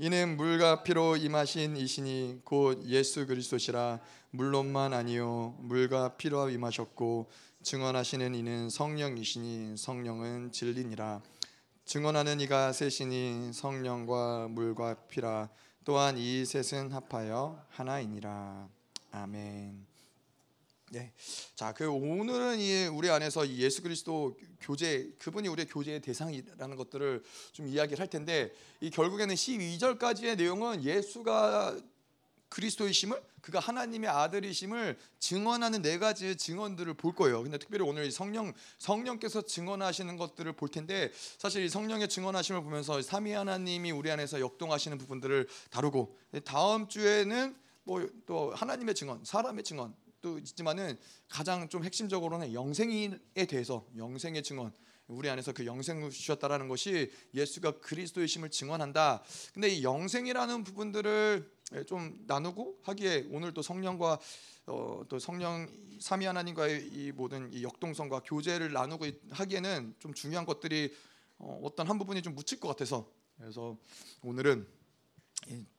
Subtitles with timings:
[0.00, 3.98] 이는 물과 피로 임하신 이신이 곧 예수 그리스도시라.
[4.30, 7.28] 물론만 아니요 물과 피로 임하셨고
[7.64, 11.20] 증언하시는 이는 성령이시니 성령은 진리니라.
[11.84, 15.48] 증언하는 이가 셋이니 성령과 물과 피라.
[15.84, 18.68] 또한 이 셋은 합하여 하나이니라.
[19.10, 19.97] 아멘.
[20.90, 21.12] 네.
[21.54, 27.22] 자, 그 오늘은 이 우리 안에서 이 예수 그리스도 교제 그분이 우리의 교제의 대상이라는 것들을
[27.52, 31.78] 좀 이야기를 할 텐데 이 결국에는 12절까지의 내용은 예수가
[32.48, 37.42] 그리스도이심을 그가 하나님의 아들이심을 증언하는 네 가지의 증언들을 볼 거예요.
[37.42, 43.32] 근데 특별히 오늘 성령 성령께서 증언하시는 것들을 볼 텐데 사실 이 성령의 증언하심을 보면서 삼위
[43.32, 50.38] 하나님이 우리 안에서 역동하시는 부분들을 다루고 다음 주에는 뭐 또 하나님의 증언, 사람의 증언 또
[50.38, 53.18] 있지만은 가장 좀 핵심적으로는 영생에
[53.48, 54.72] 대해서 영생의 증언
[55.06, 59.22] 우리 안에서 그 영생을 주셨다라는 것이 예수가 그리스도의 심을 증언한다.
[59.54, 61.50] 근데 이 영생이라는 부분들을
[61.86, 64.18] 좀 나누고 하기에 오늘 또 성령과
[64.66, 65.66] 어, 또 성령
[65.98, 70.94] 삼위 하나님과의 이 모든 이 역동성과 교제를 나누고 하기에는 좀 중요한 것들이
[71.38, 73.78] 어, 어떤 한 부분이 좀 묻힐 것 같아서 그래서
[74.22, 74.66] 오늘은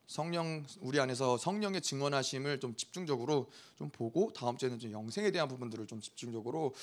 [0.10, 3.46] 성령 우리 안에서 성령의 증언하심을 좀 집중적으로
[3.78, 6.74] 좀 보고 다음 주에는 좀 영생에 대한 부분들을 좀 집중적으로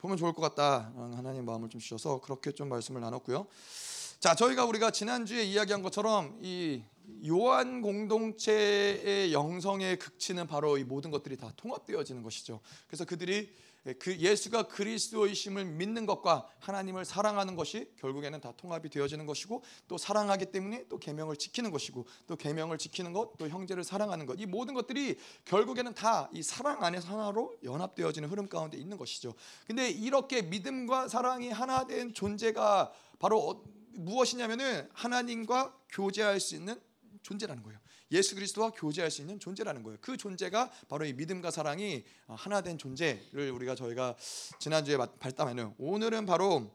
[0.00, 3.46] 보면 좋을 것 같다 하나님 마음을 좀 주셔서 그렇게 좀 말씀을 나눴고요.
[4.20, 6.82] 자 저희가 우리가 지난 주에 이야기한 것처럼 이
[7.26, 12.60] 요한 공동체의 영성의 극치는 바로 이 모든 것들이 다 통합되어지는 것이죠.
[12.86, 13.48] 그래서 그들이 예,
[13.98, 20.46] 그 예수가 그리스도이심을 믿는 것과 하나님을 사랑하는 것이 결국에는 다 통합이 되어지는 것이고 또 사랑하기
[20.46, 24.74] 때문에 또 계명을 지키는 것이고 또 계명을 지키는 것 또 형제를 사랑하는 것 이 모든
[24.74, 29.34] 것들이 결국에는 다 이 사랑 안에서 하나로 연합되어지는 흐름 가운데 있는 것이죠.
[29.66, 36.80] 근데 이렇게 믿음과 사랑이 하나 된 존재가 바로 어, 무엇이냐면은 하나님과 교제할 수 있는
[37.22, 37.78] 존재라는 거예요.
[38.10, 39.98] 예수 그리스도와 교제할 수 있는 존재라는 거예요.
[40.00, 44.16] 그 존재가 바로 이 믿음과 사랑이 하나 된 존재를 우리가 저희가
[44.58, 46.70] 지난주에 발담하는 오늘은 바로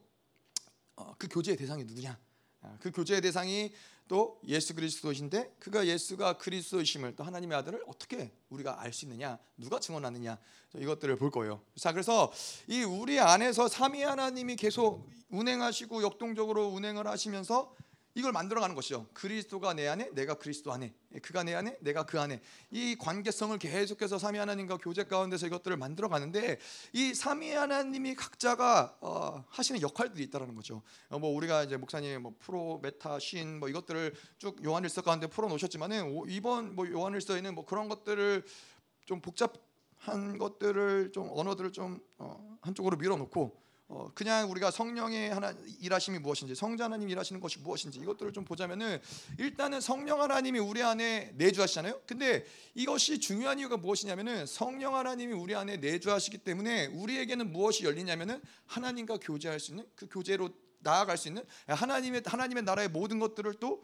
[0.96, 2.20] 어, 그 교제의 대상이 누구냐?
[2.62, 3.72] 아, 그 교제의 대상이
[4.10, 9.80] 또 예수 그리스도이신데 그가 예수가 그리스도이심을 또 하나님의 아들을 어떻게 우리가 알 수 있느냐 누가
[9.80, 10.38] 증언하느냐
[10.76, 11.62] 이것들을 볼 거예요.
[11.78, 12.34] 자 그래서
[12.68, 17.76] 이 우리 안에서 삼위 하나님이 계속 운행하시고 역동적으로 운행을 하시면서
[18.20, 19.08] 이걸 만들어가는 것이죠.
[19.14, 24.20] 그리스도가 내 안에, 내가 그리스도 안에, 그가 내 안에, 내가 그 안에 이 관계성을 계속해서
[24.20, 26.60] 삼위 하나님과 교제 가운데서 이것들을 만들어가는데
[26.94, 30.82] 이 삼위 하나님이 각자가 어, 하시는 역할들이 있다라는 거죠.
[31.10, 35.48] 어, 뭐 우리가 이제 목사님 뭐 프로, 메타, 신 뭐 이것들을 쭉 요한일서 가운데 풀어
[35.48, 38.44] 놓으셨지만은 이번 뭐 요한일서에는 뭐 그런 것들을
[39.06, 45.52] 좀 복잡한 것들을 좀 언어들을 좀 어, 한쪽으로 밀어놓고 어, 그냥 우리가 성령의 하나
[45.82, 49.02] 일하심이 무엇인지 성자 하나님 일하시는 것이 무엇인지 이것들을 좀 보자면은
[49.40, 52.02] 일단은 성령 하나님이 우리 안에 내주하시잖아요.
[52.06, 52.46] 근데
[52.76, 59.60] 이것이 중요한 이유가 무엇이냐면은 성령 하나님이 우리 안에 내주하시기 때문에 우리에게는 무엇이 열리냐면은 하나님과 교제할
[59.60, 60.52] 수 있는 그 교제로
[60.82, 63.82] 나아갈 수 있는 하나님의 하나님의 나라의 모든 것들을 또 어,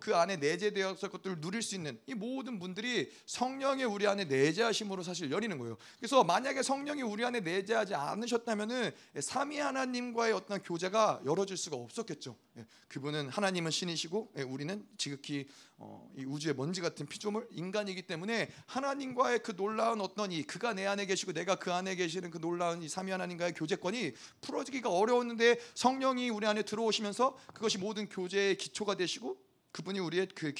[0.00, 5.30] 그 안에 내재되어서 것들을 누릴 수 있는 이 모든 분들이 성령의 우리 안에 내재하심으로 사실
[5.30, 5.76] 열리는 거예요.
[5.98, 12.36] 그래서 만약에 성령이 우리 안에 내재하지 않으셨다면은 삼위 하나님과의 어떤 교제가 열어질 수가 없었겠죠.
[12.58, 15.46] 예, 그분은 하나님은 신이시고 예, 우리는 지극히
[15.78, 20.86] 어, 이 우주의 먼지 같은 피조물 인간이기 때문에 하나님과의 그 놀라운 어떤 이 그가 내
[20.86, 26.30] 안에 계시고 내가 그 안에 계시는 그 놀라운 이 삼위 하나님과의 교제권이 풀어지기가 어려웠는데 성령이
[26.30, 29.45] 우리 안에 들어오시면서 그것이 모든 교제의 기초가 되시고
[29.76, 30.54] 그분이 우리의 그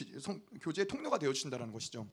[0.60, 2.06] 교제의 통로가 되어 주신다는 것이죠.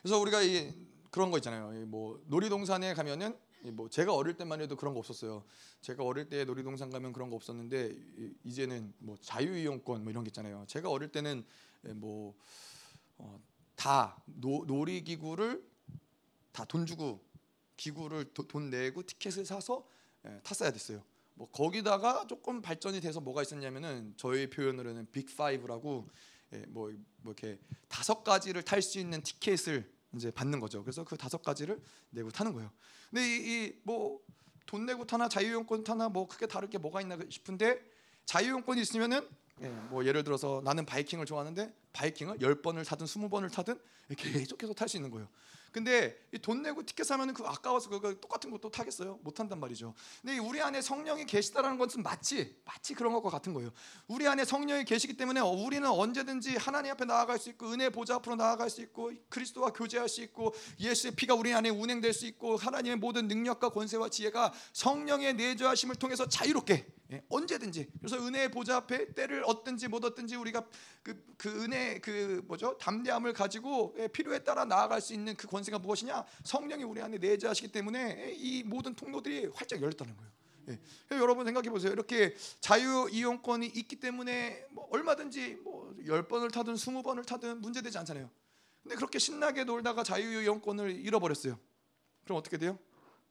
[0.00, 0.72] 그래서 우리가 이
[1.10, 1.72] 그런 거 있잖아요.
[1.86, 3.36] 뭐 놀이동산에 가면은
[3.72, 5.44] 뭐 제가 어릴 때만 해도 그런 거 없었어요.
[5.80, 7.96] 제가 어릴 때 놀이동산 가면 그런 거 없었는데
[8.44, 10.64] 이제는 뭐 자유이용권 뭐 이런 게 있잖아요.
[10.68, 11.44] 제가 어릴 때는
[11.82, 12.36] 뭐다
[13.18, 15.66] 어, 놀이기구를
[16.52, 17.24] 다 돈 주고
[17.76, 19.84] 기구를 도, 돈 내고 티켓을 사서
[20.26, 21.02] 예, 탔어야 됐어요.
[21.38, 26.08] 뭐 거기다가 조금 발전이 돼서 뭐가 있었냐면은 저희 표현으로는 Big Five라고
[26.54, 30.82] 예, 뭐, 뭐 이렇게 다섯 가지를 탈 수 있는 티켓을 이제 받는 거죠.
[30.82, 31.80] 그래서 그 다섯 가지를
[32.10, 32.70] 내고 타는 거예요.
[33.08, 37.80] 근데 이 뭐 돈 내고 타나 자유이용권 타나 뭐 크게 다를 게 뭐가 있나 싶은데
[38.24, 39.28] 자유이용권이 있으면은
[39.62, 43.78] 예, 뭐 예를 들어서 나는 바이킹을 좋아하는데 바이킹을 열 번을 타든 스무 번을 타든
[44.16, 45.28] 계속해서 탈 수 있는 거예요.
[45.78, 49.20] 근데 돈 내고 티켓 사면은 그 아까워서 그거 똑같은 것도 타겠어요?
[49.22, 49.94] 못 한단 말이죠.
[50.20, 53.70] 근데 우리 안에 성령이 계시다라는 것은 맞지, 마치 그런 것과 같은 거예요.
[54.08, 58.34] 우리 안에 성령이 계시기 때문에 우리는 언제든지 하나님 앞에 나아갈 수 있고 은혜 보좌 앞으로
[58.34, 62.96] 나아갈 수 있고 그리스도와 교제할 수 있고 예수의 피가 우리 안에 운행될 수 있고 하나님의
[62.96, 69.42] 모든 능력과 권세와 지혜가 성령의 내주하심을 통해서 자유롭게 예, 언제든지 그래서 은혜의 보좌 앞에 때를
[69.44, 70.66] 얻든지 못 얻든지 우리가
[71.02, 75.78] 그, 그 은혜 그 뭐죠 담대함을 가지고 예, 필요에 따라 나아갈 수 있는 그 권세가
[75.78, 80.30] 무엇이냐 성령이 우리 안에 내재하시기 때문에 이 모든 통로들이 활짝 열렸다는 거예요.
[80.68, 80.78] 예.
[81.12, 81.92] 여러분 생각해 보세요.
[81.92, 88.30] 이렇게 자유 이용권이 있기 때문에 뭐 얼마든지 뭐열 번을 타든 스무 번을 타든 문제되지 않잖아요.
[88.82, 91.58] 근데 그렇게 신나게 놀다가 자유 이용권을 잃어버렸어요.
[92.24, 92.78] 그럼 어떻게 돼요?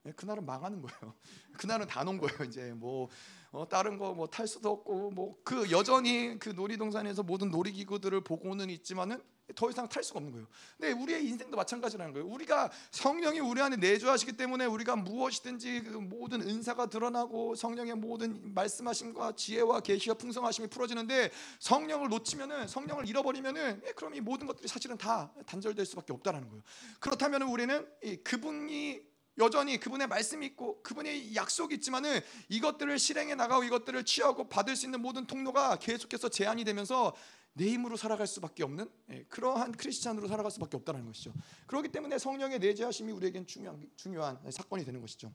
[0.08, 1.14] 예, 그날은 망하는 거예요.
[1.58, 2.44] 그날은 다 놓은 거예요.
[2.44, 3.10] 이제 뭐
[3.58, 8.70] 어, 다른 거 뭐 탈 수도 없고 뭐 그 여전히 그 놀이동산에서 모든 놀이기구들을 보고는
[8.70, 9.22] 있지만은
[9.56, 10.48] 더 이상 탈 수가 없는 거예요.
[10.78, 12.28] 근데 우리의 인생도 마찬가지라는 거예요.
[12.28, 19.36] 우리가 성령이 우리 안에 내주하시기 때문에 우리가 무엇이든지 그 모든 은사가 드러나고 성령의 모든 말씀하심과
[19.38, 25.32] 지혜와 계시와 풍성하심이 풀어지는데 성령을 놓치면은 성령을 잃어버리면은 예, 그럼 이 모든 것들이 사실은 다
[25.46, 26.62] 단절될 수밖에 없다라는 거예요.
[27.00, 27.88] 그렇다면 우리는
[28.26, 29.02] 그분이
[29.38, 32.20] 여전히 그분의 말씀이 있고 그분의 약속이 있지만은
[32.50, 37.16] 이것들을 실행해 나가고 이것들을 취하고 받을 수 있는 모든 통로가 계속해서 제한이 되면서
[37.54, 41.34] 내 힘으로 살아갈 수밖에 없는 예, 그러한 크리스찬으로 살아갈 수밖에 없다는 것이죠.
[41.66, 45.34] 그렇기 때문에 성령의 내재하심이 우리에겐 중요한 중요한 사건이 되는 것이죠.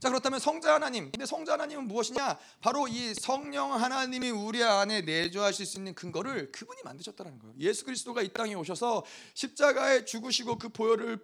[0.00, 5.66] 자 그렇다면 성자 하나님 근데 성자 하나님은 무엇이냐 바로 이 성령 하나님이 우리 안에 내주하실
[5.66, 9.04] 수 있는 근거를 그분이 만드셨다는 거예요 예수 그리스도가 이 땅에 오셔서
[9.34, 11.18] 십자가에 죽으시고 그 보혈을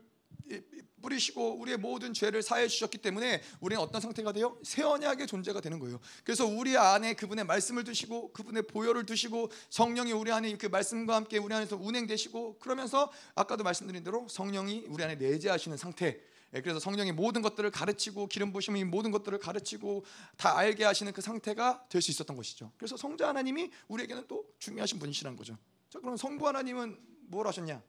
[1.07, 4.59] 뿌리시고 우리의 모든 죄를 사해 주셨기 때문에 우리는 어떤 상태가 돼요?
[4.65, 6.01] 새 언약의 존재가 되는 거예요.
[6.25, 11.39] 그래서 우리 안에 그분의 말씀을 두시고 그분의 보혈을 두시고 성령이 우리 안에 그 말씀과 함께
[11.39, 16.21] 우리 안에서 운행되시고 그러면서 아까도 말씀드린 대로 성령이 우리 안에 내재하시는 상태.
[16.55, 20.05] 예, 그래서 성령이 모든 것들을 가르치고 기름 부심이 모든 것들을 가르치고
[20.37, 22.71] 다 알게 하시는 그 상태가 될 수 있었던 것이죠.
[22.77, 25.57] 그래서 성자 하나님이 우리에게는 또 중요하신 분이시라는 거죠.
[25.91, 26.99] 자, 그럼 성부 하나님은
[27.29, 27.83] 뭘 하셨냐?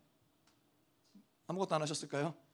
[1.48, 2.47] 아무것도 안 하셨을까요?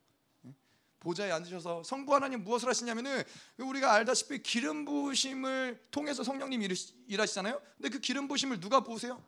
[1.03, 3.23] 보좌에 앉으셔서 성부 하나님 무엇을 하시냐면은
[3.57, 6.67] 우리가 알다시피 기름 부으심을 통해서 성령님이
[7.07, 7.61] 일하시잖아요.
[7.77, 9.21] 근데 그 기름 부으심을 누가 부으세요?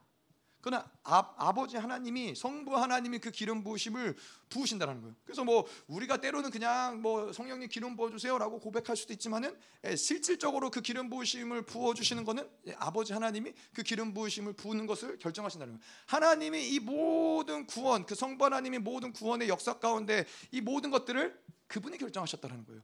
[0.66, 4.16] 그러나 아, 버지 하나님이 성부 하나님이 그 기름 부으심을
[4.50, 5.16] 부으신다는 거예요.
[5.24, 9.56] 그래서 뭐 우리가 때로는 그냥 뭐 성령님 기름 부어 주세요라고 고백할 수도 있지만은
[9.86, 14.88] 예, 실질적으로 그 기름 부으심을 부어 주시는 거는 예, 아버지 하나님이 그 기름 부으심을 부는
[14.88, 15.86] 것을 결정하신다는 거예요.
[16.07, 21.97] 하나님이 이 모든 구원, 그 성부 하나님이 모든 구원의 역사 가운데 이 모든 것들을 그분이
[21.97, 22.81] 결정하셨다는 거예요.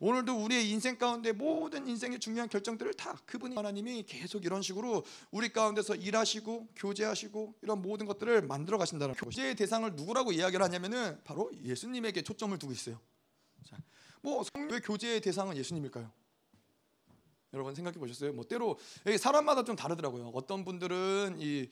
[0.00, 5.50] 오늘도 우리의 인생 가운데 모든 인생의 중요한 결정들을 다 그분이 하나님이 계속 이런 식으로 우리
[5.50, 9.14] 가운데서 일하시고 교제하시고 이런 모든 것들을 만들어 가신다는.
[9.14, 12.98] 교제의 대상을 누구라고 이야기를 하냐면은 바로 예수님에게 초점을 두고 있어요.
[13.68, 13.76] 자,
[14.22, 16.10] 뭐 성교의 교제의 대상은 예수님일까요?
[17.54, 18.32] 여러분 생각해 보셨어요?
[18.32, 18.78] 뭐 때로
[19.18, 20.30] 사람마다 좀 다르더라고요.
[20.32, 21.68] 어떤 분들은 이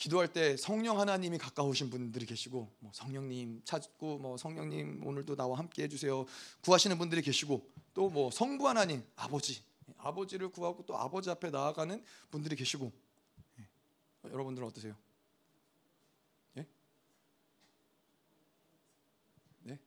[0.00, 5.82] 기도할 때 성령 하나님이 가까우신 분들이 계시고 뭐 성령님 찾고 뭐 성령님 오늘도 나와 함께
[5.82, 6.24] 해주세요
[6.62, 9.62] 구하시는 분들이 계시고 또 뭐 성부 하나님 아버지
[9.98, 12.90] 아버지를 구하고 또 아버지 앞에 나아가는 분들이 계시고
[13.58, 14.30] 예.
[14.30, 14.96] 여러분들은 어떠세요?
[16.56, 16.66] 예?
[19.60, 19.78] 네?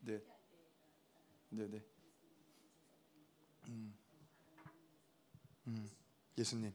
[0.00, 0.20] 네.
[1.56, 1.82] 네네.
[3.68, 3.98] 음.
[5.68, 5.90] 음.
[6.36, 6.72] 예수님.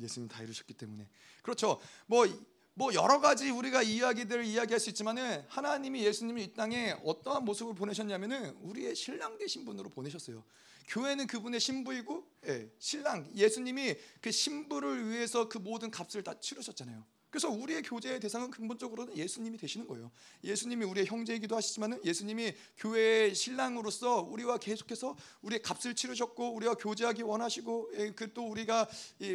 [0.00, 1.08] 예수님 다 이루셨기 때문에.
[1.42, 1.80] 그렇죠.
[2.06, 2.26] 뭐,
[2.74, 8.56] 뭐 여러 가지 우리가 이야기들 이야기할 수 있지만은 하나님이 예수님을 이 땅에 어떠한 모습을 보내셨냐면은
[8.62, 10.42] 우리의 신랑 되신 분으로 보내셨어요.
[10.88, 17.04] 교회는 그분의 신부이고 예, 신랑 예수님이 그 신부를 위해서 그 모든 값을 다 치르셨잖아요.
[17.32, 20.12] 그래서 우리의 교제의 대상은 근본적으로는 예수님이 되시는 거예요.
[20.44, 27.90] 예수님이 우리의 형제이기도 하시지만 예수님이 교회의 신랑으로서 우리와 계속해서 우리의 값을 치르셨고 우리와 교제하기 원하시고
[27.94, 28.86] 예, 그또 우리가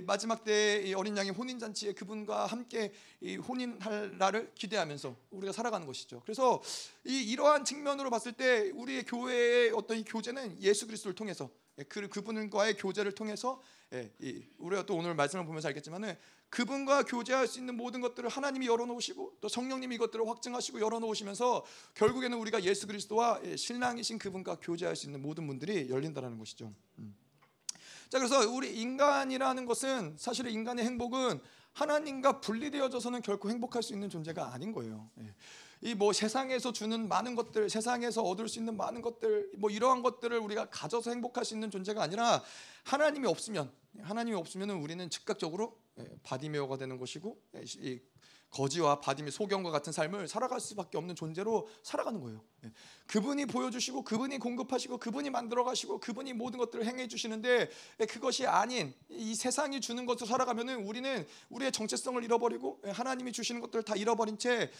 [0.03, 2.93] 마지막 때 어린 양의 혼인 잔치에 그분과 함께
[3.47, 6.21] 혼인할 날을 기대하면서 우리가 살아가는 것이죠.
[6.23, 6.61] 그래서
[7.03, 11.49] 이 이러한 측면으로 봤을 때 우리의 교회의 어떤 이 교제는 예수 그리스도를 통해서
[11.79, 13.59] 예, 그 그분과의 교제를 통해서
[13.93, 14.11] 예,
[14.59, 16.15] 우리가 또 오늘 말씀을 보면서 알겠지만은
[16.49, 22.63] 그분과 교제할 수 있는 모든 것들을 하나님이 열어놓으시고 또 성령님이 이것들을 확증하시고 열어놓으시면서 결국에는 우리가
[22.63, 26.73] 예수 그리스도와 예, 신랑이신 그분과 교제할 수 있는 모든 문들이 열린다는 것이죠.
[26.99, 27.15] 음.
[28.09, 31.41] 자 그래서 우리 인간이라는 것은 사실 인간의 행복은
[31.73, 35.09] 하나님과 분리되어져서는 결코 행복할 수 있는 존재가 아닌 거예요.
[35.19, 35.33] 예.
[35.81, 40.35] 이 뭐 세상에서 주는 많은 것들, 세상에서 얻을 수 있는 많은 것들, 뭐 이러한 것들을
[40.39, 42.41] 우리가 가져서 행복할 수 있는 존재가 아니라
[42.83, 45.86] 하나님이 없으면 하나님이 없으면 우리는 즉각적으로 예,
[46.23, 47.99] 바디매오가 되는 것이고 예, 이
[48.49, 52.41] 거지와 바디매오 소경과 같은 삶을 살아갈 수밖에 없는 존재로 살아가는 거예요.
[52.63, 52.71] 예.
[53.07, 57.69] 그분이 보여주시고 그분이 공급하시고 그분이 만들어가시고 그분이 모든 것들을 행해 주시는데
[58.09, 63.95] 그것이 아닌 이 세상이 주는 것으로 살아가면은 우리는 우리의 정체성을 잃어버리고 하나님이 주시는 것들을 다
[63.95, 64.71] 잃어버린 채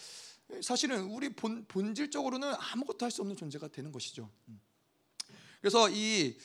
[0.62, 4.30] 사실은 우리 본, 본질적으로는 아무것도 할 수 없는 존재가 되는 것이죠.
[4.48, 4.60] 음.
[5.60, 6.36] 그래서 이,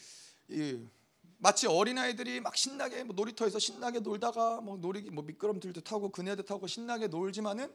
[0.50, 0.80] 이
[1.44, 6.44] 마치 어린 아이들이 막 신나게 뭐 놀이터에서 신나게 놀다가 뭐 놀이 뭐 미끄럼틀도 타고 그네도
[6.44, 7.70] 타고 신나게 놀지만은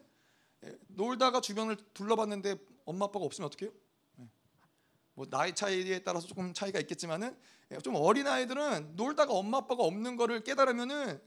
[0.65, 3.71] 예, 놀다가 주변을 둘러봤는데 엄마 아빠가 없으면 어떡해요?
[4.21, 4.29] 예.
[5.13, 7.37] 뭐 나이 차이에 따라서 조금 차이가 있겠지만은
[7.71, 11.21] 예, 좀 어린 아이들은 놀다가 엄마 아빠가 없는 거를 깨달으면은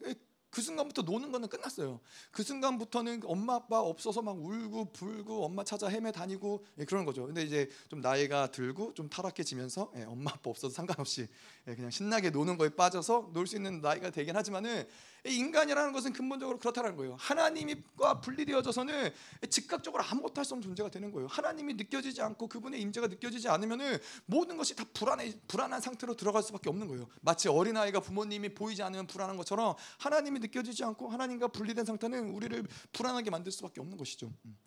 [0.52, 1.98] 그 순간부터 노는 거는 끝났어요.
[2.30, 7.24] 그 순간부터는 엄마 아빠 없어서 막 울고 불고 엄마 찾아 헤매 다니고 예, 그런 거죠.
[7.24, 11.26] 근데 이제 좀 나이가 들고 좀 타락해지면서 예, 엄마 아빠 없어도 상관없이
[11.68, 14.86] 예, 그냥 신나게 노는 거에 빠져서 놀 수 있는 나이가 되긴 하지만은
[15.24, 17.16] 인간이라는 것은 근본적으로 그렇다는 거예요.
[17.18, 19.12] 하나님과 분리되어져서는
[19.48, 21.28] 즉각적으로 아무것도 할 수 없는 존재가 되는 거예요.
[21.28, 26.68] 하나님이 느껴지지 않고 그분의 임재가 느껴지지 않으면은 모든 것이 다 불안해 불안한 상태로 들어갈 수밖에
[26.68, 27.08] 없는 거예요.
[27.20, 32.66] 마치 어린 아이가 부모님이 보이지 않으면 불안한 것처럼 하나님이 느껴지지 않고 하나님과 분리된 상태는 우리를
[32.92, 34.32] 불안하게 만들 수밖에 없는 것이죠.
[34.44, 34.58] 음.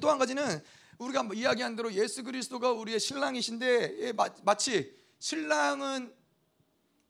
[0.00, 0.62] 또한 가지는
[0.98, 4.12] 우리가 이야기한 대로 예수 그리스도가 우리의 신랑이신데 예,
[4.44, 6.14] 마치 신랑은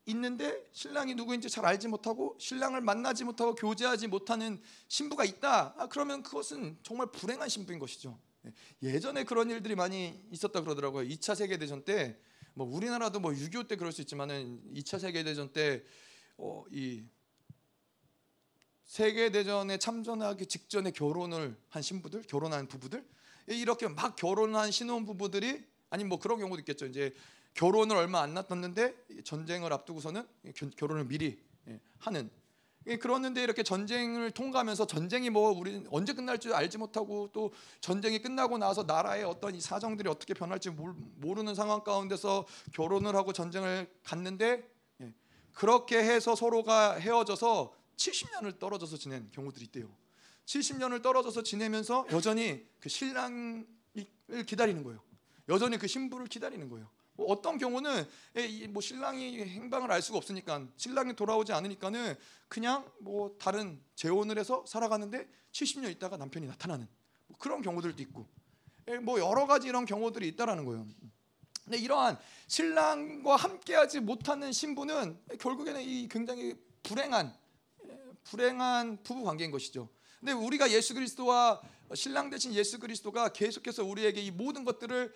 [0.05, 5.75] 있는데 신랑이 누구인지 잘 알지 못하고 신랑을 만나지 못하고 교제하지 못하는 신부가 있다.
[5.77, 8.19] 아, 그러면 그것은 정말 불행한 신부인 것이죠.
[8.45, 11.07] 예, 예전에 그런 일들이 많이 있었다 그러더라고요.
[11.07, 12.19] 2차 세계 대전 때
[12.55, 15.81] 뭐 우리나라도 뭐 6.25 때 그럴 수 있지만은 2차 세계 대전 때이
[16.37, 16.63] 어,
[18.85, 23.05] 세계 대전에 참전하기 직전에 결혼을 한 신부들, 결혼한 부부들
[23.47, 26.85] 이렇게 막 결혼한 신혼 부부들이 아니 뭐 그런 경우도 있겠죠.
[26.85, 27.13] 이제
[27.55, 30.27] 결혼을 얼마 안 놨었는데 전쟁을 앞두고서는
[30.77, 32.29] 결혼을 미리 예, 하는
[32.99, 38.59] 그러는데 이렇게 전쟁을 통과하면서 전쟁이 뭐 우리 언제 끝날 줄 알지 못하고 또 전쟁이 끝나고
[38.59, 44.69] 나서 나라의 어떤 이 사정들이 어떻게 변할지 모르는 상황 가운데서 결혼을 하고 전쟁을 갔는데
[45.01, 45.13] 예,
[45.53, 49.89] 그렇게 해서 서로가 헤어져서 70년을 떨어져서 지낸 경우들이 있대요.
[50.45, 53.65] 70년을 떨어져서 지내면서 여전히 그 신랑을
[54.45, 55.01] 기다리는 거예요.
[55.47, 56.87] 여전히 그 신부를 기다리는 거예요.
[57.15, 58.05] 뭐 어떤 경우는
[58.69, 62.15] 뭐 신랑이 행방을 알 수가 없으니까 신랑이 돌아오지 않으니까는
[62.47, 66.87] 그냥 뭐 다른 재혼을 해서 살아가는데 70년 있다가 남편이 나타나는
[67.27, 68.27] 뭐 그런 경우들도 있고
[69.01, 70.85] 뭐 여러 가지 이런 경우들이 있다라는 거예요.
[71.63, 72.17] 근데 이러한
[72.47, 77.35] 신랑과 함께하지 못하는 신부는 결국에는 이 굉장히 불행한
[78.25, 79.89] 불행한 부부 관계인 것이죠.
[80.19, 81.61] 근데 우리가 예수 그리스도와
[81.93, 85.13] 신랑 대신 예수 그리스도가 계속해서 우리에게 이 모든 것들을 어,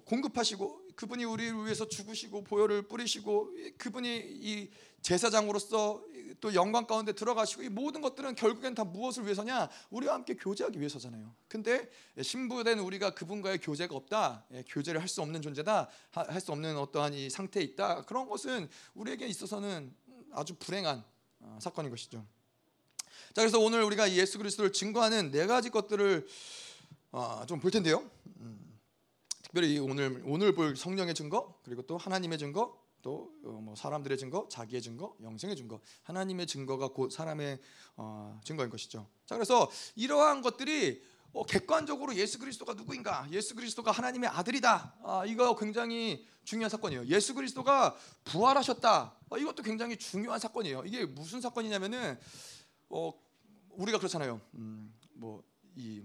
[0.00, 4.70] 공급하시고 그분이 우리를 위해서 죽으시고 보혈을 뿌리시고 그분이 이
[5.02, 6.04] 제사장으로서
[6.40, 9.68] 또 영광 가운데 들어가시고 이 모든 것들은 결국엔 다 무엇을 위해서냐?
[9.90, 11.34] 우리와 함께 교제하기 위해서잖아요.
[11.48, 11.88] 근데
[12.20, 14.44] 신부된 우리가 그분과의 교제가 없다.
[14.52, 15.88] 예, 교제를 할 수 없는 존재다.
[16.10, 18.04] 할 수 없는 어떠한 이 상태에 있다.
[18.06, 19.94] 그런 것은 우리에게 있어서는
[20.32, 21.04] 아주 불행한
[21.40, 22.24] 어, 사건인 것이죠.
[23.34, 26.26] 자, 그래서 오늘 우리가 예수 그리스도를 증거하는 네 가지 것들을
[27.12, 28.08] 어, 좀볼 텐데요.
[29.52, 29.54] 음.
[29.54, 34.80] 특별히 오늘 오늘 볼 성령의 증거 그리고 또 하나님의 증거 또뭐 어, 사람들의 증거, 자기의
[34.80, 37.58] 증거, 영생의 증거, 하나님의 증거가 곧 사람의
[37.96, 39.06] 어, 증거인 것이죠.
[39.26, 44.98] 자, 그래서 이러한 것들이 어, 객관적으로 예수 그리스도가 누구인가, 예수 그리스도가 하나님의 아들이다.
[45.02, 47.06] 아, 이거 굉장히 중요한 사건이에요.
[47.06, 49.16] 예수 그리스도가 부활하셨다.
[49.30, 50.84] 아, 이것도 굉장히 중요한 사건이에요.
[50.86, 52.18] 이게 무슨 사건이냐면은
[52.88, 53.12] 어,
[53.70, 54.40] 우리가 그렇잖아요.
[54.54, 56.02] 음, 뭐이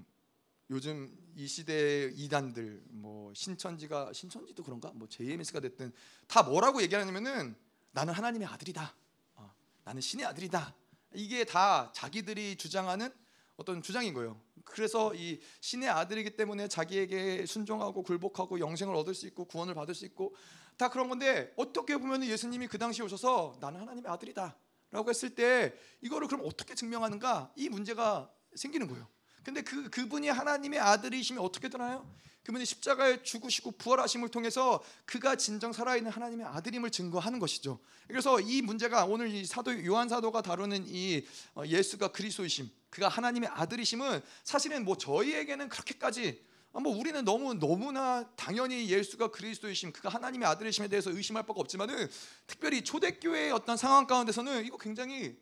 [0.72, 5.94] 요즘 이 시대 이단들 뭐 신천지가 신천지도 그런가 뭐 JMS가 됐든
[6.25, 7.56] 다 뭐라고 얘기하냐면은
[7.91, 8.96] 나는 하나님의 아들이다.
[9.36, 9.53] 어,
[9.84, 10.74] 나는 신의 아들이다.
[11.13, 13.13] 이게 다 자기들이 주장하는
[13.56, 14.41] 어떤 주장인 거예요.
[14.65, 20.06] 그래서 이 신의 아들이기 때문에 자기에게 순종하고 굴복하고 영생을 얻을 수 있고 구원을 받을 수
[20.06, 20.34] 있고
[20.75, 26.27] 다 그런 건데 어떻게 보면 예수님이 그 당시에 오셔서 나는 하나님의 아들이다라고 했을 때 이거를
[26.27, 29.08] 그럼 어떻게 증명하는가 이 문제가 생기는 거예요.
[29.48, 32.06] 근데 그 그분이 하나님의 아들이시면 어떻게 되나요?
[32.44, 37.80] 그분이 십자가에 죽으시고 부활하심을 통해서 그가 진정 살아있는 하나님의 아들임을 증거하는 것이죠.
[38.10, 41.25] 그래서 이 문제가 오늘 이 사도 요한 사도가 다루는 이
[41.56, 48.30] 어, 예수가 그리스도이심, 그가 하나님의 아들이심은 사실은 뭐 저희에게는 그렇게까지 아, 뭐 우리는 너무 너무나
[48.36, 52.10] 당연히 예수가 그리스도이심, 그가 하나님의 아들이심에 대해서 의심할 바가 없지만은
[52.48, 55.39] 특별히 초대교회의 어떤 상황 가운데서는 이거 굉장히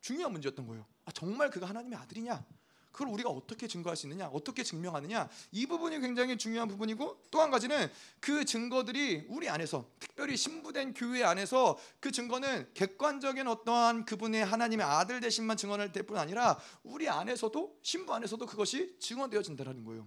[0.00, 0.86] 중요한 문제였던 거예요.
[1.06, 2.44] 아, 정말 그가 하나님의 아들이냐?
[2.92, 7.50] 그걸 우리가 어떻게 증거할 수 있느냐, 어떻게 증명하느냐 이 부분이 굉장히 중요한 부분이고 또 한
[7.50, 7.88] 가지는
[8.20, 15.20] 그 증거들이 우리 안에서 특별히 신부된 교회 안에서 그 증거는 객관적인 어떠한 그분의 하나님의 아들
[15.20, 20.06] 되신만 증언할 때뿐 아니라 우리 안에서도 신부 안에서도 그것이 증언되어진다라는 거예요.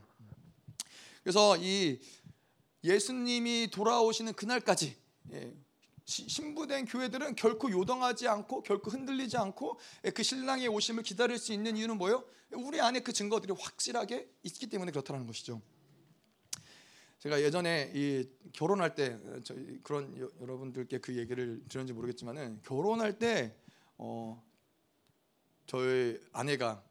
[1.24, 2.00] 그래서 이
[2.84, 4.98] 예수님이 돌아오시는 그날까지
[5.34, 5.54] 예,
[6.06, 11.78] 신부된 교회들은 결코 요동하지 않고 결코 흔들리지 않고 예, 그 신랑의 오심을 기다릴 수 있는
[11.78, 12.24] 이유는 뭐예요?
[12.54, 15.62] 우리 안에 그 증거들이 확실하게 있기 때문에 그렇다는 것이죠.
[17.20, 19.20] 제가 예전에 이 결혼할 때
[19.84, 23.56] 그런 여, 러분들께 그 얘기를 들었는지 모르겠지만은 결혼할 때
[23.98, 24.44] 어,
[25.68, 26.84] 저희 아내가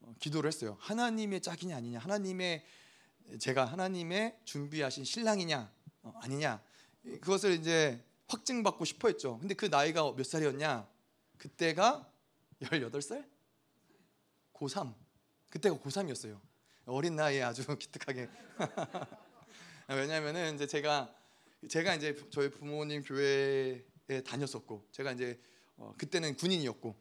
[0.00, 0.78] 어, 기도를 했어요.
[0.80, 2.64] 하나님의 짝이냐 아니냐, 하나님의
[3.38, 5.70] 제가 하나님의 준비하신 신랑이냐
[6.02, 6.62] 어, 아니냐
[7.02, 9.38] 그것을 이제 확증받고 싶어 했죠.
[9.38, 10.88] 근데 그 나이가 몇 살이었냐?
[11.38, 12.10] 그때가
[12.62, 13.26] 18살?
[14.54, 14.94] 고3.
[15.48, 16.38] 그때가 고3이었어요.
[16.86, 18.28] 어린 나이에 아주 기특하게.
[19.88, 21.12] 왜냐면은 이제 제가
[21.68, 23.82] 제가 이제 저희 부모님 교회에
[24.24, 25.40] 다녔었고 제가 이제
[25.76, 26.96] 어, 그때는 군인이었고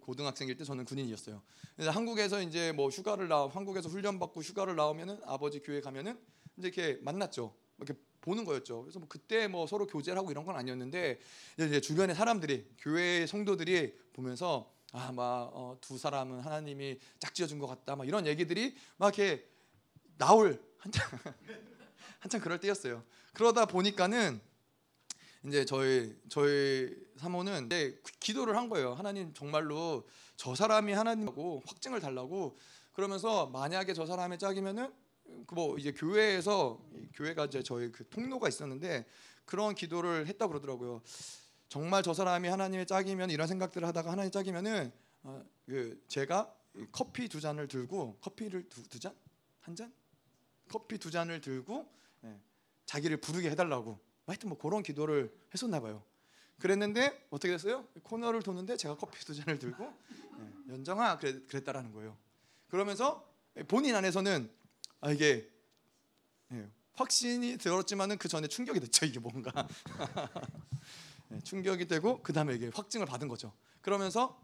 [0.00, 1.42] 고, 등학생일 때 저는 군인이었어요.
[1.76, 6.18] 그래서 한국에서 이제 뭐 휴가를 나 한국에서 훈련 받고 휴가를 나오면은 아버지 교회 가면은
[6.56, 7.54] 이제 이렇게 만났죠.
[7.78, 7.94] 이렇게
[8.24, 8.82] 보는 거였죠.
[8.82, 11.20] 그래서 뭐 그때 뭐 서로 교제를 하고 이런 건 아니었는데
[11.58, 17.96] 이제 주변의 사람들이 교회 성도들이 보면서 아막두 어, 사람은 하나님이 짝지어 준 것 같다.
[17.96, 19.46] 막 이런 얘기들이 막 이렇게
[20.16, 21.06] 나올 한참
[22.20, 23.04] 한참 그럴 때였어요.
[23.34, 24.40] 그러다 보니까는
[25.46, 28.94] 이제 저희 저희 사모는 이제 기도를 한 거예요.
[28.94, 32.56] 하나님 정말로 저 사람이 하나님하고 확증을 달라고
[32.92, 35.03] 그러면서 만약에 저 사람의 짝이면은 그
[35.52, 36.80] 뭐 이제 교회에서
[37.14, 39.06] 교회가 이제 저희 그 통로가 있었는데
[39.44, 41.02] 그런 기도를 했다 그러더라고요.
[41.68, 46.54] 정말 저 사람이 하나님의 짝이면 이런 생각들을 하다가 하나님 짝이면은 어, 그 제가
[46.92, 49.14] 커피 두 잔을 들고 커피를 두, 두 잔?
[49.60, 49.92] 한 잔?
[50.68, 51.88] 커피 두 잔을 들고
[52.24, 52.38] 예,
[52.86, 56.02] 자기를 부르게 해달라고 하여튼 뭐 그런 기도를 했었나 봐요.
[56.58, 57.86] 그랬는데 어떻게 됐어요?
[58.02, 62.16] 코너를 도는데 제가 커피 두 잔을 들고 예, 연정아 그랬, 그랬다라는 거예요.
[62.68, 63.28] 그러면서
[63.68, 64.50] 본인 안에서는
[65.04, 65.46] 아 이게
[66.52, 69.68] 예, 확신이 들었지만은 그 전에 충격이 됐죠 이게 뭔가
[71.30, 73.52] 예, 충격이 되고 그 다음에 이게 확증을 받은 거죠.
[73.82, 74.40] 그러면서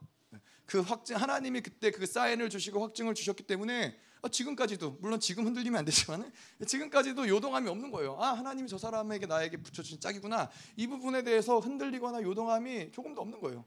[0.67, 5.79] 그 확증 하나님이 그때 그 사인을 주시고 확증을 주셨기 때문에 아, 지금까지도 물론 지금 흔들리면
[5.79, 6.31] 안 되지만
[6.67, 8.19] 지금까지도 요동함이 없는 거예요.
[8.21, 13.65] 아 하나님이 저 사람에게 나에게 붙여주신 짝이구나 이 부분에 대해서 흔들리거나 요동함이 조금도 없는 거예요.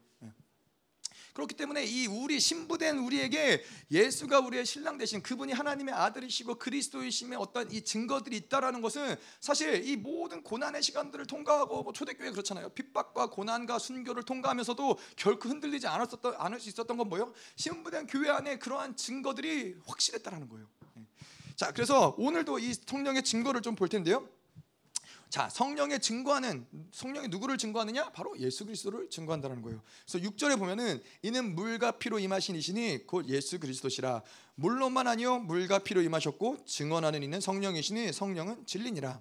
[1.34, 1.44] 예.
[1.44, 7.70] 그렇기 때문에 이 우리 신부된 우리에게 예수가 우리의 신랑 되신 그분이 하나님의 아들이시고 그리스도이심의 어떤
[7.72, 12.68] 이 증거들이 있다라는 것은 사실 이 모든 고난의 시간들을 통과하고 뭐 초대교회 그렇잖아요.
[12.70, 17.32] 핍박과 고난과 순교를 통과하면서도 결코 흔들리지 않았었던 않을 수 있었던 건 뭐예요?
[17.56, 20.66] 신부된 교회 안에 그러한 증거들이 확실했다라는 거예요.
[20.98, 21.02] 예.
[21.56, 24.28] 자, 그래서 오늘도 이 성령의 증거를 좀 볼 텐데요.
[25.34, 28.10] 자, 성령의 증거하는 성령이 누구를 증거하느냐?
[28.10, 29.82] 바로 예수 그리스도를 증거한다는 거예요.
[30.06, 34.22] 그래서 6절에 보면은 이는 물과 피로 임하신 이시니 곧 예수 그리스도시라.
[34.54, 39.20] 물론만 아니요 물과 피로 임하셨고 증언하는 이는 성령이시니 성령은 진리니라.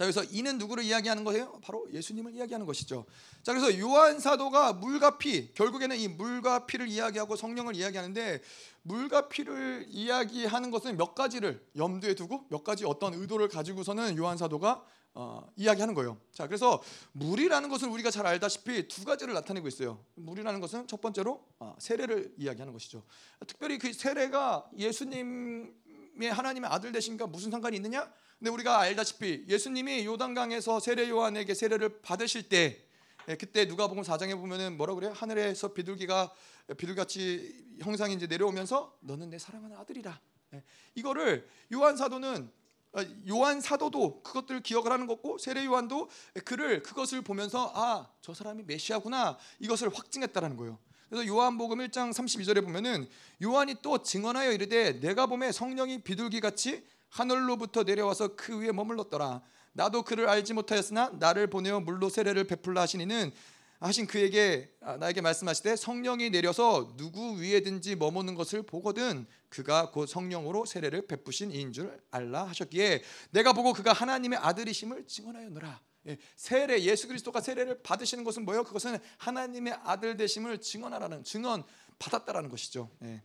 [0.00, 1.60] 자, 그래서 이는 누구를 이야기하는 거예요?
[1.60, 3.04] 바로 예수님을 이야기하는 것이죠.
[3.42, 8.40] 자, 그래서 요한 사도가 물과 피, 결국에는 이 물과 피를 이야기하고 성령을 이야기하는데
[8.80, 14.82] 물과 피를 이야기하는 것은 몇 가지를 염두에 두고 몇 가지 어떤 의도를 가지고서는 요한 사도가
[15.12, 16.16] 어, 이야기하는 거예요.
[16.32, 16.82] 자, 그래서
[17.12, 20.02] 물이라는 것은 우리가 잘 알다시피 두 가지를 나타내고 있어요.
[20.14, 23.02] 물이라는 것은 첫 번째로 어, 세례를 이야기하는 것이죠.
[23.46, 28.10] 특별히 그 세례가 예수님의 하나님의 아들 되신가 무슨 상관이 있느냐?
[28.40, 32.82] 근데 우리가 알다시피 예수님이 요단강에서 세례 요한에게 세례를 받으실 때
[33.28, 35.12] 예, 그때 누가복음 4장에 보면은 뭐라 그래요?
[35.14, 36.32] 하늘에서 비둘기가
[36.78, 40.18] 비둘같이 형상이 이제 내려오면서 너는 내 사랑하는 아들이라.
[40.54, 42.50] 예, 이거를 요한 사도는
[42.92, 46.08] 어, 요한 사도도 그것들을 기억을 하는 거고 세례 요한도
[46.46, 50.78] 그를 그것을 보면서 아 저 사람이 메시아구나 이것을 확증했다라는 거예요.
[51.10, 53.06] 그래서 요한복음 1장 32절에 보면은
[53.42, 59.42] 요한이 또 증언하여 이르되 내가 봄에 성령이 비둘기 같이 하늘로부터 내려와서 그 위에 머물렀더라.
[59.72, 63.32] 나도 그를 알지 못하였으나 나를 보내어 물로 세례를 베풀라 하시니는
[63.80, 70.66] 하신 그에게 아, 나에게 말씀하시되 성령이 내려서 누구 위에든지 머무는 것을 보거든 그가 곧 성령으로
[70.66, 75.80] 세례를 베푸신 이인 줄 알라 하셨기에 내가 보고 그가 하나님의 아들이심을 증언하였노라.
[76.08, 78.64] 예, 세례 예수 그리스도가 세례를 받으시는 것은 뭐예요?
[78.64, 81.62] 그것은 하나님의 아들 되심을 증언하라는 증언
[81.98, 82.90] 받았다라는 것이죠.
[83.02, 83.22] 예.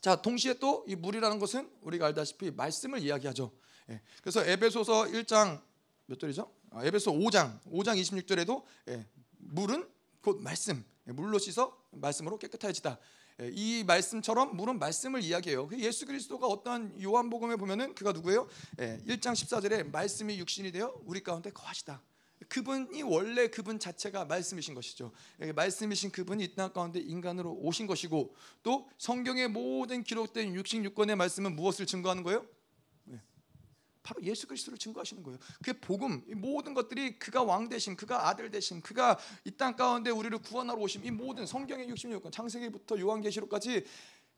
[0.00, 3.52] 자, 동시에 또 이 물이라는 것은 우리가 알다시피 말씀을 이야기하죠.
[3.90, 4.00] 예.
[4.22, 5.60] 그래서 에베소서 1장
[6.06, 6.50] 몇 절이죠?
[6.70, 9.06] 아, 에베소 5장 5장 26절에도 예,
[9.38, 9.88] 물은
[10.22, 12.98] 곧 말씀, 예, 물로 씻어 말씀으로 깨끗해지다.
[13.42, 15.68] 예, 이 말씀처럼 물은 말씀을 이야기해요.
[15.68, 18.48] 그 예수 그리스도가 어떠한 요한복음에 보면은 그가 누구예요?
[18.78, 22.02] 1장 14절에 말씀이 육신이 되어 우리 가운데 거하시다.
[22.50, 25.12] 그분이 원래 그분 자체가 말씀이신 것이죠.
[25.54, 31.86] 말씀이신 그분이 이 땅 가운데 인간으로 오신 것이고 또 성경의 모든 기록된 66권의 말씀은 무엇을
[31.86, 32.44] 증거하는 거예요?
[33.04, 33.20] 네.
[34.02, 35.38] 바로 예수 그리스도를 증거하시는 거예요.
[35.64, 40.36] 그 복음, 모든 것들이 그가 왕 되심, 그가 아들 되심, 그가 이 땅 가운데 우리를
[40.38, 43.84] 구원하러 오심, 이 모든 성경의 66권, 창세기부터 요한계시록까지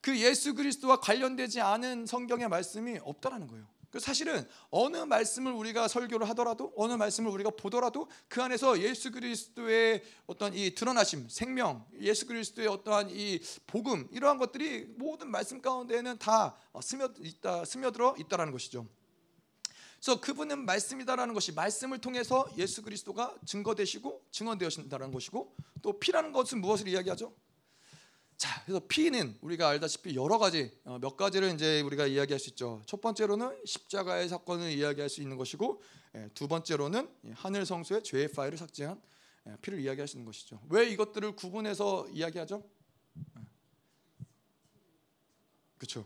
[0.02, 3.66] 그 예수 그리스도와 관련되지 않은 성경의 말씀이 없다라는 거예요.
[3.92, 10.02] 그 사실은 어느 말씀을 우리가 설교를 하더라도 어느 말씀을 우리가 보더라도 그 안에서 예수 그리스도의
[10.26, 16.56] 어떤 이 드러나심, 생명, 예수 그리스도의 어떠한 이 복음 이러한 것들이 모든 말씀 가운데에는 다
[16.80, 18.88] 스며 있다 스며들어 있다라는 것이죠.
[20.00, 26.88] 그래서 그분은 말씀이다라는 것이 말씀을 통해서 예수 그리스도가 증거되시고 증언되어진다는 것이고 또 피라는 것은 무엇을
[26.88, 27.34] 이야기하죠?
[28.42, 32.82] 자, 그래서 피는 우리가 알다시피 여러 가지 어, 몇 가지를 이제 우리가 이야기할 수 있죠.
[32.86, 35.80] 첫 번째로는 십자가의 사건을 이야기할 수 있는 것이고,
[36.16, 39.00] 예, 두 번째로는 하늘 성소의 죄의 파일을 삭제한
[39.46, 40.60] 예, 피를 이야기할 수 있는 것이죠.
[40.70, 42.68] 왜 이것들을 구분해서 이야기하죠?
[45.78, 46.04] 그렇죠.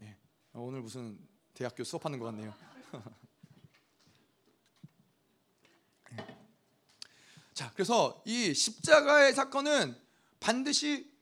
[0.00, 0.16] 예.
[0.54, 1.18] 오늘 무슨
[1.52, 2.54] 대학교 수업하는 것 같네요.
[7.52, 9.94] 자, 그래서 이 십자가의 사건은
[10.40, 11.12] 반드시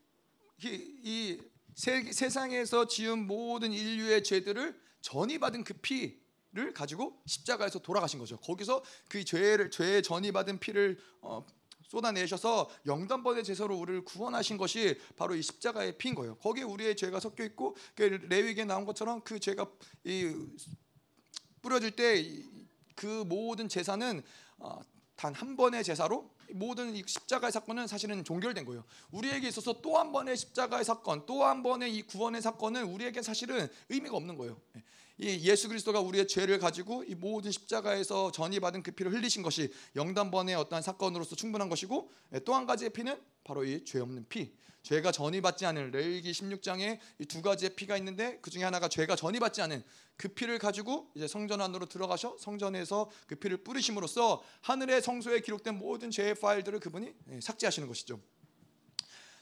[0.65, 1.41] 이, 이
[1.75, 8.37] 세, 세상에서 지은 모든 인류의 죄들을 전이받은 그 피를 가지고 십자가에서 돌아가신 거죠.
[8.37, 11.45] 거기서 그 죄를 죄에 전이받은 피를 어,
[11.87, 16.35] 쏟아내셔서 영단번의 제사로 우리를 구원하신 것이 바로 이 십자가의 피인 거예요.
[16.37, 19.67] 거기에 우리의 죄가 섞여 있고 그 레위기에 나온 것처럼 그 죄가
[20.05, 20.33] 이
[21.61, 22.63] 뿌려질 때
[22.95, 24.21] 그 모든 제사는
[24.57, 24.79] 어,
[25.15, 28.83] 단한 번의 제사로 모든 십자가의 사건은 사실은 종결된 거예요.
[29.11, 33.67] 우리에게 있어서 또 한 번의 십자가의 사건, 또 한 번의 이 구원의 사건은 우리에게 사실은
[33.89, 34.59] 의미가 없는 거예요.
[35.19, 40.55] 이 예수 그리스도가 우리의 죄를 가지고 이 모든 십자가에서 전이받은 그 피를 흘리신 것이 영단번의
[40.55, 42.09] 어떠한 사건으로서 충분한 것이고
[42.45, 44.51] 또 한 가지의 피는 바로 이 죄 없는 피.
[44.83, 49.15] 죄가 전이 받지 않은 레위기 16장에 이 두 가지의 피가 있는데 그 중에 하나가 죄가
[49.15, 49.83] 전이 받지 않은
[50.17, 56.11] 그 피를 가지고 이제 성전 안으로 들어가셔 성전에서 그 피를 뿌리심으로써 하늘의 성소에 기록된 모든
[56.11, 58.19] 죄의 파일들을 그분이 예, 삭제하시는 것이죠.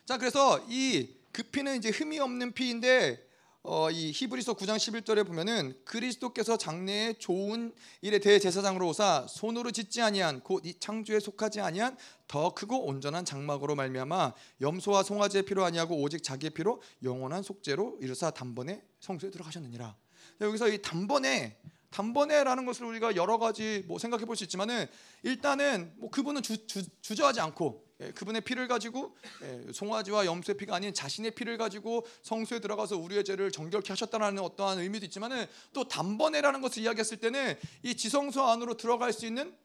[0.05, 3.25] 자, 그래서 이 그 피는 이제 흠이 없는 피인데
[3.63, 7.71] 어, 이 히브리서 9장 11절에 보면은 그리스도께서 장래에 좋은
[8.01, 11.95] 일에 대제사장으로 오사 손으로 짓지 아니한 곧 이 창조에 속하지 아니한
[12.27, 18.31] 더 크고 온전한 장막으로 말미암아 염소와 송아지의 피로 아니하고 오직 자기의 피로 영원한 속죄로 이르사
[18.31, 19.95] 단번에 성소에 들어가셨느니라.
[20.41, 21.59] 여기서 이 단번에
[21.91, 24.87] 단번에라는 것을 우리가 여러 가지 뭐 생각해 볼 수 있지만은
[25.23, 30.75] 일단은 뭐 그분은 주, 주, 주저하지 않고 예, 그분의 피를 가지고 예, 송아지와 염소의 피가
[30.75, 36.61] 아닌 자신의 피를 가지고 성소에 들어가서 우리의 죄를 정결케 하셨다는 어떠한 의미도 있지만은 또 단번에라는
[36.61, 39.55] 것을 이야기했을 때는 이 지성소 안으로 들어갈 수 있는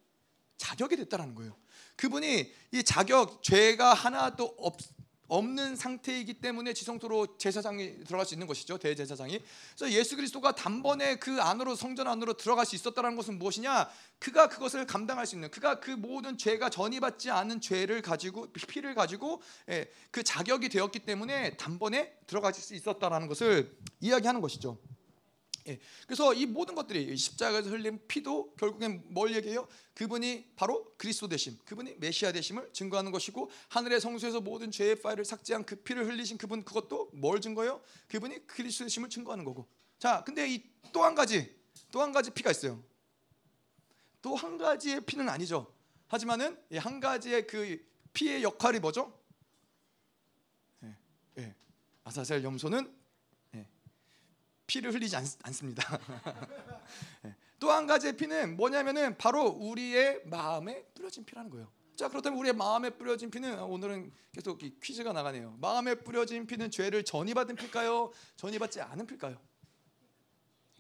[0.57, 1.57] 자격이 됐다라는 거예요.
[1.97, 4.77] 그분이 이 자격 죄가 하나도 없
[5.29, 9.41] 없는 상태이기 때문에 지성소로 제사장이 들어갈 수 있는 것이죠 대제사장이.
[9.77, 13.89] 그래서 예수 그리스도가 단번에 그 안으로 성전 안으로 들어갈 수 있었다는 것은 무엇이냐?
[14.19, 19.43] 그가 그것을 감당할 수 있는, 그가 그 모든 죄가 전이받지 않은 죄를 가지고 피를 가지고
[19.69, 24.79] 예, 그 자격이 되었기 때문에 단번에 들어갈 수 있었다라는 것을 이야기하는 것이죠.
[25.69, 25.79] 예.
[26.07, 29.67] 그래서 이 모든 것들이 십자가에서 흘린 피도 결국엔 뭘 얘기해요?
[29.95, 35.65] 그분이 바로 그리스도 되심, 그분이 메시아 되심을 증거하는 것이고 하늘의 성소에서 모든 죄의 파일을 삭제한
[35.65, 37.81] 그 피를 흘리신 그분 그것도 뭘 증거해요?
[38.09, 39.67] 그분이 그리스도 되심을 증거하는 거고.
[39.99, 41.55] 자, 근데 이 또 한 가지,
[41.93, 42.83] 또 한 가지 피가 있어요.
[44.23, 45.73] 또 한 가지의 피는 아니죠.
[46.09, 49.13] 하지만은 한 가지의 그 피의 역할이 뭐죠?
[50.83, 50.97] 예,
[51.39, 51.55] 예.
[52.05, 52.96] 아사셀 염소는
[54.67, 56.01] 피를 흘리지 않, 습니다
[57.25, 57.35] 예.
[57.59, 61.71] 또한 가지의 피는 뭐냐면은 바로 우리의 마음에 뿌려진 피라는 거예요.
[61.95, 65.57] 자 그렇다면 우리의 마음에 뿌려진 피는 오늘은 계속 퀴즈가 나가네요.
[65.61, 68.13] 마음에 뿌려진 피는 죄를 전이받은 피일까요?
[68.37, 69.41] 전이받지 않은 피일까요?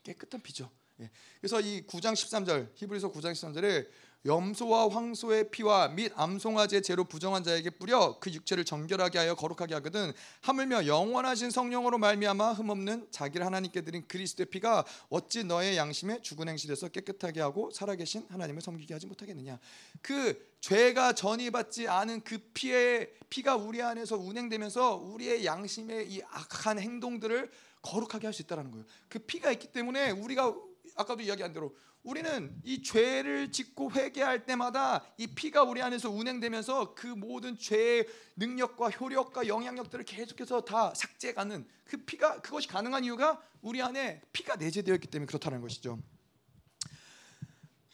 [0.02, 0.70] 깨끗한 피죠.
[1.00, 1.10] 예.
[1.40, 3.88] 그래서 이 9장 13절 히브리서 9장 13절에
[4.26, 10.12] 염소와 황소의 피와 및 암송아지의 죄로 부정한 자에게 뿌려 그 육체를 정결하게 하여 거룩하게 하거든
[10.42, 16.88] 하물며 영원하신 성령으로 말미암아 흠없는 자기를 하나님께 드린 그리스도의 피가 어찌 너의 양심에 죽은 행실에서
[16.88, 19.58] 깨끗하게 하고 살아계신 하나님을 섬기게 하지 못하겠느냐?
[20.02, 27.50] 그 죄가 전이받지 않은 그 피의 피가 우리 안에서 운행되면서 우리의 양심의 이 악한 행동들을
[27.82, 28.84] 거룩하게 할 수 있다는 거예요.
[29.08, 30.52] 그 피가 있기 때문에 우리가
[30.96, 31.74] 아까도 이야기한 대로
[32.06, 38.90] 우리는 이 죄를 짓고 회개할 때마다 이 피가 우리 안에서 운행되면서 그 모든 죄의 능력과
[38.90, 45.08] 효력과 영향력들을 계속해서 다 삭제가는 그 피가 그것이 가능한 이유가 우리 안에 피가 내재되어 있기
[45.08, 45.98] 때문에 그렇다는 것이죠.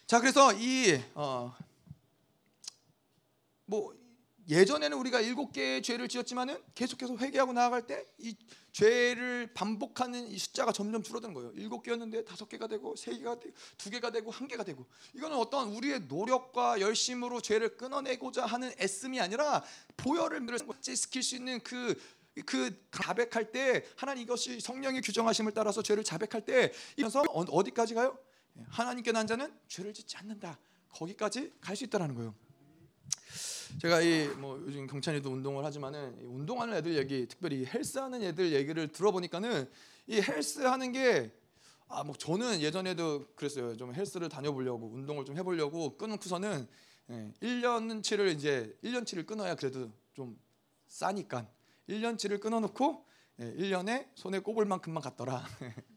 [0.07, 1.57] 자, 그래서 이 어,
[3.65, 3.95] 뭐
[4.53, 8.37] 예전에는 우리가 일곱 개의 죄를 지었지만은 계속해서 회개하고 나아갈 때 이
[8.73, 11.53] 죄를 반복하는 이 숫자가 점점 줄어드는 거예요.
[11.55, 15.37] 일곱 개였는데 다섯 개가 되고 세 개가 되고 두 개가 되고 한 개가 되고 이거는
[15.37, 19.63] 어떤 우리의 노력과 열심으로 죄를 끊어내고자 하는 애씀이 아니라
[19.99, 26.73] 보혈을 삭제시킬 수 있는 그그 자백할 때 하나님 이것이 성령의 규정하심을 따라서 죄를 자백할 때
[26.97, 28.19] 이면서 어디까지 가요?
[28.69, 30.59] 하나님께 난 자는 죄를 짓지 않는다.
[30.89, 32.35] 거기까지 갈 수 있다라는 거예요.
[33.81, 39.69] 제가 이 뭐 요즘 경찬이도 운동을 하지만은 운동하는 애들 얘기, 특별히 헬스하는 애들 얘기를 들어보니까는
[40.07, 41.31] 이 헬스하는 게
[41.95, 43.77] 아 뭐 저는 예전에도 그랬어요.
[43.77, 46.67] 좀 헬스를 다녀보려고 운동을 좀 해보려고 끊고서는
[47.11, 50.39] 예, 1년치를 이제 1년치를 끊어야 그래도 좀
[50.87, 51.47] 싸니까
[51.91, 53.05] 1년치를 끊어놓고
[53.41, 55.45] 예, 1년에 손에 꼽을 만큼만 갔더라.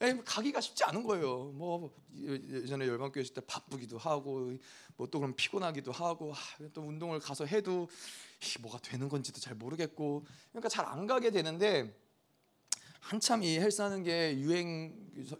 [0.00, 1.50] 에 가기가 쉽지 않은 거예요.
[1.54, 4.52] 뭐 예전에 열방교회 있을 때 바쁘기도 하고
[4.96, 6.32] 뭐 또 그럼 피곤하기도 하고
[6.72, 7.88] 또 운동을 가서 해도
[8.60, 11.94] 뭐가 되는 건지도 잘 모르겠고 그러니까 잘 안 가게 되는데
[13.00, 14.94] 한참 이 헬스하는 게 유행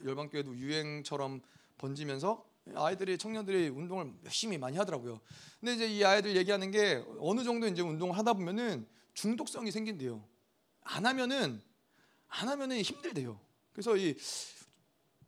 [0.05, 1.40] 열방교회도 유행처럼
[1.79, 2.44] 번지면서
[2.75, 5.21] 아이들이 청년들이 운동을 열심히 많이 하더라고요.
[5.61, 10.23] 근데 이제 이 아이들 얘기하는 게 어느 정도 이제 운동을 하다 보면은 중독성이 생긴대요.
[10.83, 11.62] 안 하면은
[12.29, 13.40] 안 하면은 힘들대요.
[13.78, 14.16] 그래서 이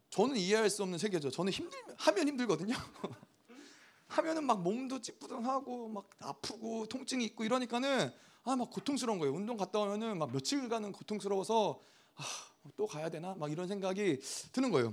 [0.08, 1.30] 저는 이해할 수 없는 세계죠.
[1.30, 2.74] 저는 힘들 하면 힘들거든요.
[4.08, 9.32] 하면은 막 몸도 찌뿌둥하고 막 아프고 통증이 있고 이러니까는 아 막 고통스러운 거예요.
[9.32, 11.80] 운동 갔다 오면은 막 며칠간은 고통스러워서
[12.16, 12.24] 아,
[12.76, 14.18] 또 가야 되나 막 이런 생각이
[14.50, 14.92] 드는 거예요.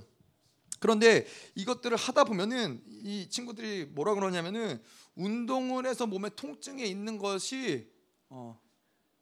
[0.80, 4.80] 그런데 이것들을 하다 보면은 이 친구들이 뭐라 그러냐면은
[5.16, 7.92] 운동을 해서 몸에 통증이 있는 것이
[8.30, 8.62] 어,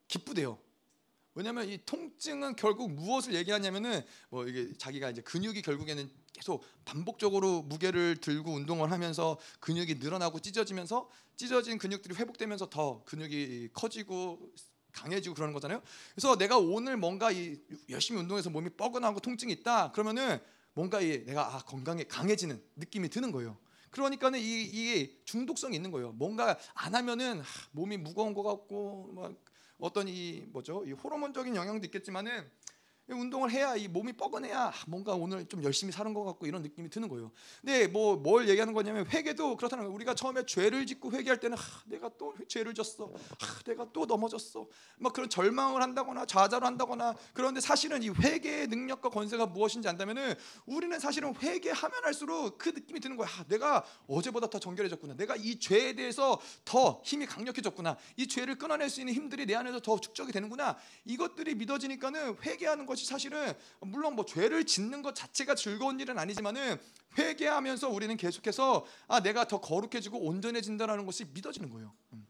[0.09, 0.59] 기쁘대요.
[1.35, 8.17] 왜냐하면 이 통증은 결국 무엇을 얘기하냐면은 뭐 이게 자기가 이제 근육이 결국에는 계속 반복적으로 무게를
[8.17, 14.49] 들고 운동을 하면서 근육이 늘어나고 찢어지면서 찢어진 근육들이 회복되면서 더 근육이 커지고
[14.93, 15.81] 강해지고 그러는 거잖아요.
[16.13, 19.91] 그래서 내가 오늘 뭔가 이 열심히 운동해서 몸이 뻐근하고 통증이 있다.
[19.91, 20.39] 그러면은
[20.73, 23.57] 뭔가 이 내가 아 건강에 강해지는 느낌이 드는 거예요.
[23.91, 26.11] 그러니까는 이, 이 중독성이 있는 거예요.
[26.13, 29.33] 뭔가 안 하면은 몸이 무거운 것 같고 막
[29.79, 30.83] 어떤 이 뭐죠?
[30.85, 32.49] 이 호르몬적인 영향도 있겠지만은
[33.07, 37.07] 운동을 해야 이 몸이 뻐근해야 뭔가 오늘 좀 열심히 사는 것 같고 이런 느낌이 드는
[37.07, 37.31] 거예요.
[37.61, 39.93] 근데 뭐 뭘 얘기하는 거냐면 회개도 그렇다는 거예요.
[39.95, 44.67] 우리가 처음에 죄를 짓고 회개할 때는 아, 내가 또 죄를 졌어, 아, 내가 또 넘어졌어,
[44.97, 50.33] 막 그런 절망을 한다거나 좌절을 한다거나 그런데 사실은 이 회개의 능력과 권세가 무엇인지 안다면은
[50.65, 53.27] 우리는 사실은 회개하면 할수록 그 느낌이 드는 거야.
[53.29, 55.15] 아, 내가 어제보다 더 정결해졌구나.
[55.15, 57.97] 내가 이 죄에 대해서 더 힘이 강력해졌구나.
[58.17, 60.77] 이 죄를 끊어낼 수 있는 힘들이 내 안에서 더 축적이 되는구나.
[61.05, 66.77] 이것들이 믿어지니까는 회개하는 것 것이 사실은 물론 뭐 죄를 짓는 것 자체가 즐거운 일은 아니지만은
[67.17, 71.93] 회개하면서 우리는 계속해서 아 내가 더 거룩해지고 온전해진다라는 것이 믿어지는 거예요.
[72.13, 72.25] 음.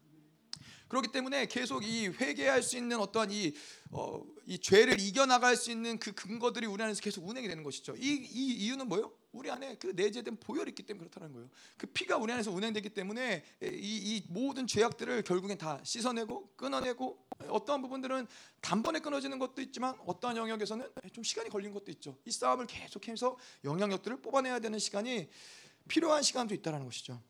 [0.88, 3.52] 그렇기 때문에 계속 이 회개할 수 있는 어떠한 이,
[3.90, 7.96] 어, 이 죄를 이겨나갈 수 있는 그 근거들이 우리 안에서 계속 운행이 되는 것이죠.
[7.96, 9.12] 이, 이 이유는 뭐예요?
[9.36, 11.48] 우리 안에 그 내재된 보혈이 있기 때문에 그렇다는 거예요.
[11.76, 17.82] 그 피가 우리 안에서 운행되기 때문에 이, 이 모든 죄악들을 결국엔 다 씻어내고 끊어내고 어떠한
[17.82, 18.26] 부분들은
[18.60, 22.16] 단번에 끊어지는 것도 있지만 어떠한 영역에서는 좀 시간이 걸린 것도 있죠.
[22.24, 25.28] 이 싸움을 계속해서 영향력들을 뽑아내야 되는 시간이
[25.88, 27.20] 필요한 시간도 있다라는 것이죠.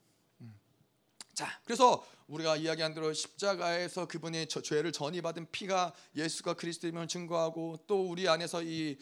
[0.40, 0.54] 음.
[1.34, 8.28] 자, 그래서 우리가 이야기한 대로 십자가에서 그분이 죄를 전이받은 피가 예수가 그리스도임을 증거하고 또 우리
[8.28, 8.96] 안에서 이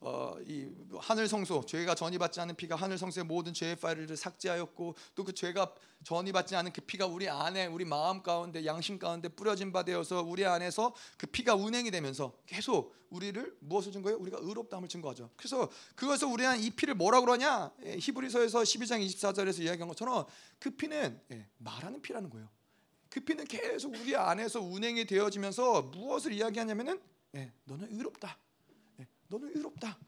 [0.00, 5.24] 어, 이 하늘 성소 죄가 전이받지 않은 피가 하늘 성소의 모든 죄의 파일을 삭제하였고 또
[5.28, 9.82] 그 죄가 전이받지 않은 그 피가 우리 안에 우리 마음 가운데 양심 가운데 뿌려진 바
[9.82, 14.18] 되어서 우리 안에서 그 피가 운행이 되면서 계속 우리를 무엇을 증거해요?
[14.18, 15.28] 우리가 의롭다함을 증거하죠.
[15.36, 17.72] 그래서 그것을 우리 안이 피를 뭐라 그러냐?
[17.84, 20.24] 예, 히브리서에서 12장 24절에서 이야기한 것처럼
[20.58, 22.48] 그 피는 예, 말하는 피라는 거예요.
[23.10, 27.00] 그 피는 계속 우리 안에서 운행이 되어지면서 무엇을 이야기하냐면은
[27.34, 28.38] 예, 너는 의롭다.
[29.28, 29.98] 너는 의롭다.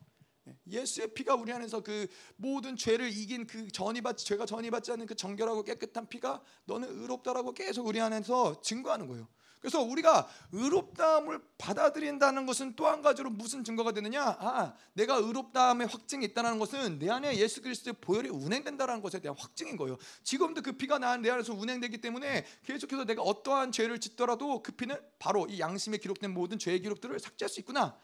[0.49, 2.07] 예, 예수의 피가 우리 안에서 그
[2.37, 7.87] 모든 죄를 이긴 그 전이받지 죄가 전이받지 않는 그 정결하고 깨끗한 피가 너는 의롭다라고 계속
[7.87, 9.29] 우리 안에서 증거하는 거예요.
[9.61, 14.23] 그래서 우리가 의롭다함을 받아들인다는 것은 또 한 가지로 무슨 증거가 되느냐?
[14.25, 19.77] 아, 내가 의롭다함의 확증이 있다는 것은 내 안에 예수 그리스도의 보혈이 운행된다는 것에 대한 확증인
[19.77, 19.99] 거예요.
[20.25, 25.47] 지금도 그 피가 내 안에서 운행되기 때문에 계속해서 내가 어떠한 죄를 짓더라도 그 피는 바로
[25.47, 27.99] 이 양심에 기록된 모든 죄의 기록들을 삭제할 수 있구나.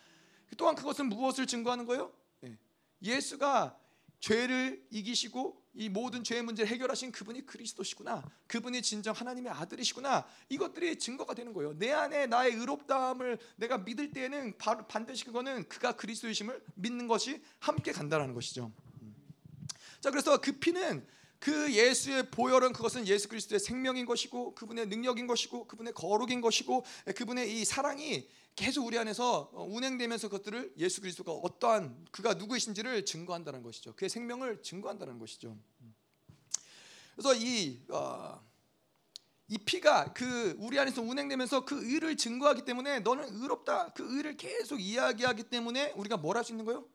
[0.57, 2.13] 또한 그것은 무엇을 증거하는 거예요?
[2.45, 2.57] 예.
[3.03, 3.79] 예수가
[4.21, 8.25] 죄를 이기시고 이 모든 죄의 문제를 해결하신 그분이 그리스도시구나.
[8.47, 10.27] 그분이 진정 하나님의 아들이시구나.
[10.49, 11.77] 이것들이 증거가 되는 거예요.
[11.79, 14.57] 내 안에 나의 의롭다함을 내가 믿을 때에는
[14.89, 18.73] 반드시 그거는 그가 그리스도이심을 믿는 것이 함께 간다라는 것이죠.
[20.01, 21.07] 자, 그래서 그 피는
[21.39, 26.85] 그 예수의 보혈은 그것은 예수 그리스도의 생명인 것이고 그분의 능력인 것이고 그분의 거룩인 것이고
[27.17, 33.95] 그분의 이 사랑이 계속 우리 안에서 운행되면서 그것들을 예수 그리스도가 어떠한 그가 누구이신지를 증거한다는 것이죠.
[33.95, 35.57] 그의 생명을 증거한다는 것이죠.
[37.15, 38.43] 그래서 이 어,
[39.49, 43.93] 이 피가 그 우리 안에서 운행되면서 그 의를 증거하기 때문에 너는 의롭다.
[43.93, 46.87] 그 의를 계속 이야기하기 때문에 우리가 뭘 할 수 있는 거예요?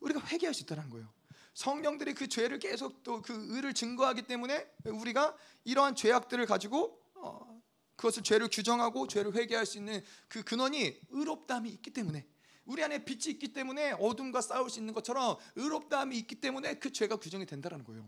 [0.00, 1.08] 우리가 회개할 수 있다는 거예요.
[1.56, 7.62] 성령들이 그 죄를 계속 또 그 의를 증거하기 때문에 우리가 이러한 죄악들을 가지고 어,
[7.96, 12.26] 그것을 죄를 규정하고 죄를 회개할 수 있는 그 근원이 의롭다함이 있기 때문에
[12.66, 17.16] 우리 안에 빛이 있기 때문에 어둠과 싸울 수 있는 것처럼 의롭다함이 있기 때문에 그 죄가
[17.16, 18.06] 규정이 된다는 거예요.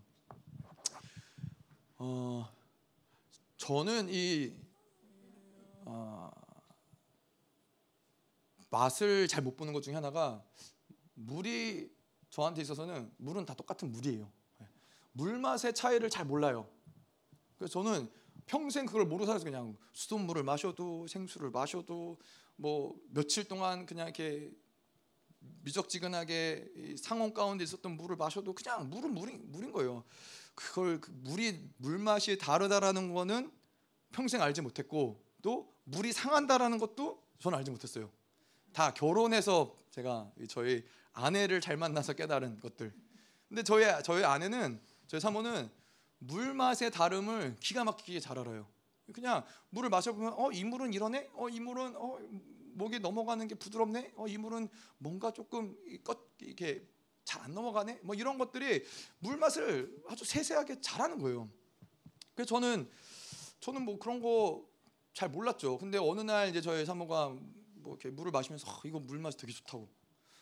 [1.96, 2.52] 어,
[3.56, 4.52] 저는 이
[5.86, 6.30] 어,
[8.68, 10.44] 맛을 잘 못 보는 것 중에 하나가
[11.14, 11.96] 물이
[12.30, 14.30] 저한테 있어서는 물은 다 똑같은 물이에요.
[15.12, 16.68] 물 맛의 차이를 잘 몰라요.
[17.56, 18.08] 그래서 저는
[18.46, 22.18] 평생 그걸 모르고 살아서 그냥 수돗물을 마셔도 생수를 마셔도
[22.56, 24.50] 뭐 며칠 동안 그냥 이렇게
[25.62, 30.04] 미적지근하게 상온 가운데 있었던 물을 마셔도 그냥 물은 물인, 물인 거예요.
[30.54, 33.52] 그걸 그 물이 물 맛이 다르다라는 거는
[34.12, 38.10] 평생 알지 못했고 또 물이 상한다라는 것도 저는 알지 못했어요.
[38.72, 42.92] 다 결혼해서 제가 저희 아내를 잘 만나서 깨달은 것들.
[43.48, 45.70] 근데 저희 저희 아내는 저희 사모는
[46.18, 48.66] 물 맛의 다름을 기가 막히게 잘 알아요.
[49.12, 52.18] 그냥 물을 마셔보면 어 이 물은 이러네, 어 이 물은 어
[52.74, 54.68] 목에 넘어가는 게 부드럽네, 어 이 물은
[54.98, 56.86] 뭔가 조금 껏 이렇게
[57.24, 58.84] 잘 안 넘어가네, 뭐 이런 것들이
[59.18, 61.48] 물 맛을 아주 세세하게 잘하는 거예요.
[62.34, 62.88] 그래서 저는
[63.60, 64.68] 저는 뭐 그런 거
[65.14, 65.78] 잘 몰랐죠.
[65.78, 67.30] 근데 어느 날 이제 저희 사모가
[67.74, 69.88] 뭐 이렇게 물을 마시면서 어, 이거 물 맛이 되게 좋다고.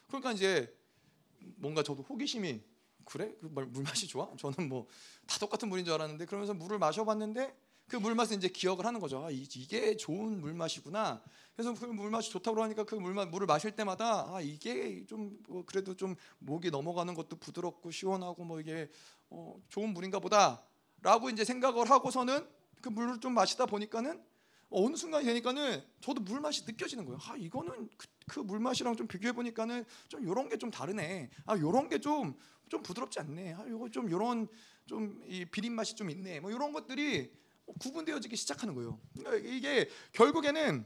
[0.09, 0.75] 그러니까 이제
[1.57, 2.61] 뭔가 저도 호기심이
[3.05, 3.35] 그래?
[3.41, 4.29] 그 물 맛이 좋아?
[4.37, 4.87] 저는 뭐
[5.27, 7.55] 다 똑같은 물인 줄 알았는데 그러면서 물을 마셔봤는데
[7.89, 9.25] 그 물 맛을 이제 기억을 하는 거죠.
[9.25, 11.23] 아, 이게 좋은 물 맛이구나.
[11.55, 15.39] 그래서 그 물 맛이 좋다고 하니까 그 물 맛 물을 마실 때마다 아 이게 좀
[15.49, 18.91] 뭐 그래도 좀 목이 넘어가는 것도 부드럽고 시원하고 뭐 이게
[19.31, 22.49] 어, 좋은 물인가 보다라고 이제 생각을 하고서는
[22.83, 24.21] 그 물을 좀 마시다 보니까는
[24.71, 27.19] 어느 순간이 되니까는 저도 물 맛이 느껴지는 거예요.
[27.23, 31.31] 아 이거는 그, 그 물 맛이랑 좀 비교해 보니까는 좀 요런 게 좀 다르네.
[31.47, 32.35] 아 요런 게 좀
[32.69, 33.53] 좀 부드럽지 않네.
[33.55, 34.49] 아, 이거 좀 이런
[34.87, 36.41] 좀 이 비린 맛이 좀 있네.
[36.41, 37.31] 뭐 이런 것들이
[37.81, 39.01] 구분되어지기 시작하는 거예요.
[39.17, 40.85] 그러니까 이게 결국에는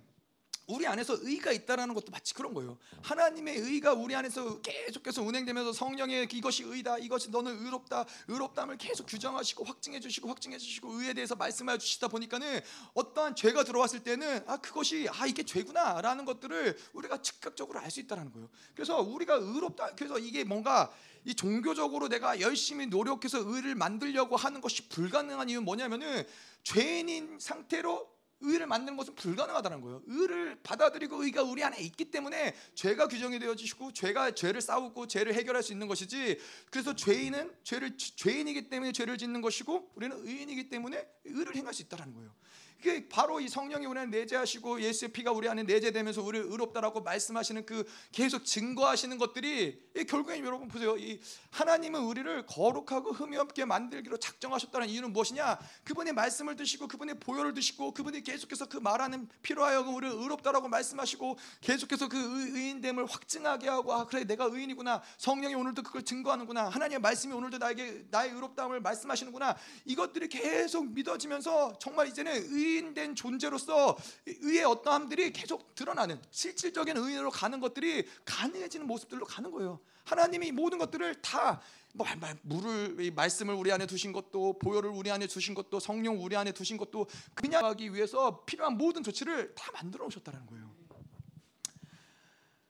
[0.71, 2.79] 우리 안에서 의가 있다라는 것도 마치 그런 거예요.
[3.03, 9.65] 하나님의 의가 우리 안에서 계속해서 운행되면서 성령의 이것이 의다, 이것이 너는 의롭다, 의롭담을 계속 규정하시고
[9.65, 12.61] 확증해 주시고 확증해 주시고 의에 대해서 말씀하여 주시다 보니까는
[12.95, 18.31] 어떠한 죄가 들어왔을 때는 아 그것이 아 이게 죄구나라는 것들을 우리가 즉각적으로 알 수 있다라는
[18.33, 18.49] 거예요.
[18.73, 20.93] 그래서 우리가 의롭다, 그래서 이게 뭔가
[21.25, 26.25] 이 종교적으로 내가 열심히 노력해서 의를 만들려고 하는 것이 불가능한 이유는 뭐냐면은
[26.63, 28.10] 죄인인 상태로
[28.41, 30.03] 의를 만드는 것은 불가능하다는 거예요.
[30.07, 35.63] 의를 받아들이고 의가 우리 안에 있기 때문에 죄가 규정이 되어지시고 죄가 죄를 싸우고 죄를 해결할
[35.63, 36.39] 수 있는 것이지.
[36.71, 42.15] 그래서 죄인은 죄를 죄인이기 때문에 죄를 짓는 것이고 우리는 의인이기 때문에 의를 행할 수 있다라는
[42.15, 42.35] 거예요.
[42.81, 47.67] 그게 바로 이 성령이 우리 안에 내재하시고 예수의 피가 우리 안에 내재되면서 우리를 의롭다라고 말씀하시는
[47.67, 50.97] 그 계속 증거하시는 것들이 결국에 여러분 보세요.
[50.97, 55.59] 이 하나님은 우리를 거룩하고 흠이 없게 만들기로 작정하셨다는 이유는 무엇이냐?
[55.85, 62.09] 그분의 말씀을 드시고 그분의 보혈을 드시고 그분이 계속해서 그 말하는 피로하여 우리를 의롭다라고 말씀하시고 계속해서
[62.09, 65.03] 그 의인됨을 확증하게 하고 아 그래 내가 의인이구나.
[65.19, 66.71] 성령이 오늘도 그걸 증거하는구나.
[66.71, 69.55] 하나님의 말씀이 오늘도 나에게 나의 의롭다함을 말씀하시는구나.
[69.85, 77.61] 이것들이 계속 믿어지면서 정말 이제는 의 의인된 존재로서 의의 어떠함들이 계속 드러나는 실질적인 의인으로 가는
[77.61, 79.81] 것들이 가능해지는 모습들로 가는 거예요.
[80.05, 81.61] 하나님이 모든 것들을 다
[81.93, 82.07] 뭐,
[82.43, 86.77] 물을 말씀을 우리 안에 두신 것도 보혈을 우리 안에 두신 것도 성령 우리 안에 두신
[86.77, 90.71] 것도 그냥 하기 위해서 필요한 모든 조치를 다 만들어 오셨다는 거예요.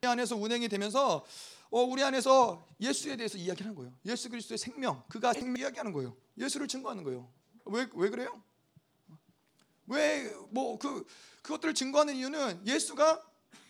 [0.02, 1.24] 우리 안에서 운행이 되면서
[1.70, 3.92] 어, 우리 안에서 예수에 대해서 이야기하는 거예요.
[4.06, 6.16] 예수 그리스도의 생명, 그가 생명 이야기하는 거예요.
[6.38, 7.30] 예수를 증거하는 거예요.
[7.66, 8.42] 왜 왜 그래요?
[9.90, 11.04] 왜 뭐 그
[11.42, 13.22] 그것들을 증거하는 이유는 예수가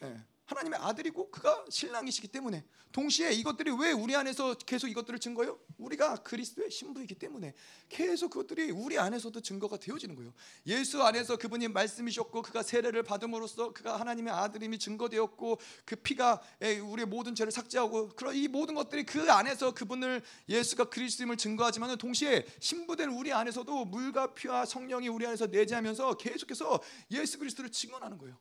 [0.03, 5.61] 예, 하나님의 아들이고 그가 신랑이시기 때문에 동시에 이것들이 왜 우리 안에서 계속 이것들을 증거요?
[5.79, 7.55] 우리가 그리스도의 신부이기 때문에
[7.89, 10.35] 계속 그것들이 우리 안에서도 증거가 되어지는 거예요.
[10.67, 17.37] 예수 안에서 그분이 말씀이셨고 그가 세례를 받음으로써 그가 하나님의 아들임이 증거되었고 그 피가 우리의 모든
[17.37, 23.33] 죄를 삭제하고 그런 이 모든 것들이 그 안에서 그분을 예수가 그리스도임을 증거하지만 동시에 신부된 우리
[23.33, 26.81] 안에서도 물과 피와 성령이 우리 안에서 내재하면서 계속해서
[27.13, 28.37] 예수 그리스도를 증언하는 거예요.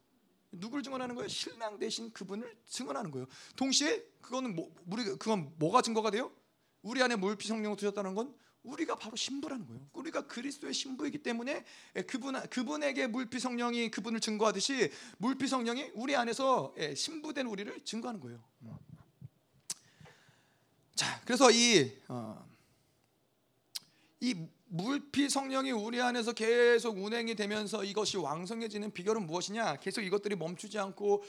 [0.52, 1.28] 누굴 증언하는 거예요?
[1.28, 3.28] 신랑 대신 그분을 증언하는 거예요.
[3.56, 6.32] 동시에 그거는 뭐, 우리 그건 뭐가 증거가 돼요?
[6.82, 8.34] 우리 안에 물피 성령을 두셨다는 건
[8.64, 9.90] 우리가 바로 신부라는 거예요.
[9.94, 11.64] 우리가 그리스도의 신부이기 때문에
[12.08, 18.44] 그분 그분에게 물피 성령이 그분을 증거하듯이 물피 성령이 우리 안에서 신부된 우리를 증거하는 거예요.
[20.96, 22.46] 자, 그래서 이 어,
[24.20, 29.78] 이 물피 성령이 우리 안에서 계속 운행이 되면서 이것이 왕성해지는 비결은 무엇이냐?
[29.78, 31.24] 계속 이것들이 멈추지 않고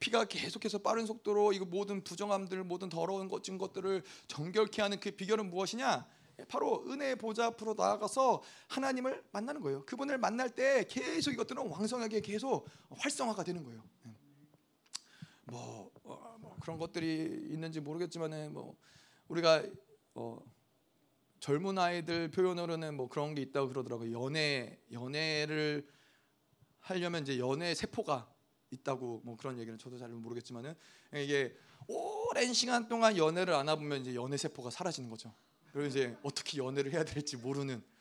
[0.00, 5.50] 피가 계속해서 빠른 속도로 이거 모든 부정함들, 모든 더러운 것진 것들을 정결케 하는 그 비결은
[5.50, 6.06] 무엇이냐?
[6.48, 9.84] 바로 은혜의 보좌 앞으로 나아가서 하나님을 만나는 거예요.
[9.84, 13.82] 그분을 만날 때 계속 이것들은 왕성하게 계속 활성화가 되는 거예요.
[15.44, 18.76] 뭐, 어, 뭐 그런 것들이 있는지 모르겠지만은 뭐
[19.28, 19.62] 우리가
[20.14, 20.38] 어,
[21.40, 24.12] 젊은 아이들 표현으로는 뭐 그런 게 있다고 그러더라고요.
[24.24, 25.86] 연애 연애를
[26.80, 28.32] 하려면 이제 연애 세포가
[28.70, 30.74] 있다고 뭐 그런 얘기는 저도 잘 모르겠지만은
[31.14, 35.34] 이게 오랜 시간 동안 연애를 안 해보면 이제 연애 세포가 사라지는 거죠.
[35.72, 37.97] 그리고 이제 어떻게 연애를 해야 될지 모르는 예,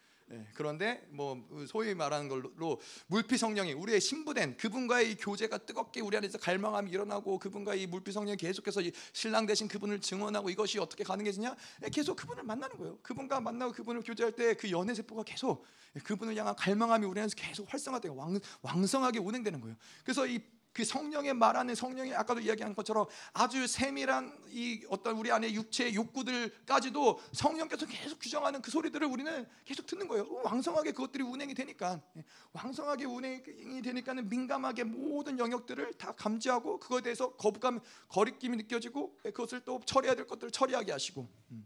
[0.54, 6.38] 그런데 뭐 소위 말하는 걸로 물피 성령이 우리의 신부된 그분과의 이 교제가 뜨겁게 우리 안에서
[6.38, 11.56] 갈망함이 일어나고 그분과 이 물피 성령이 계속해서 이 신랑 대신 그분을 증언하고 이것이 어떻게 가능해지냐?
[11.86, 12.98] 예, 계속 그분을 만나는 거예요.
[13.02, 15.66] 그분과 만나고 그분을 교제할 때 그 연애 세포가 계속
[16.04, 19.76] 그분을 향한 갈망함이 우리 안에서 계속 활성화되고 왕, 왕성하게 운행되는 거예요.
[20.04, 20.40] 그래서 이
[20.78, 27.20] 그 성령의 말하는 성령이 아까도 이야기한 것처럼 아주 세밀한 이 어떤 우리 안에 육체의 욕구들까지도
[27.32, 30.32] 성령께서 계속 규정하는 그 소리들을 우리는 계속 듣는 거예요.
[30.44, 32.24] 왕성하게 그것들이 운행이 되니까 예,
[32.54, 39.62] 왕성하게 운행이 되니까는 민감하게 모든 영역들을 다 감지하고 그거에 대해서 거부감, 거리낌이 느껴지고 예, 그것을
[39.62, 41.66] 또 처리해야 될 것들을 처리하게 하시고 음.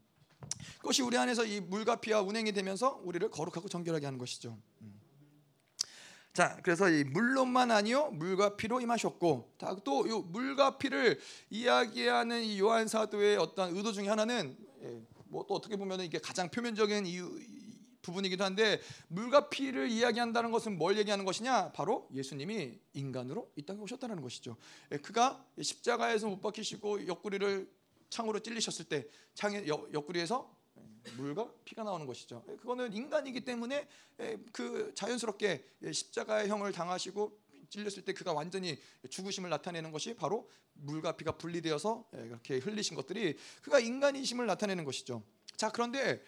[0.78, 4.58] 그것이 우리 안에서 이 물과 피와 운행이 되면서 우리를 거룩하고 정결하게 하는 것이죠.
[6.32, 6.34] 음.
[6.34, 9.54] 자, 그래서 이 물론만 아니요 물과 피로 임하셨고,
[9.84, 11.20] 또 이 물과 피를
[11.50, 17.06] 이야기하는 이 요한 사도의 어떤 의도 중에 하나는 예, 뭐또 어떻게 보면 이게 가장 표면적인
[17.06, 17.30] 이유,
[18.02, 18.80] 부분이기도 한데
[19.10, 21.72] 물과 피를 이야기한다는 것은 뭘 얘기하는 것이냐?
[21.74, 24.58] 바로 예수님이 인간으로 이 땅에 오셨다는 것이죠.
[24.92, 27.70] 예, 그가 십자가에서 못 박히시고 옆구리를
[28.10, 30.61] 창으로 찔리셨을 때 창의 옆구리에서
[31.18, 32.44] 물과 피가 나오는 것이죠.
[32.50, 33.88] 예, 그거는 인간이기 때문에
[34.20, 37.40] 예, 그 자연스럽게 예, 십자가의 형을 당하시고
[37.70, 38.78] 찔렸을 때 그가 완전히
[39.10, 45.24] 죽으심을 나타내는 것이 바로 물과 피가 분리되어서 이렇게 흘리신 것들이 그가 인간이심을 나타내는 것이죠.
[45.56, 46.22] 자 그런데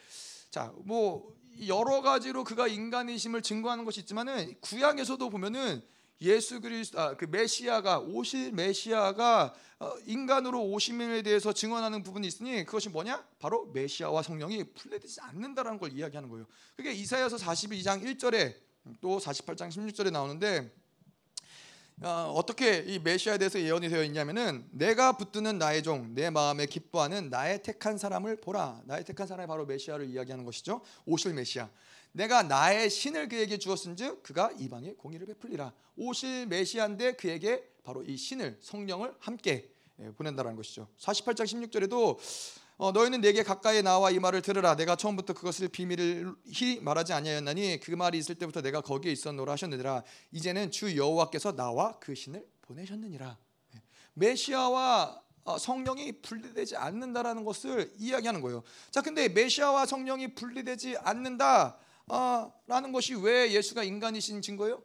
[0.51, 1.35] 자뭐
[1.67, 5.83] 여러 가지로 그가 인간이심을 증거하는 것이 있지만은 구약에서도 보면은
[6.21, 12.89] 예수 그리스도 아, 그 메시아가 오실 메시아가 어, 인간으로 오심에 대해서 증언하는 부분이 있으니 그것이
[12.89, 13.25] 뭐냐?
[13.39, 16.45] 바로 메시아와 성령이 분리되지 않는다라는 걸 이야기하는 거예요.
[16.75, 18.55] 그게 이사야서 42장 1절에
[19.01, 20.71] 또 48장 16절에 나오는데
[22.01, 27.29] 어, 떻게 이 메시아에 대해서 예언이 되어 있냐면은 내가 붙드는 나의 종, 내 마음에 기뻐하는
[27.29, 28.81] 나의 택한 사람을 보라.
[28.85, 30.81] 나의 택한 사람이 바로 메시아를 이야기하는 것이죠.
[31.05, 31.69] 오실 메시아.
[32.13, 35.73] 내가 나의 신을 그에게 주었은즉 그가 이방에 공의를 베풀리라.
[35.97, 40.87] 오실 메시아인데 그에게 바로 이 신을 성령을 함께 예, 보낸다는 것이죠.
[40.99, 42.17] 48장 16절에도
[42.77, 44.75] 어, 너희는 내게 가까이 나와 이 말을 들으라.
[44.75, 50.03] 내가 처음부터 그것을 비밀히 말하지 아니하였나니 그 말이 있을 때부터 내가 거기에 있었노라 하셨느니라.
[50.31, 53.37] 이제는 주 여호와께서 나와 그 신을 보내셨느니라.
[53.75, 53.81] 예.
[54.13, 58.63] 메시아와 어, 성령이 분리되지 않는다라는 것을 이야기하는 거예요.
[58.91, 61.77] 자, 근데 메시아와 성령이 분리되지 않는다.
[62.07, 64.83] 라는 것이 왜 예수가 인간이신 증거예요?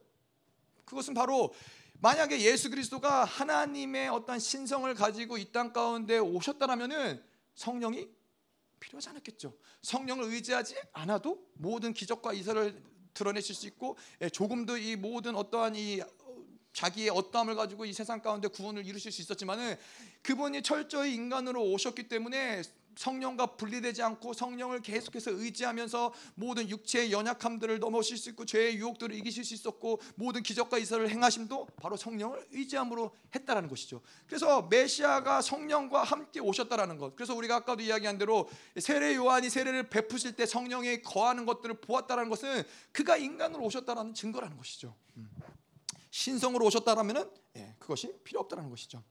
[0.85, 1.53] 그것은 바로
[2.01, 7.23] 만약에 예수 그리스도가 하나님의 어떤 신성을 가지고 이 땅 가운데 오셨다라면은
[7.55, 8.09] 성령이
[8.79, 9.53] 필요하지 않았겠죠.
[9.83, 12.81] 성령을 의지하지 않아도 모든 기적과 이설을
[13.14, 16.01] 드러내실 수 있고 예, 조금도 이 모든 어떠한 이
[16.73, 19.77] 자기의 어떠함을 가지고 이 세상 가운데 구원을 이루실 수 있었지만은
[20.23, 22.62] 그분이 철저히 인간으로 오셨기 때문에
[22.99, 29.45] 성령과 분리되지 않고 성령을 계속해서 의지하면서 모든 육체의 연약함들을 넘어실 수 있고 죄의 유혹들을 이기실
[29.45, 34.01] 수 있었고 모든 기적과 이설을 행하심도 바로 성령을 의지함으로 했다라는 것이죠.
[34.27, 37.15] 그래서 메시아가 성령과 함께 오셨다라는 것.
[37.15, 38.49] 그래서 우리가 아까도 이야기한 대로
[38.81, 44.97] 세례 요한이 세례를 베푸실 때 성령이 거하는 것들을 보았다라는 것은 그가 인간으로 오셨다라는 증거라는 것이죠.
[45.19, 45.31] 음.
[46.11, 49.05] 신성으로 오셨다라면은 예, 그것이 필요 없다라는 것이죠.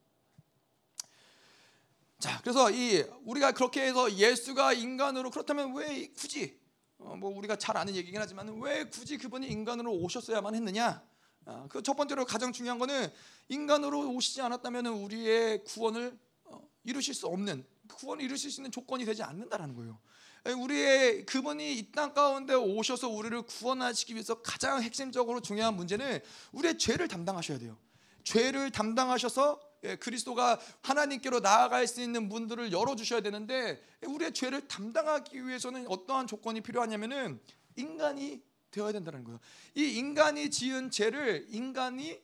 [2.20, 6.60] 자, 그래서 이 우리가 그렇게 해서 예수가 인간으로 그렇다면 왜 굳이
[6.98, 11.04] 어, 뭐 우리가 잘 아는 얘기긴 하지만 왜 굳이 그분이 인간으로 오셨어야만 했느냐?
[11.46, 13.12] 아, 그첫 번째로 가장 중요한 거는
[13.50, 17.64] 인간으로 오시지 않았다면 우리의 구원을 어, 이루실 수 없는
[17.94, 20.00] 구원을 이루실 수 있는 조건이 되지 않는다라는 거예요.
[20.46, 26.20] 우리의 그분이 이 땅 가운데 오셔서 우리를 구원하시기 위해서 가장 핵심적으로 중요한 문제는
[26.54, 27.78] 우리의 죄를 담당하셔야 돼요.
[28.24, 29.67] 죄를 담당하셔서 예,
[30.00, 36.62] 그리스도가 하나님께로 나아갈 수 있는 문들을 열어 주셔야 되는데 우리의 죄를 담당하기 위해서는 어떠한 조건이
[36.62, 37.40] 필요하냐면은
[37.76, 39.40] 인간이 되어야 된다는 거예요.
[39.76, 42.22] 이 인간이 지은 죄를 인간이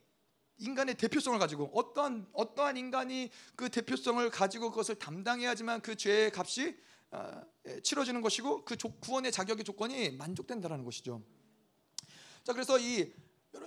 [0.57, 6.77] 인간의 대표성을 가지고 어떠한 어떠한 인간이 그 대표성을 가지고 그것을 담당해야지만 그 죄의 값이
[7.11, 11.21] 아, 예, 치러지는 것이고 그 구원의 자격의 조건이 만족된다는 것이죠.
[12.43, 13.13] 자 그래서 이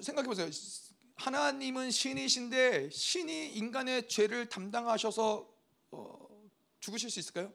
[0.01, 0.49] 생각해 보세요.
[1.17, 5.49] 하나님은 신이신데 신이 인간의 죄를 담당하셔서
[5.91, 6.29] 어,
[6.81, 7.53] 죽으실 수 있을까요?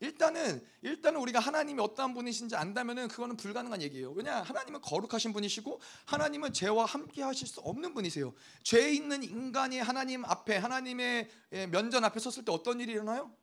[0.00, 4.12] 일단은 일단은 우리가 하나님이 어떠한 분이신지 안다면은 그거는 불가능한 얘기예요.
[4.12, 8.34] 왜냐 하나님은 거룩하신 분이시고 하나님은 죄와 함께 하실 수 없는 분이세요.
[8.62, 13.34] 죄 있는 인간이 하나님 앞에 하나님의 예, 면전 앞에 섰을 때 어떤 일이 일어나요?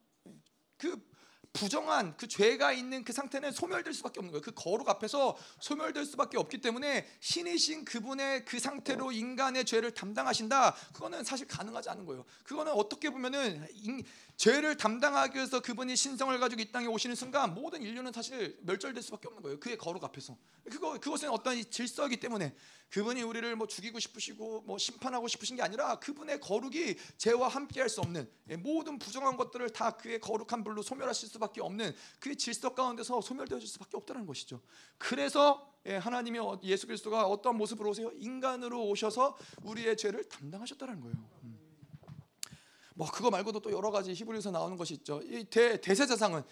[0.77, 1.03] 그
[1.53, 4.41] 부정한 그 죄가 있는 그 상태는 소멸될 수밖에 없는 거예요.
[4.41, 10.73] 그 거룩 앞에서 소멸될 수밖에 없기 때문에 신이신 그분의 그 상태로 인간의 죄를 담당하신다.
[10.93, 12.25] 그거는 사실 가능하지 않은 거예요.
[12.43, 13.67] 그거는 어떻게 보면은
[14.35, 19.27] 죄를 담당하기 위해서 그분이 신성을 가지고 이 땅에 오시는 순간 모든 인류는 사실 멸절될 수밖에
[19.27, 19.59] 없는 거예요.
[19.59, 20.35] 그의 거룩 앞에서.
[20.69, 22.55] 그거 그것은 어떤 질서이기 때문에
[22.89, 28.01] 그분이 우리를 뭐 죽이고 싶으시고 뭐 심판하고 싶으신 게 아니라 그분의 거룩이 죄와 함께할 수
[28.01, 33.21] 없는 예, 모든 부정한 것들을 다 그의 거룩한 불로 소멸하실 수밖에 없는 그의 질서 가운데서
[33.21, 34.61] 소멸되어질 수밖에 없다는 것이죠.
[34.97, 38.11] 그래서 예, 하나님이 어, 예수 그리스도가 어떤 모습으로 오세요?
[38.15, 41.62] 인간으로 오셔서 우리의 죄를 담당하셨다는 거예요.
[42.93, 42.95] 음.
[42.95, 45.21] 뭐 그거 말고도 또 여러 가지 히브리서 나오는 것이 있죠.
[45.23, 46.43] 이 대, 대제사장은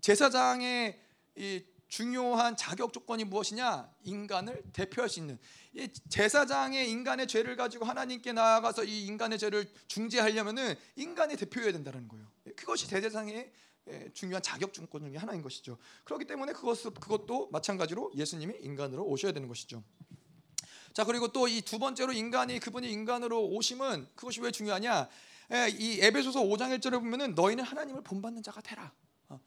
[0.00, 0.98] 제사장의
[1.36, 3.90] 이 중요한 자격 조건이 무엇이냐?
[4.04, 5.38] 인간을 대표할 수 있는
[5.74, 12.26] 이 제사장의 인간의 죄를 가지고 하나님께 나아가서 이 인간의 죄를 중재하려면은 인간이 대표해야 된다는 거예요.
[12.56, 13.52] 그것이 대제사장의
[14.14, 15.76] 중요한 자격 조건 중에 하나인 것이죠.
[16.04, 19.82] 그렇기 때문에 그것 그것도 마찬가지로 예수님이 인간으로 오셔야 되는 것이죠.
[20.94, 25.08] 자 그리고 또 이 두 번째로 인간이 그분이 인간으로 오심은 그것이 왜 중요하냐?
[25.52, 28.90] 예, 이 에베소서 5장 1절에 보면은 너희는 하나님을 본받는 자가 되라.
[29.28, 29.38] 어,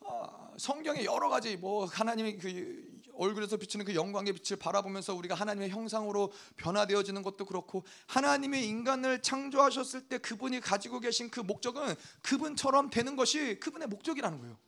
[0.00, 5.70] 어, 성경에 여러 가지 뭐 하나님의 그 얼굴에서 비치는 그 영광의 빛을 바라보면서 우리가 하나님의
[5.70, 13.16] 형상으로 변화되어지는 것도 그렇고 하나님의 인간을 창조하셨을 때 그분이 가지고 계신 그 목적은 그분처럼 되는
[13.16, 14.58] 것이 그분의 목적이라는 거예요.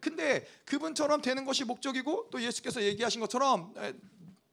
[0.00, 3.74] 근데 그분처럼 되는 것이 목적이고 또 예수께서 얘기하신 것처럼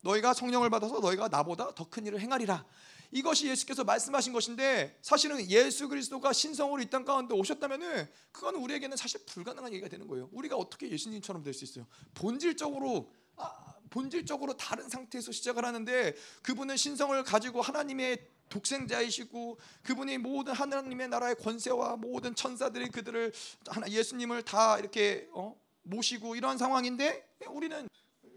[0.02, 2.66] 너희가 성령을 받아서 너희가 나보다 더 큰 일을 행하리라.
[3.12, 9.24] 이것이 예수께서 말씀하신 것인데 사실은 예수 그리스도가 신성으로 이 땅 가운데 오셨다면은 그건 우리에게는 사실
[9.26, 10.30] 불가능한 얘기가 되는 거예요.
[10.32, 11.86] 우리가 어떻게 예수님처럼 될 수 있어요?
[12.14, 18.18] 본질적으로 아, 본질적으로 다른 상태에서 시작을 하는데 그분은 신성을 가지고 하나님의
[18.50, 23.32] 독생자이시고 그분이 모든 하나님의 나라의 권세와 모든 천사들이 그들을
[23.68, 25.56] 하나 예수님을 다 이렇게 어?
[25.84, 27.90] 모시고 이런 상황인데 우리는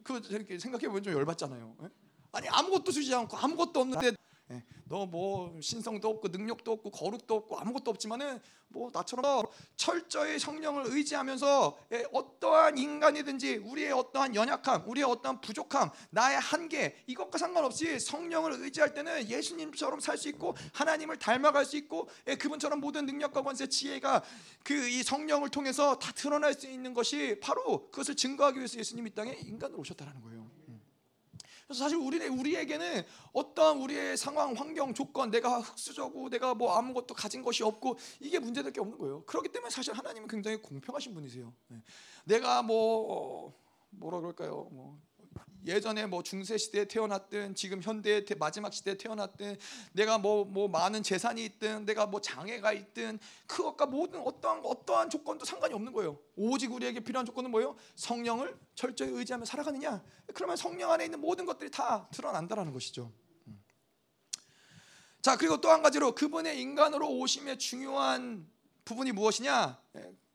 [0.03, 0.21] 그
[0.59, 1.77] 생각해 보면 좀 열받잖아요.
[1.83, 1.89] 예?
[2.33, 4.13] 아니 아무것도 주지 않고 아무것도 없는데 예,
[4.89, 11.79] 너 뭐 신성도 없고 능력도 없고 거룩도 없고 아무것도 없지만은 뭐 나처럼 철저히 성령을 의지하면서
[11.93, 18.93] 예, 어떠한 인간이든지 우리의 어떠한 연약함, 우리의 어떠한 부족함, 나의 한계 이것과 상관없이 성령을 의지할
[18.95, 24.23] 때는 예수님처럼 살 수 있고 하나님을 닮아갈 수 있고 예, 그분처럼 모든 능력과 권세, 지혜가
[24.65, 29.33] 그 이 성령을 통해서 다 드러날 수 있는 것이 바로 그것을 증거하기 위해서 예수님이 땅에
[29.33, 30.51] 인간으로 오셨다는 거예요.
[31.67, 37.43] 그래서 사실 우리 우리에게는 어떠한 우리의 상황, 환경, 조건, 내가 흑수저고 내가 뭐 아무것도 가진
[37.43, 39.25] 것이 없고 이게 문제될 게 없는 거예요.
[39.25, 41.53] 그렇기 때문에 사실 하나님은 굉장히 공평하신 분이세요.
[41.69, 41.79] 네.
[42.25, 43.55] 내가 뭐 어,
[43.91, 44.69] 뭐라 그럴까요?
[44.73, 44.99] 뭐
[45.67, 49.57] 예전에 뭐 중세 시대에 태어났든 지금 현대의 마지막 시대에 태어났든
[49.93, 55.45] 내가 뭐뭐 뭐 많은 재산이 있든 내가 뭐 장애가 있든 그것과 모든 어떠한 어떠한 조건도
[55.45, 56.19] 상관이 없는 거예요.
[56.37, 57.77] 오직 우리에게 필요한 조건은 뭐예요?
[57.97, 60.03] 성령을 철저히 의지하며 살아가느냐?
[60.35, 63.11] 그러면 성령 안에 있는 모든 것들이 다 드러난다라는 것이죠.
[63.47, 63.65] 음.
[65.23, 68.47] 자 그리고 또 한 가지로 그분의 인간으로 오심의 중요한
[68.85, 69.81] 부분이 무엇이냐?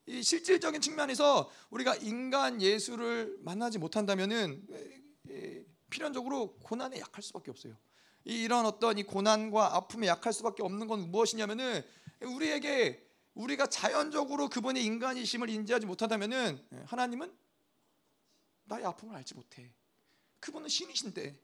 [0.10, 4.66] 예, 이 실질적인 측면에서 우리가 인간 예수를 만나지 못한다면은
[5.89, 7.78] 필연적으로 고난에 약할 수밖에 없어요.
[8.24, 11.84] 이런 어떤 이 고난과 아픔에 약할 수밖에 없는 건 무엇이냐면은
[12.22, 17.32] 우리에게 우리가 자연적으로 그분의 인간이심을 인지하지 못한다면은 하나님은
[18.66, 19.72] 나의 아픔을 알지 못해.
[20.39, 21.39] 그분은 신이신데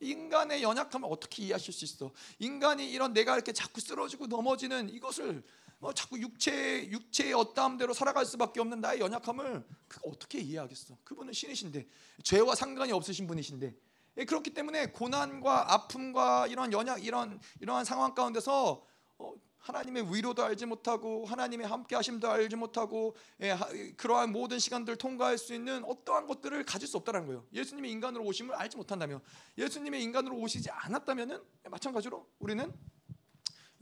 [0.00, 2.12] 인간의 연약함을 어떻게 이해하실 수 있어?
[2.38, 5.42] 인간이 이런 내가 이렇게 자꾸 쓰러지고 넘어지는 이것을
[5.80, 10.98] 어, 자꾸 육체 육체의 어떠함대로 살아갈 수밖에 없는 나의 연약함을 그가 어떻게 이해하겠어?
[11.04, 11.86] 그분은 신이신데
[12.24, 13.74] 죄와 상관이 없으신 분이신데
[14.18, 18.84] 예, 그렇기 때문에 고난과 아픔과 이런 연약 이런 이러한 상황 가운데서
[19.18, 25.38] 어, 하나님의 위로도 알지 못하고 하나님의 함께하심도 알지 못하고 예, 하, 그러한 모든 시간들을 통과할
[25.38, 27.46] 수 있는 어떠한 것들을 가질 수 없다는 거예요.
[27.52, 29.20] 예수님이 인간으로 오심을 알지 못한다면,
[29.56, 32.72] 예수님의 인간으로 오시지 않았다면은 예, 마찬가지로 우리는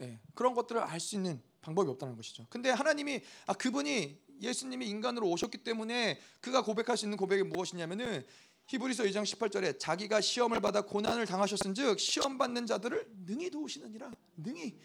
[0.01, 2.47] 예, 그런 것들을 알 수 있는 방법이 없다는 것이죠.
[2.49, 8.25] 근데 하나님이 아 그분이 예수님이 인간으로 오셨기 때문에 그가 고백할 수 있는 고백이 무엇이냐면은
[8.69, 14.79] 히브리서 2장 18절에 자기가 시험을 받아 고난을 당하셨은즉 시험 받는 자들을 능히 도우시느니라 능히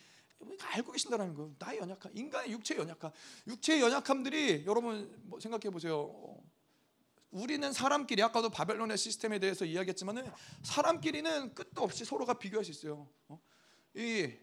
[0.60, 1.54] 알고 계신다는 거예요.
[1.60, 3.12] 나의 연약함, 인간의 육체의 연약함,
[3.46, 6.36] 육체의 연약함들이 여러분 뭐 생각해 보세요.
[7.30, 10.30] 우리는 사람끼리 아까도 바벨론의 시스템에 대해서 이야기했지만은
[10.64, 13.08] 사람끼리는 끝도 없이 서로가 비교할 수 있어요.
[13.28, 13.40] 어?
[13.94, 14.34] 이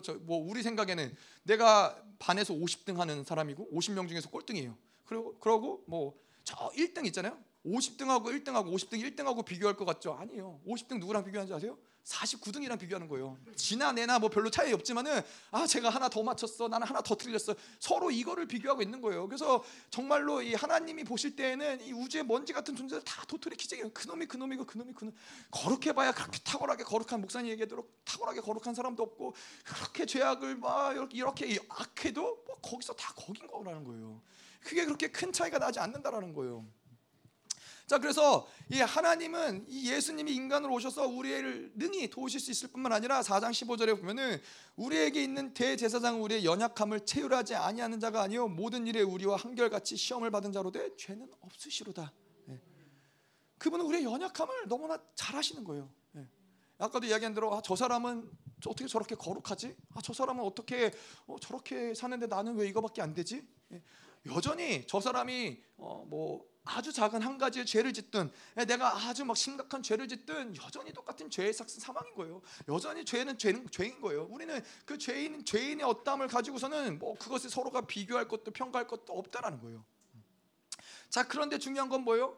[0.00, 0.20] 그렇죠.
[0.24, 4.76] 뭐 우리 생각에는 내가 반에서 50등 하는 사람이고 50명 중에서 꼴등이에요.
[5.04, 7.36] 그리고 그러고 뭐 저 1등 있잖아요.
[7.66, 10.12] 50등하고 1등하고 50등 1등하고 비교할 것 같죠?
[10.14, 10.60] 아니에요.
[10.64, 11.76] 50등 누구랑 비교하는지 아세요?
[12.06, 13.36] 49등이랑 비교하는 거예요.
[13.56, 16.68] 지나 내나 뭐 별로 차이 없지만은 아 제가 하나 더 맞췄어.
[16.68, 17.54] 나는 하나 더 틀렸어.
[17.80, 19.26] 서로 이거를 비교하고 있는 거예요.
[19.26, 23.90] 그래서 정말로 이 하나님이 보실 때에는 이 우주의 먼지 같은 존재들 다 도토리 키재기예요.
[23.90, 25.12] 그놈이 그놈이고 그놈이 그놈.
[25.50, 29.34] 거룩해 봐야 그렇게 탁월하게 거룩한 목사님 얘기하도록 탁월하게 거룩한 사람도 없고
[29.64, 34.22] 그렇게 죄악을 막 이렇게 악해도 뭐 거기서 다 거긴 거라는 거예요.
[34.60, 36.64] 그게 그렇게 큰 차이가 나지 않는다라는 거예요.
[37.86, 43.20] 자 그래서 이 하나님은 이 예수님이 인간으로 오셔서 우리를 능히 도우실 수 있을 뿐만 아니라
[43.22, 44.40] 4장 15절에 보면은
[44.74, 50.50] 우리에게 있는 대제사장 우리의 연약함을 체휼하지 아니하는 자가 아니요 모든 일에 우리와 한결같이 시험을 받은
[50.50, 52.12] 자로 되 죄는 없으시로다.
[52.46, 52.60] 네.
[53.58, 55.88] 그분은 우리의 연약함을 너무나 잘 아시는 거예요.
[56.10, 56.28] 네.
[56.78, 58.28] 아까도 이야기한 대로 아, 저 사람은
[58.66, 59.76] 어떻게 저렇게 거룩하지?
[59.94, 60.90] 아, 저 사람은 어떻게
[61.28, 63.46] 어, 저렇게 사는데 나는 왜 이거밖에 안 되지?
[63.68, 63.80] 네.
[64.26, 68.30] 여전히 저 사람이 어, 뭐 아주 작은 한 가지의 죄를 짓든
[68.66, 72.42] 내가 아주 막 심각한 죄를 짓든 여전히 똑같은 죄의 삭슨 사망인 거예요.
[72.68, 74.26] 여전히 죄는 죄는 죄인 거예요.
[74.30, 79.84] 우리는 그 죄인 죄인의 어담을 가지고서는 뭐 그것을 서로가 비교할 것도 평가할 것도 없다라는 거예요.
[81.08, 82.36] 자 그런데 중요한 건 뭐예요?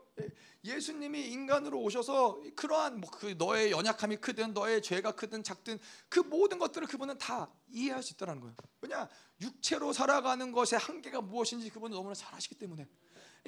[0.65, 6.59] 예수님이 인간으로 오셔서 그러한 뭐 그 너의 연약함이 크든 너의 죄가 크든 작든 그 모든
[6.59, 8.55] 것들을 그분은 다 이해할 수 있다는 거예요.
[8.83, 9.09] 왜냐
[9.41, 12.87] 육체로 살아가는 것의 한계가 무엇인지 그분은 너무나 잘 아시기 때문에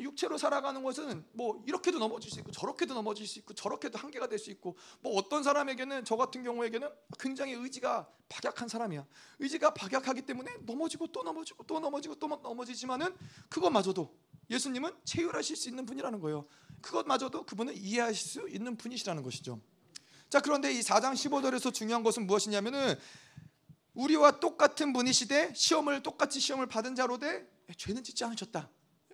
[0.02, 4.40] 육체로 살아가는 것은 뭐 이렇게도 넘어질 수 있고 저렇게도 넘어질 수 있고 저렇게도 한계가 될
[4.40, 6.88] 수 있고 뭐 어떤 사람에게는 저 같은 경우에게는
[7.18, 9.06] 굉장히 의지가 박약한 사람이야.
[9.38, 13.14] 의지가 박약하기 때문에 넘어지고 또 넘어지고 또 넘어지고 또 넘어지지만은
[13.48, 14.16] 그것마저도
[14.50, 16.46] 예수님은 체휼하실 수 있는 분이라는 거예요.
[16.80, 19.60] 그것마저도 그분은 이해하실 수 있는 분이시라는 것이죠.
[20.28, 22.96] 자 그런데 이 4장 15절에서 중요한 것은 무엇이냐면은
[23.94, 27.46] 우리와 똑같은 분이시되 시험을 똑같이 시험을 받은 자로 되
[27.76, 28.70] 죄는 짓지 않으셨다.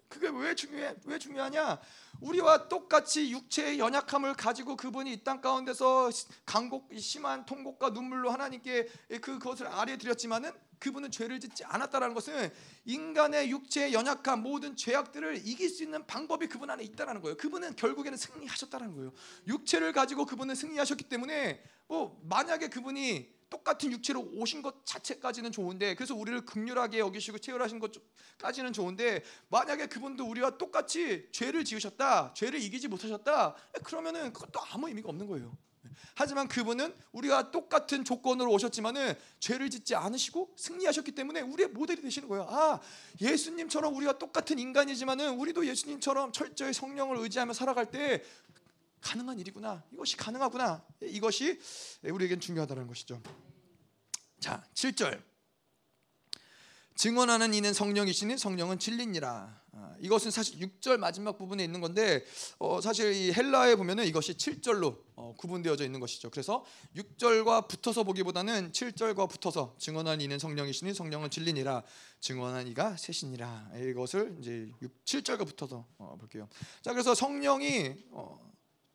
[0.08, 0.94] 그게 왜 중요해?
[1.04, 1.78] 왜 중요하냐?
[2.20, 6.10] 우리와 똑같이 육체의 연약함을 가지고 그분이 이 땅 가운데서
[6.44, 8.88] 강곡 심한 통곡과 눈물로 하나님께
[9.20, 12.52] 그 그것을 아뢰 드렸지만은 그분은 죄를 짓지 않았다라는 것은
[12.84, 17.36] 인간의 육체의 연약함 모든 죄악들을 이길 수 있는 방법이 그분 안에 있다라는 거예요.
[17.38, 19.12] 그분은 결국에는 승리하셨다는 거예요.
[19.48, 26.14] 육체를 가지고 그분은 승리하셨기 때문에 뭐 만약에 그분이 똑같은 육체로 오신 것 자체까지는 좋은데 그래서
[26.14, 33.54] 우리를 극렬하게 여기시고 체휼하신 것까지는 좋은데 만약에 그분도 우리와 똑같이 죄를 지으셨다 죄를 이기지 못하셨다
[33.84, 35.56] 그러면은 그것도 아무 의미가 없는 거예요
[36.14, 42.46] 하지만 그분은 우리와 똑같은 조건으로 오셨지만은 죄를 짓지 않으시고 승리하셨기 때문에 우리의 모델이 되시는 거예요.
[42.48, 42.80] 아,
[43.20, 48.22] 예수님처럼 우리가 똑같은 인간이지만은 우리도 예수님처럼 철저히 성령을 의지하며 살아갈 때
[49.06, 49.84] 가능한 일이구나.
[49.92, 50.84] 이것이 가능하구나.
[51.00, 51.60] 이것이
[52.02, 53.22] 우리에겐 중요하다는 것이죠.
[54.40, 55.22] 자, 7절.
[56.96, 59.62] 증언하는 이는 성령이시니 성령은 진리니라.
[59.72, 62.24] 아, 이것은 사실 6절 마지막 부분에 있는 건데
[62.58, 66.30] 어, 사실 이 헬라에 보면은 이것이 7절로 어, 구분되어져 있는 것이죠.
[66.30, 66.64] 그래서
[66.96, 71.84] 6절과 붙어서 보기보다는 7절과 붙어서 증언한 이는 성령이시니 성령은 진리니라.
[72.20, 73.72] 증언한 이가 셋이니라.
[73.90, 76.48] 이것을 이제 6, 7절과 붙어서 어, 볼게요.
[76.82, 78.45] 자, 그래서 성령이 어,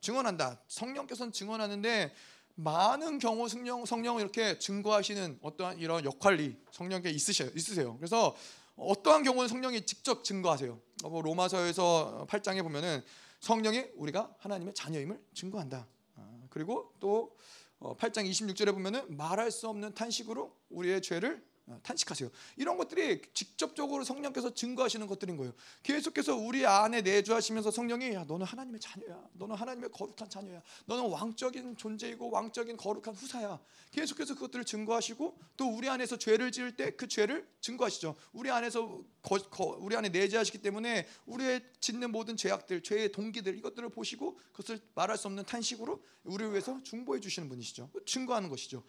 [0.02, 0.60] 증언한다.
[0.68, 2.14] 성령께서는 증언하는데
[2.56, 7.96] 많은 경우 성령 성령을 이렇게 증거하시는 어떠한 이런 역할이 성령께 있으셔 있으세요.
[7.98, 8.36] 그래서
[8.76, 10.80] 어떠한 경우는 성령이 직접 증거하세요.
[11.04, 13.04] 뭐 로마서에서 8장에 보면은
[13.40, 15.88] 성령이 우리가 하나님의 자녀임을 증거한다.
[16.16, 17.36] 아, 그리고 또
[17.80, 21.42] 8장 어, 26절에 보면은 말할 수 없는 탄식으로 우리의 죄를 어,
[21.84, 22.30] 탄식하세요.
[22.58, 25.54] 이런 것들이 직접적으로 성령께서 증거하시는 것들인 거예요.
[25.84, 29.22] 계속해서 우리 안에 내주하시면서 성령이 야, 너는 하나님의 자녀야.
[29.34, 30.62] 너는 하나님의 거룩한 자녀야.
[30.86, 33.60] 너는 왕적인 존재이고 왕적인 거룩한 후사야.
[33.92, 38.16] 계속해서 그것들을 증거하시고 또 우리 안에서 죄를 지을 때 그 죄를 증거하시죠.
[38.34, 43.90] 우리 안에서 거, 거, 우리 안에 내재하시기 때문에 우리의 짓는 모든 죄악들, 죄의 동기들 이것들을
[43.90, 47.90] 보시고 그것을 말할 수 없는 탄식으로 우리를 위해서 중보해 주시는 분이시죠.
[48.06, 48.84] 증거하는 것이죠.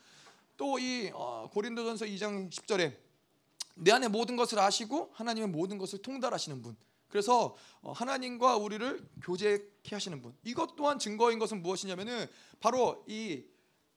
[0.62, 2.96] 또이 어, 고린도전서 2장 10절에
[3.74, 6.76] 내 안에 모든 것을 아시고 하나님의 모든 것을 통달하시는 분.
[7.08, 10.32] 그래서 어, 하나님과 우리를 교제케 하시는 분.
[10.44, 12.28] 이것 또한 증거인 것은 무엇이냐면은
[12.60, 13.42] 바로 이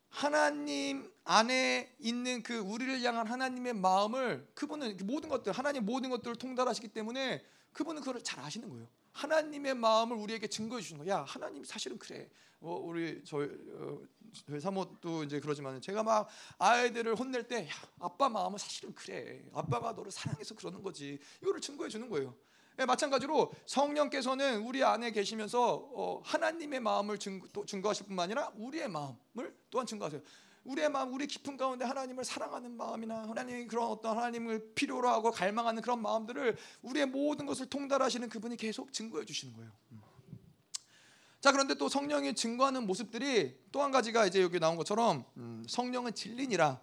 [0.10, 6.88] 하나님 안에 있는 그 우리를 향한 하나님의 마음을 그분은 모든 것들 하나님 모든 것들을 통달하시기
[6.88, 7.44] 때문에
[7.76, 8.88] 그분은 그걸 잘 아시는 거예요.
[9.12, 11.24] 하나님의 마음을 우리에게 증거해 주시는 거야.
[11.24, 12.30] 하나님 사실은 그래.
[12.62, 14.00] 어, 우리 저희, 어,
[14.48, 19.44] 저희 사모도 이제 그러지만 제가 막 아이들을 혼낼 때 야, 아빠 마음은 사실은 그래.
[19.54, 21.20] 아빠가 너를 사랑해서 그러는 거지.
[21.42, 22.34] 이거를 증거해 주는 거예요.
[22.78, 28.88] 네, 마찬가지로 성령께서는 우리 안에 계시면서 어, 하나님의 마음을 증거, 또 증거하실 뿐만 아니라 우리의
[28.90, 30.22] 마음을 또한 증거하세요.
[30.66, 35.82] 우리의 마음, 우리 깊은 가운데 하나님을 사랑하는 마음이나 하나님 그런 어떤 하나님을 필요로 하고 갈망하는
[35.82, 39.72] 그런 마음들을 우리의 모든 것을 통달하시는 그분이 계속 증거해 주시는 거예요.
[39.92, 40.02] 음.
[41.40, 46.16] 자 그런데 또 성령이 증거하는 모습들이 또 한 가지가 이제 여기 나온 것처럼 음, 성령은
[46.16, 46.82] 진리니라.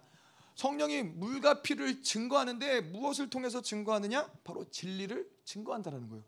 [0.55, 4.31] 성령이 물과 피를 증거하는데 무엇을 통해서 증거하느냐?
[4.43, 6.23] 바로 진리를 증거한다라는 거예요.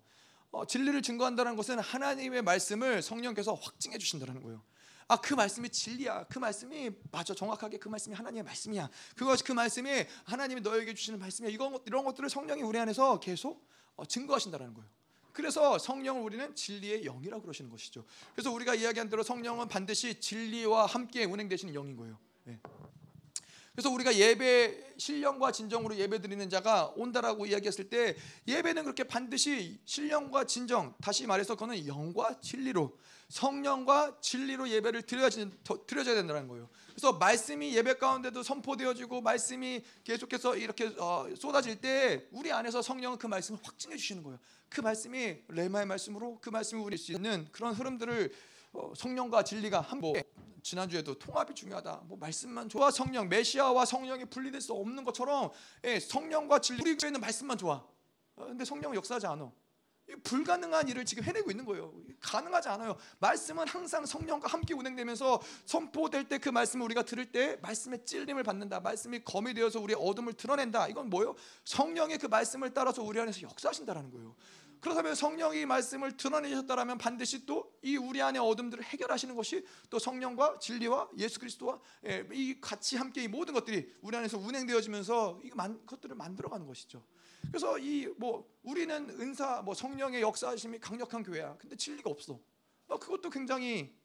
[0.52, 4.62] 어, 진리를 증거한다는 것은 하나님의 말씀을 성령께서 확증해 주신다는 거예요.
[5.08, 6.26] 아, 그 말씀이 진리야.
[6.26, 7.34] 그 말씀이 맞아.
[7.34, 8.90] 정확하게 그 말씀이 하나님의 말씀이야.
[9.16, 11.52] 그것이 그 말씀이 하나님이 너에게 주시는 말씀이야.
[11.52, 14.90] 이런, 이런 것들을 성령이 우리 안에서 계속 어, 증거하신다는 거예요.
[15.32, 18.06] 그래서 성령을 우리는 진리의 영이라고 그러시는 것이죠.
[18.34, 22.18] 그래서 우리가 이야기한 대로 성령은 반드시 진리와 함께 운행되시는 영인 거예요.
[22.46, 22.60] 네.
[23.74, 28.16] 그래서 우리가 예배 신령과 진정으로 예배 드리는 자가 온다라고 이야기했을 때
[28.48, 32.98] 예배는 그렇게 반드시 신령과 진정 다시 말해서 그거는 영과 진리로
[33.30, 36.70] 성령과 진리로 예배를 드려야, 드려야 된다는 거예요.
[36.90, 43.28] 그래서 말씀이 예배 가운데도 선포되어지고 말씀이 계속해서 이렇게 어, 쏟아질 때 우리 안에서 성령은 그
[43.28, 44.40] 말씀을 확증해 주시는 거예요.
[44.70, 48.32] 그 말씀이 레마의 말씀으로 그 말씀이 우리 수 있는 그런 흐름들을
[48.74, 50.14] 어, 성령과 진리가 한번
[50.62, 52.04] 지난주에도 통합이 중요하다.
[52.06, 55.52] 뭐 말씀만 좋아 성령 메시아와 성령이 분리될 수 없는 것처럼
[55.84, 57.86] 예, 성령과 진리 우리 교회는 말씀만 좋아.
[58.36, 59.52] 어, 근데 성령은 역사하지 않아.
[60.24, 61.94] 불가능한 일을 지금 해내고 있는 거예요.
[62.20, 62.96] 가능하지 않아요.
[63.20, 68.80] 말씀은 항상 성령과 함께 운행되면서 선포될 때 그 말씀을 우리가 들을 때 말씀의 찔림을 받는다.
[68.82, 70.88] 말씀이 검이 되어서 우리의 어둠을 드러낸다.
[70.90, 71.36] 이건 뭐예요?
[71.64, 74.36] 성령의 그 말씀을 따라서 우리 안에서 역사하신다라는 거예요.
[74.80, 81.10] 그렇다면 성령이 말씀을 드러내셨다라면 반드시 또 이 우리 안의 어둠들을 해결하시는 것이 또 성령과 진리와
[81.20, 85.52] 예수 그리스도와 예, 이 같이 함께 이 모든 것들이 우리 안에서 운행되어지면서 이
[85.86, 87.04] 것들을 만들어가는 것이죠.
[87.52, 91.56] 그래서 이 뭐 우리는 은사 뭐 성령의 역사심이 강력한 교회야.
[91.58, 92.40] 근데 진리가 없어.
[92.88, 93.96] 어, 그것도 굉장히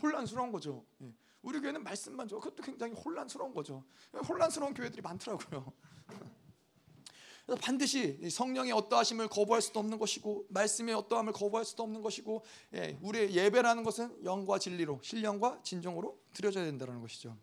[0.00, 0.84] 혼란스러운 거죠.
[1.02, 1.12] 예.
[1.42, 2.38] 우리 교회는 말씀만 줘.
[2.38, 3.84] 그것도 굉장히 혼란스러운 거죠.
[4.28, 5.72] 혼란스러운 교회들이 많더라고요.
[7.46, 12.98] 그래서 반드시 성령의 어떠하심을 거부할 수도 없는 것이고 말씀의 어떠함을 거부할 수도 없는 것이고 예,
[13.00, 17.36] 우리의 예배라는 것은 영과 진리로 신령과 진정으로 드려져야 된다는 것이죠.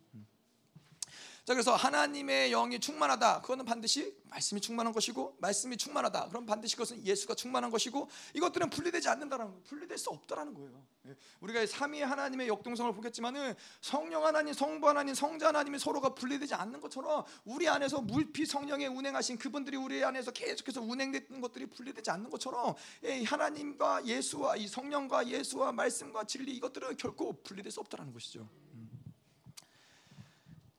[1.45, 1.47] 음.
[1.47, 3.41] 자 그래서 하나님의 영이 충만하다.
[3.41, 6.29] 그거는 반드시 말씀이 충만한 것이고 말씀이 충만하다.
[6.29, 9.61] 그럼 반드시 그것은 예수가 충만한 것이고 이것들은 분리되지 않는다는 거예요.
[9.63, 10.83] 분리될 수 없다라는 거예요.
[11.07, 11.15] 예.
[11.41, 17.23] 우리가 삼위 하나님의 역동성을 보겠지만은 성령 하나님, 성부 하나님, 성자 하나님이 서로가 분리되지 않는 것처럼
[17.45, 22.73] 우리 안에서 물피 성령에 운행하신 그분들이 우리 안에서 계속해서 운행됐던 것들이 분리되지 않는 것처럼
[23.03, 28.49] 예, 하나님과 예수와 이 성령과 예수와 말씀과 진리 이것들은 결코 분리될 수 없다라는 것이죠.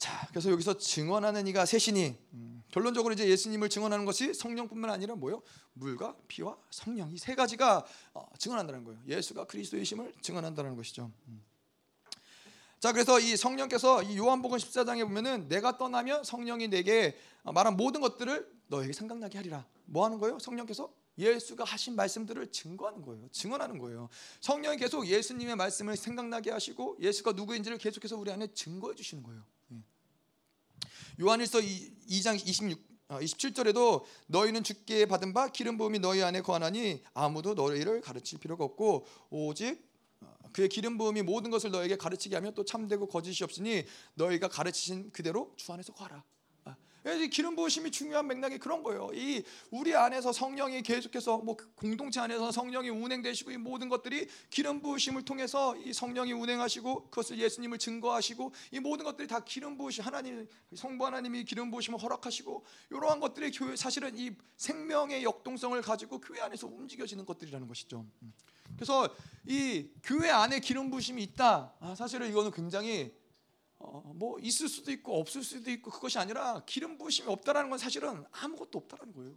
[0.07, 5.43] 자, 그래서 여기서 증언하는 이가 셋이니 음, 결론적으로 이제 예수님을 증언하는 것이 성령뿐만 아니라 뭐요?
[5.73, 7.85] 물과 피와 성령 이 세 가지가
[8.15, 9.01] 어, 증언한다는 거예요.
[9.09, 11.11] 예수가 그리스도이심을 증언한다는 것이죠.
[11.27, 11.43] 음.
[12.79, 18.49] 자, 그래서 이 성령께서 이 요한복음 14장에 보면은 내가 떠나면 성령이 내게 말한 모든 것들을
[18.69, 19.67] 너에게 생각나게 하리라.
[19.87, 20.39] 뭐 하는 거예요?
[20.39, 23.27] 성령께서 예수가 하신 말씀들을 증거하는 거예요.
[23.33, 24.09] 증언하는 거예요.
[24.41, 29.43] 성령이 계속 예수님의 말씀을 생각나게 하시고 예수가 누구인지를 계속해서 우리 안에 증거해 주시는 거예요.
[31.21, 38.01] 요한일서 2장 26 27절에도 너희는 주께 받은 바 기름 부음이 너희 안에 거하나니 아무도 너희를
[38.01, 39.87] 가르칠 필요가 없고 오직
[40.21, 45.13] 어, 그의 기름 부음이 모든 것을 너에게 가르치게 하며 또 참되고 거짓이 없으니 너희가 가르치신
[45.13, 46.25] 그대로 주 안에서 거하라.
[47.07, 49.11] 아, 이 기름 부으심이 중요한 맥락이 그런 거예요.
[49.15, 55.25] 이 우리 안에서 성령이 계속해서 뭐 공동체 안에서 성령이 운행되시고 이 모든 것들이 기름 부으심을
[55.25, 61.07] 통해서 이 성령이 운행하시고 그것을 예수님을 증거하시고 이 모든 것들이 다 기름 부으심 하나님 성부
[61.07, 67.25] 하나님이 기름 부으심을 허락하시고 이러한 것들이 교회 사실은 이 생명의 역동성을 가지고 교회 안에서 움직여지는
[67.25, 68.05] 것들이라는 것이죠.
[68.75, 69.09] 그래서
[69.47, 71.73] 이 교회 안에 기름 부으심이 있다.
[71.79, 73.15] 아, 사실은 이거는 굉장히
[73.87, 78.25] 어, 뭐 있을 수도 있고 없을 수도 있고 그것이 아니라 기름 부으심이 없다라는 건 사실은
[78.33, 79.35] 아무것도 없다라는 거예요.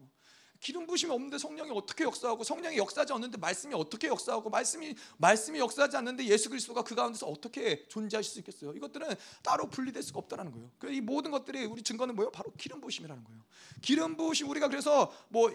[0.60, 5.95] 기름 부으심이 없는데 성령이 어떻게 역사하고 성령이 역사하지 않는데 말씀이 어떻게 역사하고 말씀이 말씀이 역사하지
[5.97, 8.74] 않는데 예수 그리스도가 그 가운데서 어떻게 존재하실 수 있겠어요?
[8.74, 9.08] 이것들은
[9.41, 10.70] 따로 분리될 수가 없다라는 거예요.
[10.93, 12.32] 이 모든 것들이 우리 증거는 뭐예요?
[12.32, 13.41] 바로 기름 부으심이라는 거예요.
[13.82, 15.50] 기름 부으심 우리가 그래서 뭐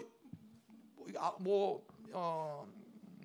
[0.95, 2.67] 뭐, 아, 뭐 어,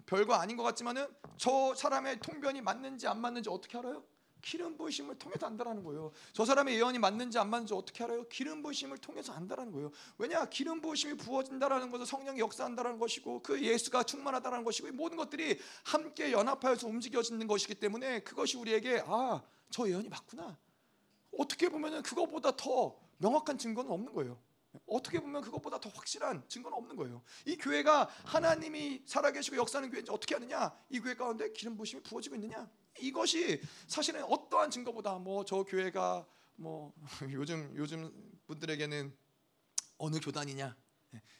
[0.04, 1.06] 별거 아닌 것 같지만은
[1.38, 4.04] 저 사람의 통변이 맞는지 안 맞는지 어떻게 알아요?
[4.42, 6.12] 기름 부으심을 통해서 안다라는 거예요.
[6.32, 8.26] 저 사람의 예언이 맞는지 안 맞는지 어떻게 알아요?
[8.28, 9.90] 기름 부으심을 통해서 안다라는 거예요.
[10.18, 10.44] 왜냐?
[10.46, 16.32] 기름 부으심이 부어진다라는 것은 성령이 역사한다라는 것이고 그 예수가 충만하다라는 것이고 이 모든 것들이 함께
[16.32, 20.58] 연합하여서 움직여지는 것이기 때문에 그것이 우리에게 아, 저 예언이 맞구나.
[21.38, 24.38] 어떻게 보면은 그거보다 더 명확한 증거는 없는 거예요.
[24.86, 27.22] 어떻게 보면 그것보다 더 확실한 증거는 없는 거예요.
[27.44, 30.72] 이 교회가 하나님이 살아계시고 역사하는 교회인지 어떻게 아느냐?
[30.90, 32.68] 이 교회 가운데 기름 부심이 부어지고 있느냐?
[32.98, 36.26] 이것이 사실은 어떠한 증거보다 뭐 저 교회가
[36.56, 36.92] 뭐
[37.32, 38.12] 요즘 요즘
[38.46, 39.14] 분들에게는
[39.98, 40.76] 어느 교단이냐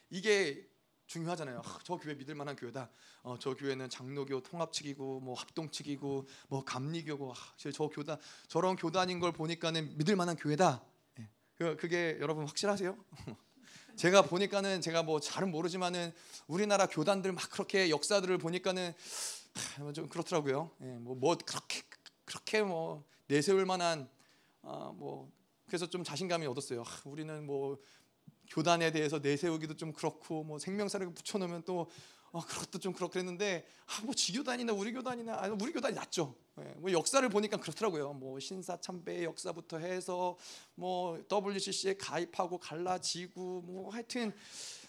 [0.09, 0.67] 이게
[1.07, 1.61] 중요하잖아요.
[1.65, 2.89] 아, 저 교회 믿을 만한 교회다.
[3.23, 7.35] 어, 저 교회는 장로교 통합 측이고 뭐 합동 측이고 뭐 감리교고 아,
[7.73, 10.81] 저 교단 저런 교단인 걸 보니까는 믿을 만한 교회다.
[11.55, 12.97] 그 그게 여러분 확실하세요?
[13.97, 16.13] 제가 보니까는 제가 뭐 잘은 모르지만은
[16.47, 18.93] 우리나라 교단들 막 그렇게 역사들을 보니까는
[19.93, 20.71] 좀 그렇더라고요.
[20.81, 21.81] 예, 뭐, 뭐 그렇게
[22.25, 24.09] 그렇게 뭐 내세울 만한
[24.61, 25.31] 아, 뭐
[25.65, 26.81] 그래서 좀 자신감이 얻었어요.
[26.81, 27.77] 아, 우리는 뭐
[28.49, 31.89] 교단에 대해서 내세우기도 좀 그렇고 뭐 생명사를 붙여놓으면 또
[32.31, 36.35] 어, 그것도 좀 그렇게 했는데 아, 뭐 지교단이나 우리 교단이나 아니, 우리 교단이 낫죠.
[36.59, 38.13] 예, 뭐 역사를 보니까 그렇더라고요.
[38.13, 40.37] 뭐 신사 참배의 역사부터 해서
[40.75, 44.33] 뭐 WCC에 가입하고 갈라지고 뭐 하여튼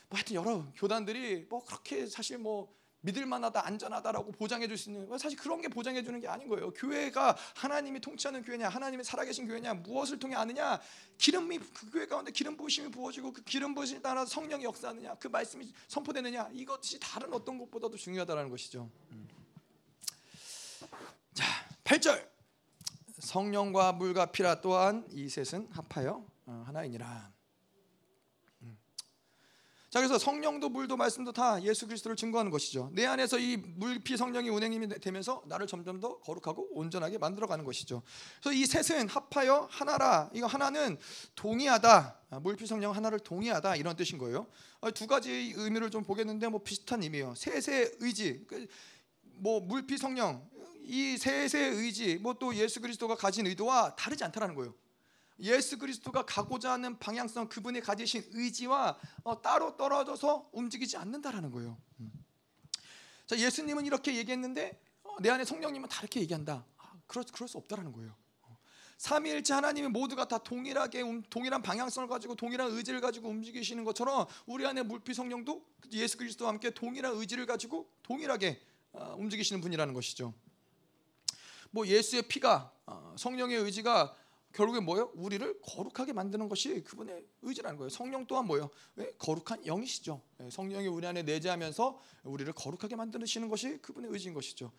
[0.09, 2.73] 뭐 하여튼 여러 교단들이 뭐 그렇게 사실 뭐
[3.03, 6.73] 믿을 만하다 안전하다라고 보장해 줄 수 있는 사실 그런 게 보장해 주는 게 아닌 거예요.
[6.73, 10.81] 교회가 하나님이 통치하는 교회냐, 하나님이 살아계신 교회냐, 무엇을 통해 아느냐?
[11.19, 15.73] 기름이 그 교회 가운데 기름 부으심이 부어지고 그 기름 부으심에 따라 성령이 역사하느냐, 그 말씀이
[15.89, 18.91] 선포되느냐, 이것이 다른 어떤 것보다도 중요하다라는 것이죠.
[19.11, 19.29] 음.
[21.35, 21.45] 자,
[21.85, 22.31] 8절.
[23.19, 27.32] 성령과 물과 피라 또한 이 셋은 합하여 어, 하나이니라.
[29.93, 32.89] 자 그래서 성령도 물도 말씀도 다 예수 그리스도를 증거하는 것이죠.
[32.95, 38.03] 내 안에서 이 물피 성령이 운행님이 되면서 나를 점점 더 거룩하고 온전하게 만들어가는 것이죠.
[38.43, 40.31] 그래서 이 셋은 합하여 하나라.
[40.33, 40.97] 이거 하나는
[41.35, 42.21] 동의하다.
[42.31, 44.47] 아, 물피 성령 하나를 동의하다 이런 뜻인 거예요.
[44.81, 47.35] 아, 두 가지 의미를 좀 보겠는데 뭐 비슷한 의미예요.
[47.37, 48.47] 셋의 의지.
[49.43, 50.49] 그뭐 물피 성령
[50.85, 54.73] 이 셋의 의지 뭐 또 예수 그리스도가 가진 의도와 다르지 않다라는 거예요.
[55.41, 61.79] 예수 그리스도가 가고자 하는 방향성 그분이 가지신 의지와 어, 따로 떨어져서 움직이지 않는다라는 거예요.
[62.01, 62.13] 음.
[63.27, 66.65] 자 예수님은 이렇게 얘기했는데 어, 내 안에 성령님은 다르게 얘기한다.
[66.79, 68.15] 아, 그럴, 그럴 수 없다라는 거예요.
[68.43, 68.57] 어.
[68.99, 74.83] 삼위일체 하나님이 모두가 다 동일하게 동일한 방향성을 가지고 동일한 의지를 가지고 움직이시는 것처럼 우리 안에
[74.83, 78.61] 물피 성령도 예수 그리스도와 함께 동일한 의지를 가지고 동일하게
[79.17, 80.35] 움직이시는 분이라는 것이죠.
[81.71, 82.71] 뭐 예수의 피가
[83.17, 84.15] 성령의 의지가
[84.53, 85.11] 결국에 뭐예요?
[85.15, 87.89] 우리를 거룩하게 만드는 것이 그분의 의지라는 거예요.
[87.89, 88.71] 성령 또한 뭐예요?
[88.95, 89.11] 네?
[89.19, 90.21] 거룩한 영이시죠.
[90.39, 94.71] 네, 성령이 우리 안에 내재하면서 우리를 거룩하게 만드시는 것이 그분의 의지인 것이죠.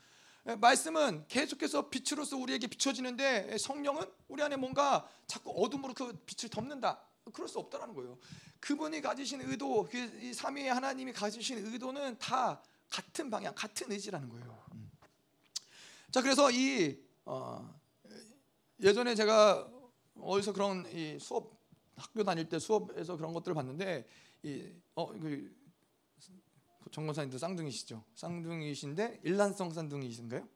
[0.44, 7.02] 네, 말씀은 계속해서 빛으로서 우리에게 비춰지는데 성령은 우리 안에 뭔가 자꾸 어둠으로 그 빛을 덮는다.
[7.32, 8.18] 그럴 수 없다라는 거예요.
[8.60, 14.64] 그분이 가지신 의도, 그이 삼위의 하나님이 가지신 의도는 다 같은 방향, 같은 의지라는 거예요.
[14.74, 14.92] 음.
[16.12, 17.74] 자, 그래서 이 어,
[18.84, 19.72] 예전에 제가
[20.20, 21.64] 어디서 그런 이 수업
[21.96, 24.06] 학교 다닐 때 수업에서 그런 것들을 봤는데
[24.44, 25.56] 이어그
[26.92, 28.04] 정권사님도 쌍둥이시죠?
[28.14, 30.48] 쌍둥이신데 일란성 쌍둥이신가요?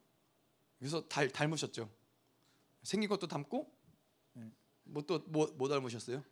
[0.78, 1.90] 그래서 닮, 닮으셨죠?
[2.84, 3.72] 생긴 것도 닮고
[4.34, 4.52] 네.
[4.84, 6.24] 뭐또뭐 뭐, 뭐 닮으셨어요?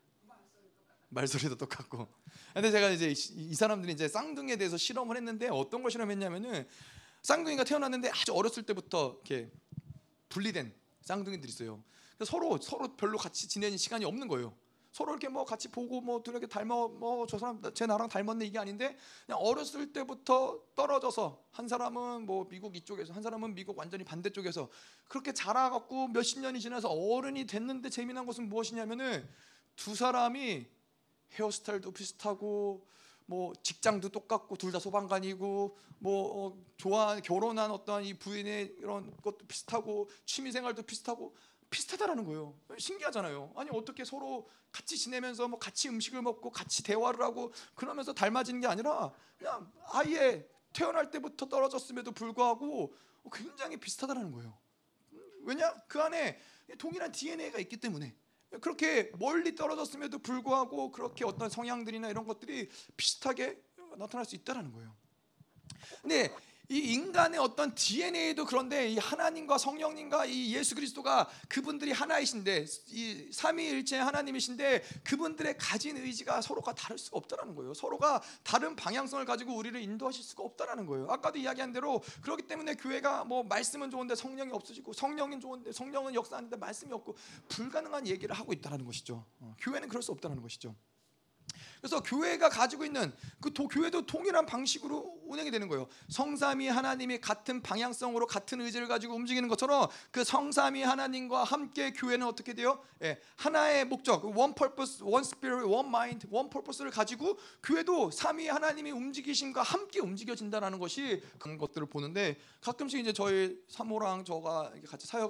[1.10, 2.08] 말소리도 똑같고.
[2.54, 6.68] 근데 제가 이제 이, 이 사람들이 이제 쌍둥이에 대해서 실험을 했는데 어떤 걸 실험했냐면은
[7.24, 9.50] 쌍둥이가 태어났는데 아주 어렸을 때부터 이렇게
[10.28, 10.76] 분리된
[11.06, 11.82] 쌍둥이들이 있어요.
[12.26, 14.54] 서로 서로 별로 같이 지내는 시간이 없는 거예요.
[14.92, 18.58] 서로 이렇게 뭐 같이 보고 뭐 둘이 닮아 뭐 저 사람 제 나랑 닮았네 이게
[18.58, 24.70] 아닌데 그냥 어렸을 때부터 떨어져서 한 사람은 뭐 미국 이쪽에서 한 사람은 미국 완전히 반대쪽에서
[25.10, 29.28] 그렇게 자라갖고 몇십 년이 지나서 어른이 됐는데 재미난 것은 무엇이냐면은
[29.76, 30.66] 두 사람이
[31.34, 32.88] 헤어스타일도 비슷하고
[33.26, 39.40] 뭐 직장도 똑같고 둘 다 소방관이고 뭐 어, 좋아 결혼한 어떤 이 부인의 이런 것도
[39.48, 41.36] 비슷하고 취미 생활도 비슷하고
[41.70, 42.54] 비슷하다라는 거예요.
[42.78, 43.52] 신기하잖아요.
[43.56, 48.68] 아니 어떻게 서로 같이 지내면서 뭐 같이 음식을 먹고 같이 대화를 하고 그러면서 닮아지는 게
[48.68, 52.94] 아니라 그냥 아예 태어날 때부터 떨어졌음에도 불구하고
[53.32, 54.58] 굉장히 비슷하다라는 거예요.
[55.44, 56.40] 왜냐 그 안에
[56.78, 58.16] 동일한 DNA가 있기 때문에
[58.62, 63.62] 그렇게 멀리 떨어졌음에도 불구하고 그렇게 어떤 성향들이나 이런 것들이 비슷하게
[63.98, 64.96] 나타날 수 있다라는 거예요.
[66.02, 66.34] 근데
[66.70, 73.98] 이 인간의 어떤 DNA도 그런데 이 하나님과 성령님과 이 예수 그리스도가 그분들이 하나이신데 이 삼위일체
[73.98, 77.74] 하나님이신데 그분들의 가진 의지가 서로가 다를 수가 없다라는 거예요.
[77.74, 81.08] 서로가 다른 방향성을 가지고 우리를 인도하실 수가 없다라는 거예요.
[81.10, 86.56] 아까도 이야기한 대로 그렇기 때문에 교회가 뭐 말씀은 좋은데 성령이 없어지고 성령은 좋은데 성령은 역사하는데
[86.58, 87.16] 말씀이 없고
[87.50, 89.26] 불가능한 얘기를 하고 있다라는 것이죠.
[89.40, 90.76] 어, 교회는 그럴 수 없다라는 것이죠.
[91.86, 95.88] 그래서 교회가 가지고 있는 그 도, 교회도 동일한 방식으로 운영이 되는 거예요.
[96.10, 102.56] 성삼위 하나님이 같은 방향성으로 같은 의지를 가지고 움직이는 것처럼 그 성삼위 하나님과 함께 교회는 어떻게
[102.56, 102.80] 돼요?
[103.04, 108.48] 예, 하나의 목적, 그 one purpose, one spirit, one mind, one purpose를 가지고 교회도 삼위
[108.48, 115.30] 하나님이 움직이심과 함께 움직여진다라는 것이 그런 것들을 보는데 가끔씩 이제 저희 사모랑 저가 같이 사역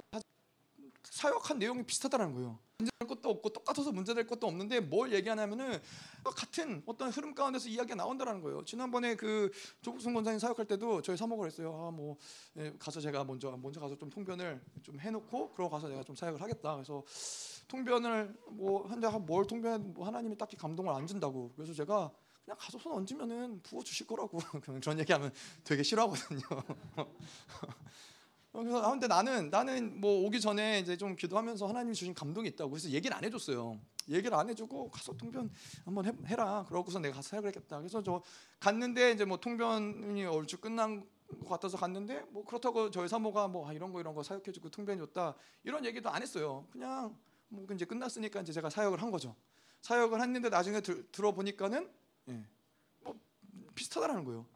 [1.10, 2.58] 사역한 내용이 비슷하다는 거예요.
[2.78, 5.80] 문제될 것도 없고 똑같아서 문제될 것도 없는데 뭘 얘기하냐면은
[6.24, 8.64] 같은 어떤 흐름 가운데서 이야기가 나온다는 거예요.
[8.64, 9.50] 지난번에 그
[9.82, 11.70] 조국순 권사님 사역할 때도 저희 사목을 했어요.
[11.70, 12.16] 아뭐
[12.58, 16.40] 예, 가서 제가 먼저 먼저 가서 좀 통변을 좀 해놓고 그러고 가서 내가 좀 사역을
[16.40, 16.74] 하겠다.
[16.74, 17.02] 그래서
[17.68, 21.52] 통변을 뭐 한자 뭘 통변 뭐 하나님이 딱히 감동을 안 준다고.
[21.56, 22.12] 그래서 제가
[22.44, 25.32] 그냥 가서 손 얹으면은 부어 주실 거라고 그런 얘기하면
[25.64, 26.40] 되게 싫어하거든요.
[28.62, 32.70] 그래서 아 근데 나는 나는 뭐 오기 전에 이제 좀 기도하면서 하나님이 주신 감동이 있다고
[32.70, 33.78] 그래서 얘기를 안 해줬어요.
[34.08, 35.50] 얘기를 안 해주고 가서 통변
[35.84, 37.78] 한번 해, 라 그러고서 내가 가서 했겠다.
[37.78, 38.22] 그래서 저
[38.60, 41.04] 갔는데 이제 뭐 통변이 얼추 끝난
[41.40, 44.98] 것 같아서 갔는데 뭐 그렇다고 저희 사모가 뭐 아, 이런 거 이런 거 사역해주고 통변
[44.98, 45.34] 줬다
[45.64, 46.66] 이런 얘기도 안 했어요.
[46.70, 47.16] 그냥
[47.48, 49.34] 뭐 이제 끝났으니까 이제 제가 사역을 한 거죠.
[49.82, 51.90] 사역을 했는데 나중에 들, 들어보니까는
[52.28, 52.44] 예,
[53.00, 53.18] 뭐
[53.74, 54.46] 비슷하다라는 거예요.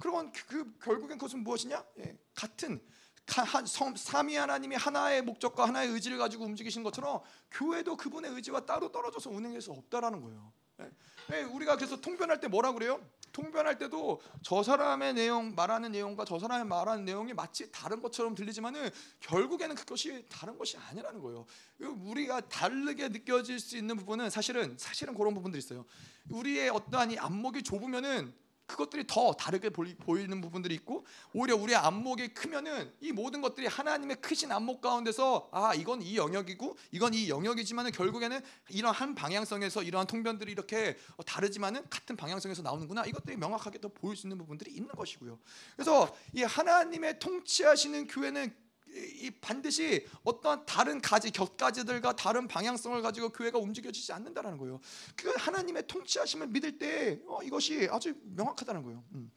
[0.00, 1.84] 그러면 그, 그 결국엔 그것은 무엇이냐?
[1.98, 2.80] 예, 같은
[3.26, 7.20] 삼위 하나님이 하나의 목적과 하나의 의지를 가지고 움직이신 것처럼
[7.50, 10.52] 교회도 그분의 의지와 따로 떨어져서 운행할 수 없다라는 거예요.
[10.80, 10.90] 예.
[11.32, 13.00] 예, 우리가 그래서 통변할 때 뭐라 그래요?
[13.32, 18.90] 통변할 때도 저 사람의 내용 말하는 내용과 저 사람의 말하는 내용이 마치 다른 것처럼 들리지만은
[19.20, 21.46] 결국에는 그것이 다른 것이 아니라는 거예요.
[21.80, 25.86] 우리가 다르게 느껴질 수 있는 부분은 사실은 사실은 그런 부분들이 있어요.
[26.30, 28.34] 우리의 어떠한 이 안목이 좁으면은
[28.66, 31.04] 그것들이 더 다르게 보이는 부분들이 있고
[31.34, 36.76] 오히려 우리의 안목이 크면은 이 모든 것들이 하나님의 크신 안목 가운데서 아 이건 이 영역이고
[36.92, 38.40] 이건 이 영역이지만은 결국에는
[38.70, 40.96] 이런 한 방향성에서 이러한 통변들이 이렇게
[41.26, 45.38] 다르지만은 같은 방향성에서 나오는구나 이것들이 명확하게 더 보일 수 있는 부분들이 있는 것이고요.
[45.76, 48.61] 그래서 이 하나님의 통치하시는 교회는
[48.94, 54.80] 이 반드시 어떠한 다른 가지 곁가지들과 다른 방향성을 가지고 교회가 움직여지지 않는다라는 거예요.
[55.16, 59.02] 그 하나님의 통치하심을 믿을 때 어, 이것이 아주 명확하다는 거예요.
[59.12, 59.32] 음.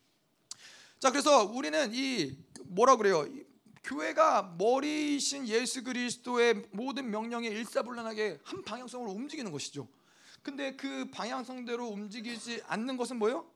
[0.99, 3.27] 자, 그래서 우리는 이 뭐라 그래요?
[3.83, 9.87] 교회가 머리이신 예수 그리스도의 모든 명령에 일사불란하게 한 방향성으로 움직이는 것이죠.
[10.41, 13.49] 근데 그 방향성대로 움직이지 않는 것은 뭐예요?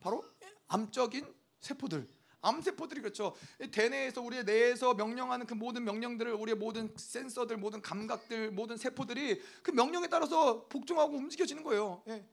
[0.00, 0.24] 바로
[0.68, 1.26] 암적인
[1.60, 2.08] 세포들.
[2.40, 3.34] 암세포들이 그렇죠.
[3.72, 9.70] 대뇌에서 우리의 뇌에서 명령하는 그 모든 명령들을 우리의 모든 센서들, 모든 감각들, 모든 세포들이 그
[9.70, 12.02] 명령에 따라서 복종하고 움직여지는 거예요.
[12.08, 12.24] 예.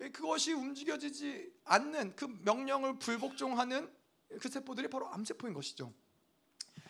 [0.00, 3.90] 예 그것이 움직여지지 않는 그 명령을 불복종하는
[4.40, 5.92] 그 세포들이 바로 암세포인 것이죠.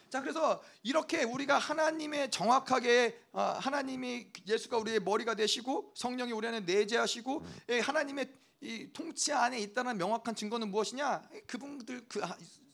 [0.08, 6.60] 자 그래서 이렇게 우리가 하나님의 정확하게 어, 하나님이 예수가 우리의 머리가 되시고 성령이 우리 안에
[6.60, 11.22] 내재하시고 예, 하나님의 이 통치 안에 있다는 명확한 증거는 무엇이냐?
[11.46, 12.20] 그분들 그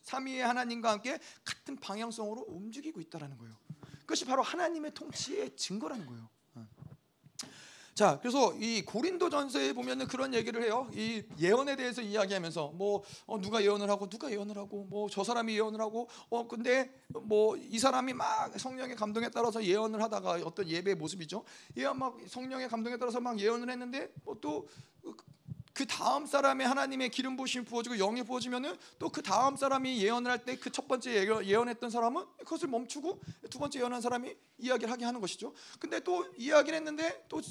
[0.06, 3.56] 삼위의 하나님과 함께 같은 방향성으로 움직이고 있다라는 거예요.
[4.00, 6.28] 그것이 바로 하나님의 통치의 증거라는 거예요.
[6.54, 6.66] 어.
[7.92, 10.88] 자, 그래서 이 고린도전서에 보면은 그런 얘기를 해요.
[10.92, 15.54] 이 예언에 대해서 이야기하면서 뭐 어, 누가 예언을 하고 누가 예언을 하고 뭐 저 사람이
[15.56, 20.94] 예언을 하고 어 근데 뭐 이 사람이 막 성령의 감동에 따라서 예언을 하다가 어떤 예배의
[20.94, 21.42] 모습이죠.
[21.78, 24.68] 예언 막 성령의 감동에 따라서 막 예언을 했는데 뭐또
[25.76, 30.38] 그 다음 사람의 하나님의 기름 부심 부어지고 영이 부어지면은 또 그 다음 사람이 예언을 할
[30.46, 31.12] 때 그 첫 번째
[31.44, 33.20] 예언했던 사람은 그것을 멈추고
[33.50, 35.52] 두 번째 예언한 사람이 이야기를 하게 하는 것이죠.
[35.78, 37.42] 근데 또 이야기를 했는데 또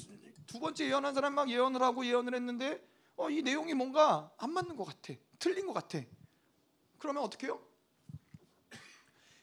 [0.48, 2.84] 두 번째 예언한 사람 막 예언을 하고 예언을 했는데
[3.16, 5.14] 어, 이 내용이 뭔가 안 맞는 것 같아.
[5.38, 6.00] 틀린 것 같아.
[6.98, 7.60] 그러면 어떻게 해요?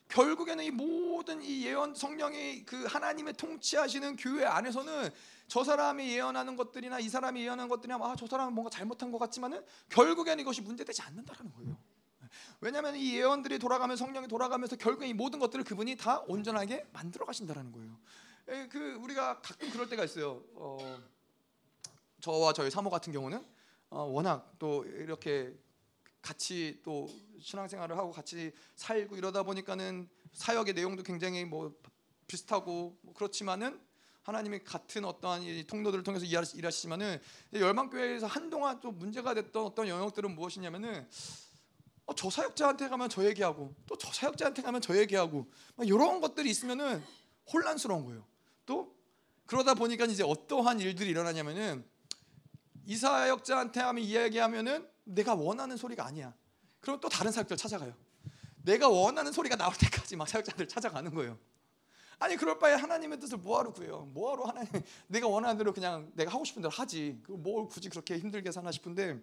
[0.09, 5.09] 결국에는 이 모든 이 예언 성령이 그 하나님의 통치하시는 교회 안에서는
[5.53, 9.63] 저 사람이 예언하는 것들이나 이 사람이 예언하는 것들이나 아 저 사람은 뭔가 잘못한 것 같지만은
[9.89, 11.77] 결국에는 이것이 문제되지 않는다라는 거예요.
[12.59, 17.71] 왜냐하면 이 예언들이 돌아가면 성령이 돌아가면서 결국 이 모든 것들을 그분이 다 온전하게 만들어 가신다라는
[17.71, 17.99] 거예요.
[18.47, 20.43] 에, 그 우리가 가끔 그럴 때가 있어요.
[20.55, 20.99] 어,
[22.19, 23.45] 저와 저희 사모 같은 경우는
[23.91, 25.53] 어, 워낙 또 이렇게
[26.23, 27.07] 같이 또
[27.39, 31.75] 신앙생활을 하고 같이 살고 이러다 보니까는 사역의 내용도 굉장히 뭐
[32.25, 33.79] 비슷하고 뭐 그렇지만은
[34.23, 37.21] 하나님이 같은 어떠한 이 통로들을 통해서 일하시지만은
[37.53, 41.07] 열방교회에서 한동안 또 문제가 됐던 어떤 영역들은 무엇이냐면은
[42.05, 46.49] 어, 저 사역자한테 가면 저 얘기하고 또 저 사역자한테 가면 저 얘기하고 막 이런 것들이
[46.49, 47.03] 있으면은
[47.51, 48.25] 혼란스러운 거예요.
[48.65, 48.95] 또
[49.45, 51.85] 그러다 보니까 이제 어떠한 일들이 일어나냐면은
[52.85, 56.33] 이 사역자한테 하면 이야기하면은 내가 원하는 소리가 아니야.
[56.79, 57.93] 그럼 또 다른 사역자를 찾아가요.
[58.61, 61.37] 내가 원하는 소리가 나올 때까지 막 사역자들 찾아가는 거예요.
[62.23, 64.07] 아니 그럴 바에 하나님의 뜻을 뭐하러 구해요?
[64.13, 64.69] 뭐하러 하나님
[65.07, 67.19] 내가 원하는 대로 그냥 내가 하고 싶은 대로 하지.
[67.23, 69.19] 그뭘 굳이 그렇게 힘들게 사나 싶은데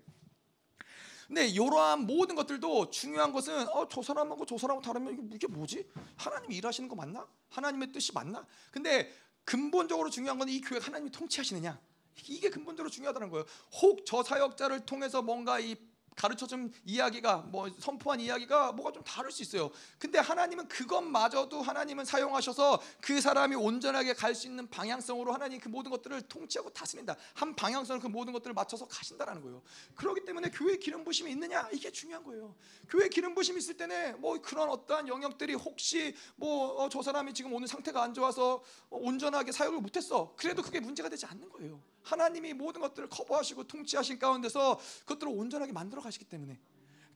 [1.27, 5.89] 근데 이러한 모든 것들도 중요한 것은 어, 저 사람하고 저 사람하고 다르면 이게, 뭐지?
[6.17, 7.27] 하나님이 일하시는 거 맞나?
[7.51, 8.45] 하나님의 뜻이 맞나?
[8.71, 9.11] 근데
[9.45, 11.81] 근본적으로 중요한 건 이 교회 하나님이 통치하시느냐?
[12.29, 13.47] 이게 근본적으로 중요하다는 거예요.
[13.81, 15.75] 혹 저 사역자를 통해서 뭔가 이
[16.17, 19.71] 가르쳐준 이야기가 뭐 선포한 이야기가 뭐가 좀 다를 수 있어요.
[19.99, 25.91] 근데 하나님은 그것마저도 하나님은 사용하셔서 그 사람이 온전하게 갈 수 있는 방향성으로 하나님 그 모든
[25.91, 27.17] 것들을 통치하고 다스린다.
[27.35, 29.63] 한 방향성으로 그 모든 것들을 맞춰서 가신다라는 거예요.
[29.95, 32.55] 그렇기 때문에 교회 기름 부심이 있느냐 이게 중요한 거예요.
[32.89, 37.69] 교회 기름 부심이 있을 때는 뭐 그런 어떠한 영역들이 혹시 뭐저 어, 사람이 지금 오늘
[37.69, 40.35] 상태가 안 좋아서 온전하게 사역을 못했어.
[40.37, 41.81] 그래도 그게 문제가 되지 않는 거예요.
[42.03, 46.59] 하나님이 모든 것들을 커버하시고 통치하신 가운데서 그것들을 온전하게 만들어 가시기 때문에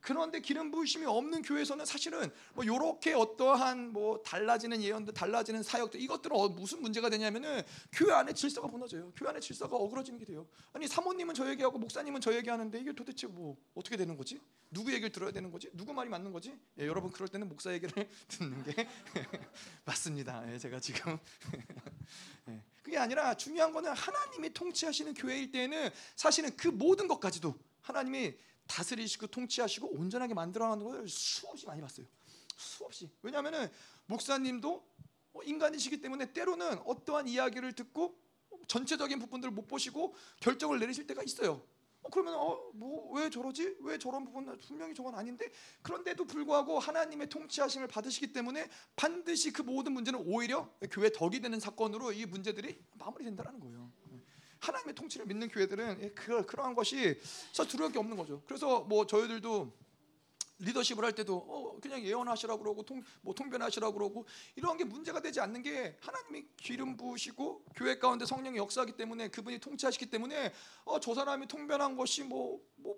[0.05, 6.37] 그런데 기름 부으심이 없는 교회에서는 사실은 뭐 요렇게 어떠한 뭐 달라지는 예언들, 달라지는 사역들 이것들은
[6.37, 9.11] 어, 무슨 문제가 되냐면은 교회 안에 질서가 무너져요.
[9.15, 10.47] 교회 안에 질서가 어그러지는 게 돼요.
[10.73, 14.39] 아니 사모님은 저 얘기하고 목사님은 저 얘기하는데 이게 도대체 뭐 어떻게 되는 거지?
[14.69, 15.71] 누구 얘기를 들어야 되는 거지?
[15.73, 16.55] 누구 말이 맞는 거지?
[16.77, 17.91] 예, 여러분 그럴 때는 목사 얘기를
[18.29, 18.87] 듣는 게
[19.85, 20.53] 맞습니다.
[20.53, 21.17] 예, 제가 지금
[22.49, 28.35] 예, 그게 아니라 중요한 거는 하나님이 통치하시는 교회일 때는 사실은 그 모든 것까지도 하나님이
[28.67, 32.05] 다스리시고 통치하시고 온전하게 만들어 가는 걸 수없이 많이 봤어요.
[32.55, 33.09] 수없이.
[33.23, 33.71] 왜냐하면은
[34.05, 34.87] 목사님도
[35.45, 38.19] 인간이시기 때문에 때로는 어떠한 이야기를 듣고
[38.67, 41.65] 전체적인 부분들을 못 보시고 결정을 내리실 때가 있어요.
[42.05, 43.77] 어, 그러면 어 뭐 왜 저러지?
[43.81, 45.49] 왜 저런 부분 분명히 저건 아닌데
[45.81, 52.11] 그런데도 불구하고 하나님의 통치하심을 받으시기 때문에 반드시 그 모든 문제는 오히려 교회 덕이 되는 사건으로
[52.11, 53.89] 이 문제들이 마무리된다는 거예요.
[54.59, 57.19] 하나님의 통치를 믿는 교회들은 예, 그 그러한 것이
[57.53, 58.41] 서 두려울 게 없는 거죠.
[58.47, 59.71] 그래서 뭐 저희들도
[60.59, 64.25] 리더십을 할 때도 어, 그냥 예언하시라고 그러고 통, 뭐 통변하시라고 그러고
[64.55, 69.59] 이런 게 문제가 되지 않는 게 하나님이 기름 부으시고 교회 가운데 성령이 역사하기 때문에 그분이
[69.59, 70.53] 통치하시기 때문에
[70.85, 72.95] 어, 저 사람이 통변한 것이 뭐, 뭐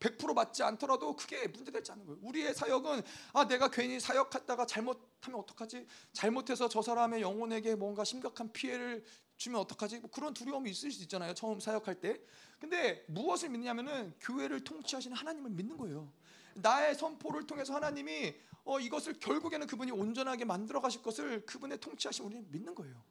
[0.00, 2.20] 100% 맞지 않더라도 그게 문제되지 않는 거예요.
[2.22, 5.86] 우리의 사역은 아 내가 괜히 사역했다가 잘못하면 어떡하지?
[6.12, 9.04] 잘못해서 저 사람의 영혼에게 뭔가 심각한 피해를
[9.36, 10.00] 주면 어떡하지?
[10.00, 11.34] 뭐 그런 두려움이 있을 수 있잖아요.
[11.34, 12.20] 처음 사역할 때.
[12.58, 16.12] 근데 무엇을 믿냐면은 교회를 통치하시는 하나님을 믿는 거예요.
[16.60, 18.34] 나의 선포를 통해서 하나님이
[18.64, 23.02] 어, 이것을 결국에는 그분이 온전하게 만들어 가실 것을 그분의 통치하심 우리는 믿는 거예요.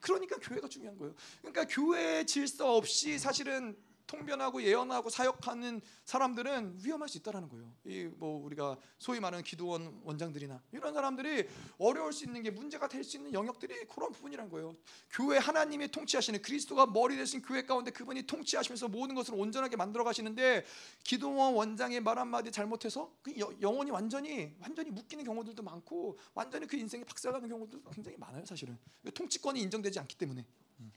[0.00, 1.14] 그러니까 교회가 중요한 거예요.
[1.40, 3.76] 그러니까 교회 질서 없이 사실은
[4.08, 7.72] 통변하고 예언하고 사역하는 사람들은 위험할 수 있다라는 거예요.
[7.84, 11.46] 이 뭐 우리가 소위 말하는 기도원 원장들이나 이런 사람들이
[11.78, 14.74] 어려울 수 있는 게 문제가 될 수 있는 영역들이 그런 부분이라는 거예요.
[15.10, 20.64] 교회 하나님이 통치하시는 그리스도가 머리 되신 교회 가운데 그분이 통치하시면서 모든 것을 온전하게 만들어 가시는데
[21.04, 27.04] 기도원 원장의 말 한마디 잘못해서 그 영혼이 완전히 완전히 묶이는 경우들도 많고 완전히 그 인생이
[27.04, 28.76] 박살나는 경우도 굉장히 많아요, 사실은.
[29.14, 30.44] 통치권이 인정되지 않기 때문에.
[30.80, 30.92] 음.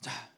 [0.00, 0.31] 자,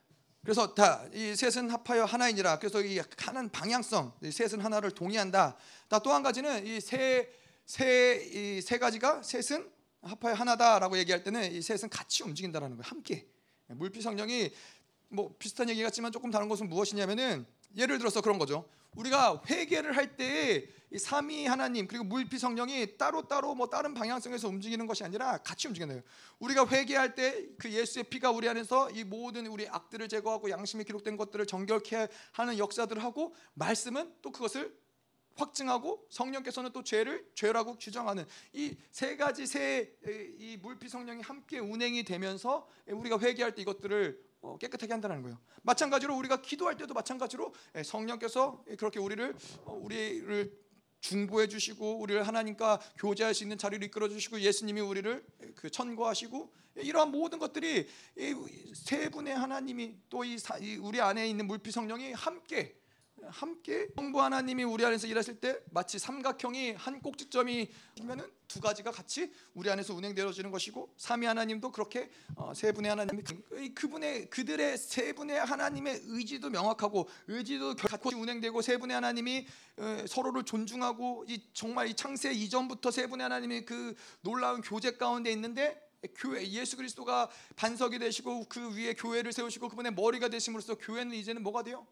[0.44, 2.58] 그래서 다 이 셋은 합하여 하나이니라.
[2.58, 5.56] 그래서 이 하는 방향성, 셋은 하나를 동의한다.
[6.02, 7.26] 또 한 가지는 이 세
[7.66, 9.68] 세 이 세 가지가 셋은
[10.02, 12.86] 합하여 하나다라고 얘기할 때는 이 셋은 같이 움직인다라는 거예요.
[12.86, 13.26] 함께.
[13.68, 14.50] 물피 성령이
[15.08, 18.68] 뭐 비슷한 얘기 같지만 조금 다른 것은 무엇이냐면은 예를 들어서 그런 거죠.
[18.96, 20.68] 우리가 회개를 할 때
[20.98, 25.88] 삼위 하나님 그리고 물피 성령이 따로 따로 뭐 다른 방향성에서 움직이는 것이 아니라 같이 움직이는
[25.94, 26.02] 거예요.
[26.38, 31.16] 우리가 회개할 때 그 예수의 피가 우리 안에서 이 모든 우리 악들을 제거하고 양심에 기록된
[31.16, 34.76] 것들을 정결케 하는 역사들을 하고 말씀은 또 그것을
[35.36, 39.96] 확증하고 성령께서는 또 죄를 죄라고 규정하는 이 세 가지 세
[40.38, 45.38] 이 물피 성령이 함께 운행이 되면서 우리가 회개할 때 이것들을 어, 깨끗하게 한다는 거예요.
[45.62, 49.34] 마찬가지로 우리가 기도할 때도 마찬가지로 성령께서 그렇게 우리를
[49.64, 50.63] 어, 우리를
[51.04, 55.22] 중보해 주시고 우리를 하나님과 교제할 수 있는 자리를 이끌어 주시고 예수님이 우리를
[55.54, 57.86] 그 천거하시고 이러한 모든 것들이
[58.74, 60.38] 세 분의 하나님이 또 이
[60.80, 62.74] 우리 안에 있는 물피 성령이 함께
[63.28, 67.68] 함께 성부 하나님이 우리 안에서 일하실 때 마치 삼각형이 한 꼭지점이
[68.02, 73.22] 면은 두 가지가 같이 우리 안에서 운행되어지는 것이고 삼위 하나님도 그렇게 어, 세 분의 하나님이
[73.22, 79.46] 그, 그분의 그들의 세 분의 하나님의 의지도 명확하고 의지도 같이 운행되고 세 분의 하나님이
[79.78, 85.32] 어, 서로를 존중하고 이 정말 이 창세 이전부터 세 분의 하나님이 그 놀라운 교제 가운데
[85.32, 85.80] 있는데
[86.16, 91.62] 교회 예수 그리스도가 반석이 되시고 그 위에 교회를 세우시고 그분의 머리가 되심으로써 교회는 이제는 뭐가
[91.62, 91.86] 돼요?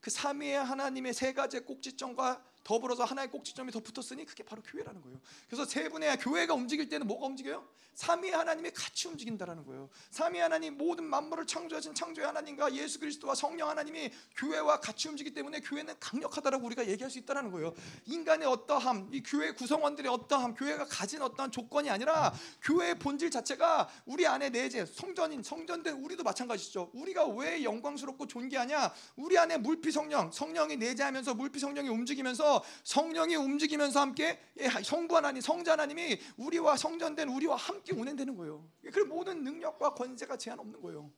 [0.00, 5.20] 그 삼위의 하나님의 세 가지 꼭지점과 더불어서 하나의 꼭지점이 더 붙었으니 그게 바로 교회라는 거예요.
[5.46, 7.68] 그래서 세 분의 교회가 움직일 때는 뭐가 움직여요?
[7.94, 9.88] 삼위 하나님이 같이 움직인다라는 거예요.
[10.10, 15.60] 삼위 하나님 모든 만물을 창조하신 창조의 하나님과 예수 그리스도와 성령 하나님이 교회와 같이 움직이기 때문에
[15.60, 17.74] 교회는 강력하다라고 우리가 얘기할 수 있다라는 거예요.
[18.06, 24.26] 인간의 어떠함, 이 교회 구성원들의 어떠함, 교회가 가진 어떠한 조건이 아니라 교회의 본질 자체가 우리
[24.26, 26.90] 안에 내재 성전인 성전된 우리도 마찬가지죠.
[26.94, 28.92] 우리가 왜 영광스럽고 존귀하냐?
[29.16, 35.40] 우리 안에 물피 성령, 성령이 내재하면서 물피 성령이 움직이면서 성령이 움직이면서 함께 예, 성부 하나님,
[35.40, 38.68] 성자 하나님이 우리와 성전된 우리와 함께 운행되는 거예요.
[38.92, 41.10] 그 모든 능력과 권세가 제한 없는 거예요.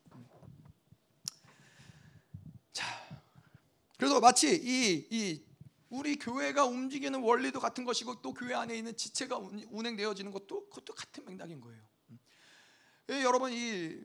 [2.73, 2.87] 자,
[3.97, 5.43] 그래서 마치 이, 이
[5.89, 9.39] 우리 교회가 움직이는 원리도 같은 것이고 또 교회 안에 있는 지체가
[9.71, 11.81] 운행되어지는 것도 그것도 같은 맥락인 거예요.
[13.09, 14.01] 예, 여러분 이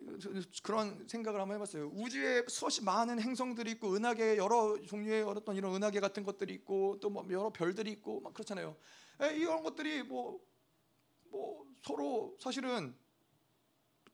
[0.62, 1.90] 그런 생각을 한번 해봤어요.
[1.96, 7.10] 우주에 수없이 많은 행성들이 있고 은하계 여러 종류의 어떤 이런 은하계 같은 것들이 있고 또
[7.10, 8.76] 뭐 여러 별들이 있고 막 그렇잖아요.
[9.24, 12.96] 예, 이런 것들이 뭐뭐 서로 사실은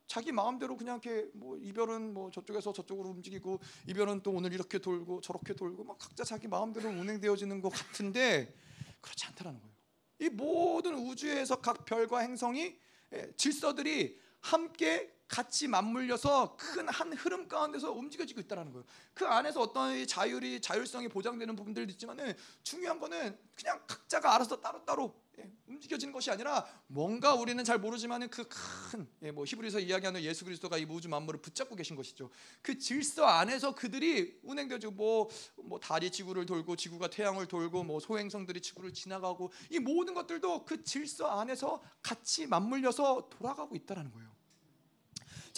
[0.06, 5.20] 자기 마음대로 그냥 이렇게 뭐 이별은 뭐 저쪽에서 저쪽으로 움직이고 이별은 또 오늘 이렇게 돌고
[5.20, 8.54] 저렇게 돌고 막 각자 자기 마음대로 운행되어지는 것 같은데
[9.02, 9.74] 그렇지 않다라는 거예요.
[10.20, 12.78] 이 모든 우주에서 각 별과 행성이
[13.12, 18.84] 예, 질서들이 함께 같이 맞물려서 큰 한 흐름 가운데서 움직여지고 있다는 거예요.
[19.12, 25.52] 그 안에서 어떤 자율이 자율성이 보장되는 부분들도 있지만은 중요한 거는 그냥 각자가 알아서 따로따로 예,
[25.66, 31.08] 움직여지는 것이 아니라 뭔가 우리는 잘 모르지만은 그큰뭐 예, 히브리서 이야기하는 예수 그리스도가 이 우주
[31.08, 32.30] 만물을 붙잡고 계신 것이죠.
[32.62, 34.92] 그 질서 안에서 그들이 운행되죠.
[34.92, 40.64] 뭐, 뭐 달이 지구를 돌고 지구가 태양을 돌고 뭐 소행성들이 지구를 지나가고 이 모든 것들도
[40.64, 44.37] 그 질서 안에서 같이 맞물려서 돌아가고 있다라는 거예요.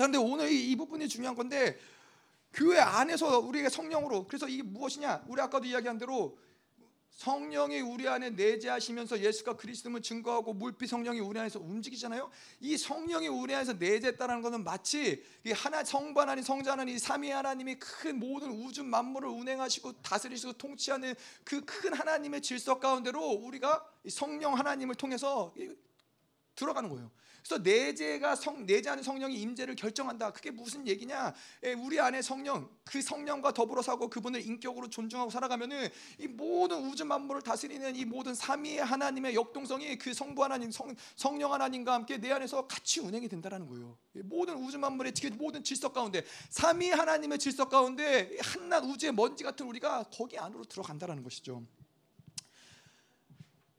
[0.00, 1.78] 자, 근데 오늘 이, 이 부분이 중요한 건데
[2.54, 5.24] 교회 안에서 우리가 성령으로 그래서 이게 무엇이냐?
[5.28, 6.38] 우리 아까도 이야기한 대로
[7.10, 12.30] 성령이 우리 안에 내재하시면서 예수가 그리스도를 증거하고 물피 성령이 우리 안에서 움직이잖아요.
[12.60, 17.78] 이 성령이 우리 안에서 내재했다는 것은 마치 이 하나 성부 하나님 성자 하나님 삼위 하나님이
[17.78, 21.14] 큰 모든 우주 만물을 운행하시고 다스리시고 통치하는
[21.44, 25.54] 그 큰 하나님의 질서 가운데로 우리가 성령 하나님을 통해서
[26.54, 27.10] 들어가는 거예요.
[27.42, 30.32] 그래서 내재가 성 내재하는 성령이 임재를 결정한다.
[30.32, 31.34] 그게 무슨 얘기냐?
[31.64, 35.88] 예, 우리 안에 성령, 그 성령과 더불어 사고 그분을 인격으로 존중하고 살아가면은
[36.18, 41.52] 이 모든 우주 만물을 다스리는 이 모든 삼위의 하나님의 역동성이 그 성부 하나님, 성, 성령
[41.52, 43.96] 하나님과 함께 내 안에서 같이 운행이 된다는 거예요.
[44.24, 50.04] 모든 우주 만물의 모든 질서 가운데 삼위 하나님의 질서 가운데 한낱 우주의 먼지 같은 우리가
[50.12, 51.64] 거기 안으로 들어간다는 것이죠.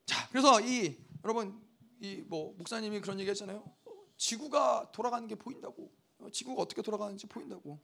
[0.05, 1.61] 자, 그래서 이 여러분
[2.01, 3.63] 이 뭐 목사님이 그런 얘기했잖아요.
[4.17, 5.91] 지구가 돌아가는 게 보인다고.
[6.19, 7.79] 어, 지구가 어떻게 돌아가는지 보인다고.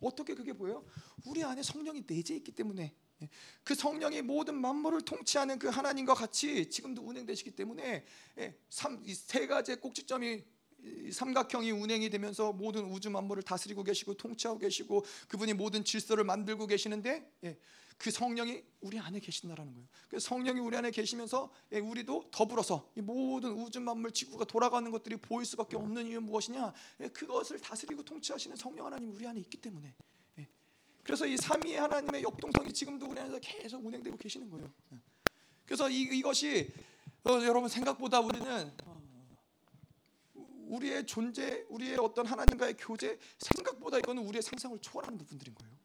[0.00, 0.84] 어떻게 그게 보여요?
[1.26, 3.28] 우리 안에 성령이 내재 있기 때문에 예,
[3.62, 8.04] 그 성령이 모든 만물을 통치하는 그 하나님과 같이 지금도 운행되시기 때문에
[8.38, 10.42] 예, 세 가지의 꼭지점이
[11.12, 17.30] 삼각형이 운행이 되면서 모든 우주 만물을 다스리고 계시고 통치하고 계시고 그분이 모든 질서를 만들고 계시는데
[17.44, 17.58] 예,
[18.00, 19.86] 그 성령이 우리 안에 계신다라는 거예요.
[20.08, 25.18] 그 성령이 우리 안에 계시면서 예, 우리도 더불어서 이 모든 우주 만물 지구가 돌아가는 것들이
[25.18, 26.72] 보일 수밖에 없는 이유는 무엇이냐?
[27.00, 29.94] 예, 그것을 다스리고 통치하시는 성령 하나님 우리 안에 있기 때문에.
[30.38, 30.48] 예.
[31.02, 34.72] 그래서 이 삼위의 하나님의 역동성이 지금도 우리 안에서 계속 운행되고 계시는 거예요.
[35.66, 36.72] 그래서 이, 이것이
[37.24, 39.02] 어, 여러분 생각보다 우리는 어,
[40.68, 45.79] 우리의 존재, 우리의 어떤 하나님과의 교제 생각보다 이거는 우리의 상상을 초월하는 부분들인 거예요.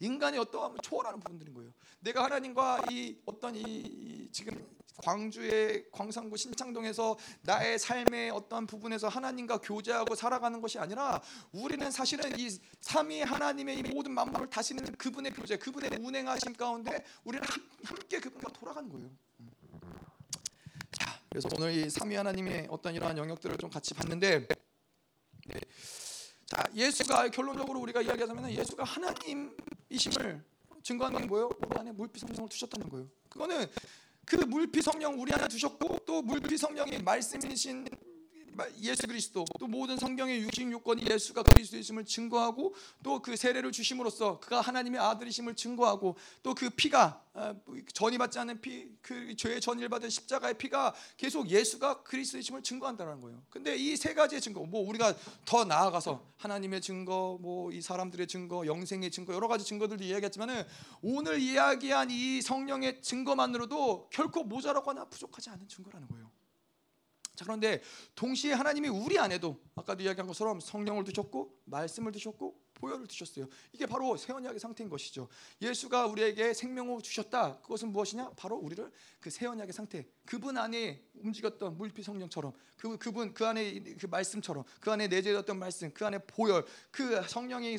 [0.00, 1.70] 인간이 어떠함을 초월하는 부분들인 거예요.
[2.00, 10.14] 내가 하나님과 이 어떤 이 지금 광주의 광산구 신창동에서 나의 삶의 어떤 부분에서 하나님과 교제하고
[10.14, 11.20] 살아가는 것이 아니라
[11.52, 12.48] 우리는 사실은 이
[12.80, 17.46] 삼위 하나님의 이 모든 만물을 다시는 그분의 교제, 그분의 운행하심 가운데 우리는
[17.84, 19.10] 함께 그분과 돌아가는 거예요.
[20.92, 24.48] 자, 그래서 오늘 이 삼위 하나님의 어떤 이러한 영역들을 좀 같이 봤는데.
[25.46, 25.60] 네.
[26.46, 30.44] 자, 예수가 결론적으로 우리가 이야기하자면 예수가 하나님이심을
[30.82, 31.50] 증거하는 게 뭐예요?
[31.66, 33.08] 우리 안에 물빛 성성을 두셨다는 거예요.
[33.28, 33.66] 그거는
[34.24, 37.88] 그 물피 성령 우리 안에 두셨고 또 물피 성령이 말씀이신
[38.80, 44.60] 예수 그리스도 또 모든 성경의 육신 요건이 예수가 그리스도이심을 증거하고 또 그 세례를 주심으로써 그가
[44.60, 47.54] 하나님의 아들이심을 증거하고 또 그 피가 아,
[47.92, 53.42] 전이 받지 않은 피, 그 죄의 전일 받은 십자가의 피가 계속 예수가 그리스도이심을 증거한다는 거예요.
[53.50, 55.14] 근데 이 세 가지의 증거, 뭐 우리가
[55.44, 60.64] 더 나아가서 하나님의 증거, 뭐 이 사람들의 증거, 영생의 증거 여러 가지 증거들도 이야기했지만은
[61.02, 66.30] 오늘 이야기한 이 성령의 증거만으로도 결코 모자라거나 부족하지 않은 증거라는 거예요.
[67.36, 67.82] 자 그런데
[68.14, 73.46] 동시에 하나님이 우리 안에도 아까도 이야기한 것처럼 성령을 두셨고 말씀을 두셨고 보혈을 두셨어요.
[73.72, 75.28] 이게 바로 새 언약의 상태인 것이죠.
[75.62, 77.58] 예수가 우리에게 생명을 주셨다.
[77.60, 78.32] 그것은 무엇이냐?
[78.36, 78.90] 바로 우리를
[79.20, 84.64] 그 새 언약의 상태, 그분 안에 움직였던 물피 성령처럼, 그 그분 그 안에 그 말씀처럼,
[84.80, 87.78] 그 안에 내재되었던 말씀, 그 안에 보혈, 그 성령의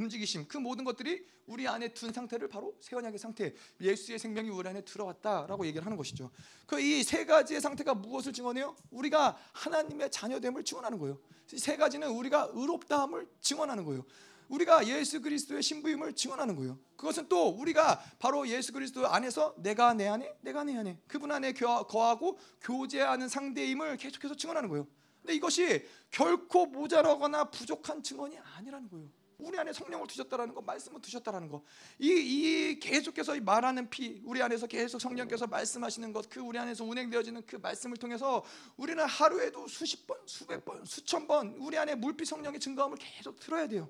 [0.00, 4.68] 움직이심, 그 모든 것들이 우리 안에 둔 상태를 바로 새 언약의 상태, 예수의 생명이 우리
[4.68, 6.30] 안에 들어왔다라고 얘기를 하는 것이죠.
[6.66, 8.74] 그 이 세 가지의 상태가 무엇을 증언해요?
[8.90, 11.18] 우리가 하나님의 자녀됨을 증언하는 거예요.
[11.46, 14.04] 세 가지는 우리가 의롭다함을 증언하는 거예요.
[14.48, 16.78] 우리가 예수 그리스도의 신부임을 증언하는 거예요.
[16.96, 21.52] 그것은 또 우리가 바로 예수 그리스도 안에서 내가 내 안에, 내가 내 안에 그분 안에
[21.52, 24.88] 거하고 교제하는 상대임을 계속해서 증언하는 거예요.
[25.20, 29.08] 근데 이것이 결코 모자라거나 부족한 증언이 아니라는 거예요.
[29.42, 31.62] 우리 안에 성령을 두셨다라는 거, 말씀을 두셨다라는 거.
[31.98, 36.84] 이, 이 계속해서 이 말하는 피, 우리 안에서 계속 성령께서 말씀하시는 것, 그 우리 안에서
[36.84, 38.44] 운행되어지는 그 말씀을 통해서
[38.76, 43.66] 우리는 하루에도 수십 번, 수백 번, 수천 번 우리 안에 물빛 성령의 증거함을 계속 들어야
[43.66, 43.88] 돼요.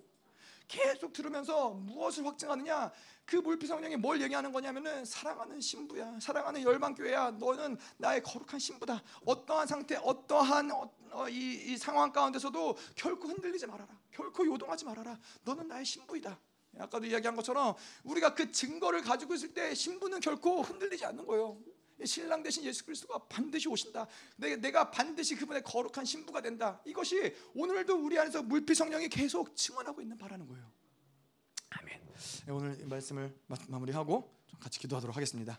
[0.71, 2.93] 계속 들으면서 무엇을 확증하느냐?
[3.25, 7.33] 그 물피 성령이 뭘 얘기하는 거냐면은 사랑하는 신부야, 사랑하는 열방 교회야.
[7.33, 9.03] 너는 나의 거룩한 신부다.
[9.25, 14.00] 어떠한 상태, 어떠한 어, 어, 이, 이 상황 가운데서도 결코 흔들리지 말아라.
[14.21, 15.19] 결코 요동하지 말아라.
[15.45, 16.39] 너는 나의 신부이다.
[16.79, 17.75] 아까도 이야기한 것처럼
[18.05, 21.59] 우리가 그 증거를 가지고 있을 때 신부는 결코 흔들리지 않는 거예요.
[22.05, 24.07] 신랑 대신 예수 그리스도가 반드시 오신다.
[24.37, 26.81] 내가 반드시 그분의 거룩한 신부가 된다.
[26.87, 30.71] 이것이 오늘도 우리 안에서 물피 성령이 계속 증언하고 있는 바라는 거예요.
[31.71, 32.01] 아멘.
[32.47, 33.35] 네, 오늘 말씀을
[33.69, 35.59] 마무리하고 같이 기도하도록 하겠습니다.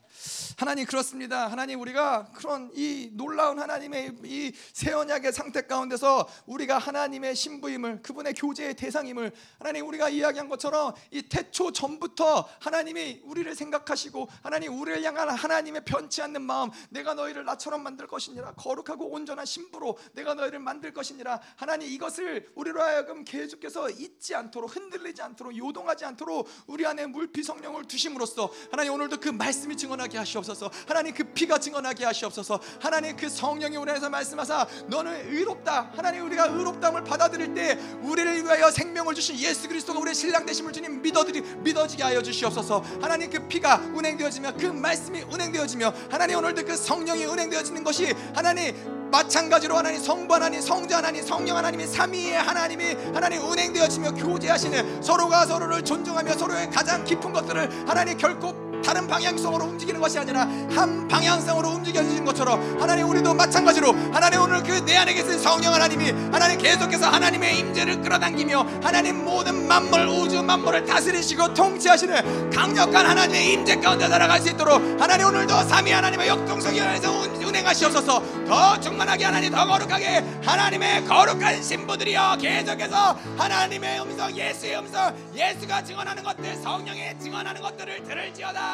[0.58, 1.48] 하나님 그렇습니다.
[1.48, 8.76] 하나님 우리가 그런 이 놀라운 하나님의 이 새언약의 상태 가운데서 우리가 하나님의 신부임을 그분의 교제의
[8.76, 15.84] 대상임을 하나님 우리가 이야기한 것처럼 이 태초 전부터 하나님이 우리를 생각하시고 하나님 우리를 향한 하나님의
[15.86, 21.42] 변치 않는 마음 내가 너희를 나처럼 만들 것이니라 거룩하고 온전한 신부로 내가 너희를 만들 것이니라
[21.56, 27.86] 하나님 이것을 우리로 하여금 계속해서 잊지 않도록 흔들리지 않도록 요동하지 않도록 우리 안에 물피 성령을
[27.86, 30.70] 두심으로써 하나님 오늘도 그 말씀이 증언하게 하시옵소서.
[30.88, 32.60] 하나님 그 피가 증언하게 하시옵소서.
[32.80, 35.92] 하나님 그 성령이 안에서 말씀하사 너는 의롭다.
[35.96, 41.02] 하나님 우리가 의롭다함을 받아들일 때 우리를 위하여 생명을 주신 예수 그리스도가 우리의 신랑 되심을 주님
[41.02, 42.84] 믿어들이 믿어지게 하여 주시옵소서.
[43.02, 49.76] 하나님 그 피가 운행되어지며 그 말씀이 운행되어지며 하나님 오늘도 그 성령이 운행되어지는 것이 하나님 마찬가지로
[49.76, 56.34] 하나님 성부 하나님 성자 하나님 성령 하나님이 삼위의 하나님이 하나님 운행되어지며 교제하시는 서로가 서로를 존중하며
[56.34, 62.78] 서로의 가장 깊은 것들을 하나님 결코 다른 방향성으로 움직이는 것이 아니라 한 방향성으로 움직여지는 것처럼
[62.80, 68.02] 하나님 우리도 마찬가지로 하나님 오늘 그 내 안에 계신 성령 하나님이 하나님 계속해서 하나님의 임재를
[68.02, 74.82] 끌어당기며 하나님 모든 만물 우주 만물을 다스리시고 통치하시는 강력한 하나님의 임재 가운데 살아갈 수 있도록
[75.00, 78.46] 하나님 오늘도 삼위 하나님의 역동성이 안에서 운행하시옵소서.
[78.48, 86.24] 더 충만하게 하나님 더 거룩하게 하나님의 거룩한 신부들이여 계속해서 하나님의 음성 예수의 음성 예수가 증언하는
[86.24, 88.71] 것들 성령의 증언하는 것들을 들을지어다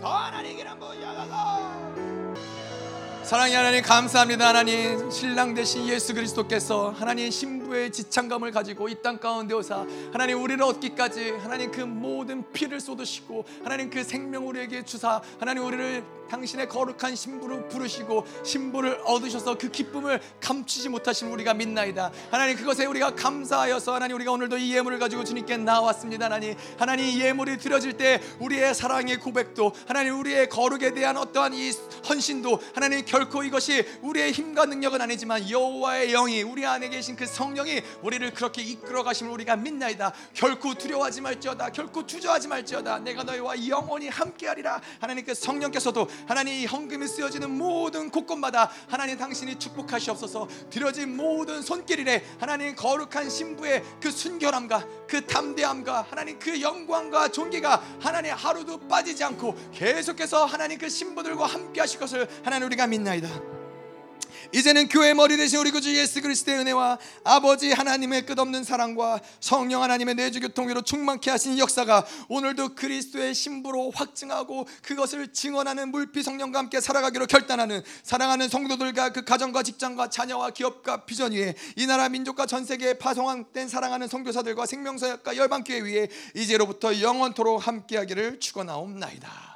[0.00, 1.84] 더 하나님 기름 부여서
[3.24, 4.48] 사랑의 하나님 감사합니다.
[4.48, 10.62] 하나님 신랑 되신 예수 그리스도께서 하나님 신부의 지창감을 가지고 이 땅 가운데 오사 하나님 우리를
[10.62, 17.16] 얻기까지 하나님 그 모든 피를 쏟으시고 하나님 그 생명 우리에게 주사 하나님 우리를 당신의 거룩한
[17.16, 22.10] 신부로 부르시고 신부를 얻으셔서 그 기쁨을 감추지 못하신 우리가 믿나이다.
[22.30, 26.26] 하나님 그것에 우리가 감사하여서 하나님 우리가 오늘도 이 예물을 가지고 주님께 나왔습니다.
[26.26, 31.70] 하나님 하나님 이 예물이 드려질 때 우리의 사랑의 고백도 하나님 우리의 거룩에 대한 어떠한 이
[32.08, 37.82] 헌신도 하나님 결코 이것이 우리의 힘과 능력은 아니지만 여호와의 영이 우리 안에 계신 그 성령이
[38.02, 40.12] 우리를 그렇게 이끌어 가심을 우리가 믿나이다.
[40.32, 41.70] 결코 두려워하지 말지어다.
[41.70, 42.98] 결코 주저하지 말지어다.
[43.00, 44.80] 내가 너희와 영원히 함께하리라.
[45.00, 50.48] 하나님 그 성령께서도 하나님 헌금이 쓰여지는 모든 곳곳마다 하나님 당신이 축복하시옵소서.
[50.70, 58.32] 드려진 모든 손길이래 하나님 거룩한 신부의 그 순결함과 그 담대함과 하나님 그 영광과 존귀가 하나님
[58.34, 63.63] 하루도 빠지지 않고 계속해서 하나님 그 신부들과 함께 하실 것을 하나님 우리가 믿나이다
[64.54, 70.14] 이제는 교회 머리 대신 우리 구주 예수 그리스도의 은혜와 아버지 하나님의 끝없는 사랑과 성령 하나님의
[70.14, 77.26] 내주 교통으로 충만케 하신 역사가 오늘도 그리스도의 신부로 확증하고 그것을 증언하는 물피 성령과 함께 살아가기로
[77.26, 82.94] 결단하는 사랑하는 성도들과 그 가정과 직장과 자녀와 기업과 비전 위에 이 나라 민족과 전 세계에
[82.94, 89.53] 파송된 사랑하는 선교사들과 생명사역과 열방교회 위에 이제로부터 영원토록 함께하기를 축원하옵나이다.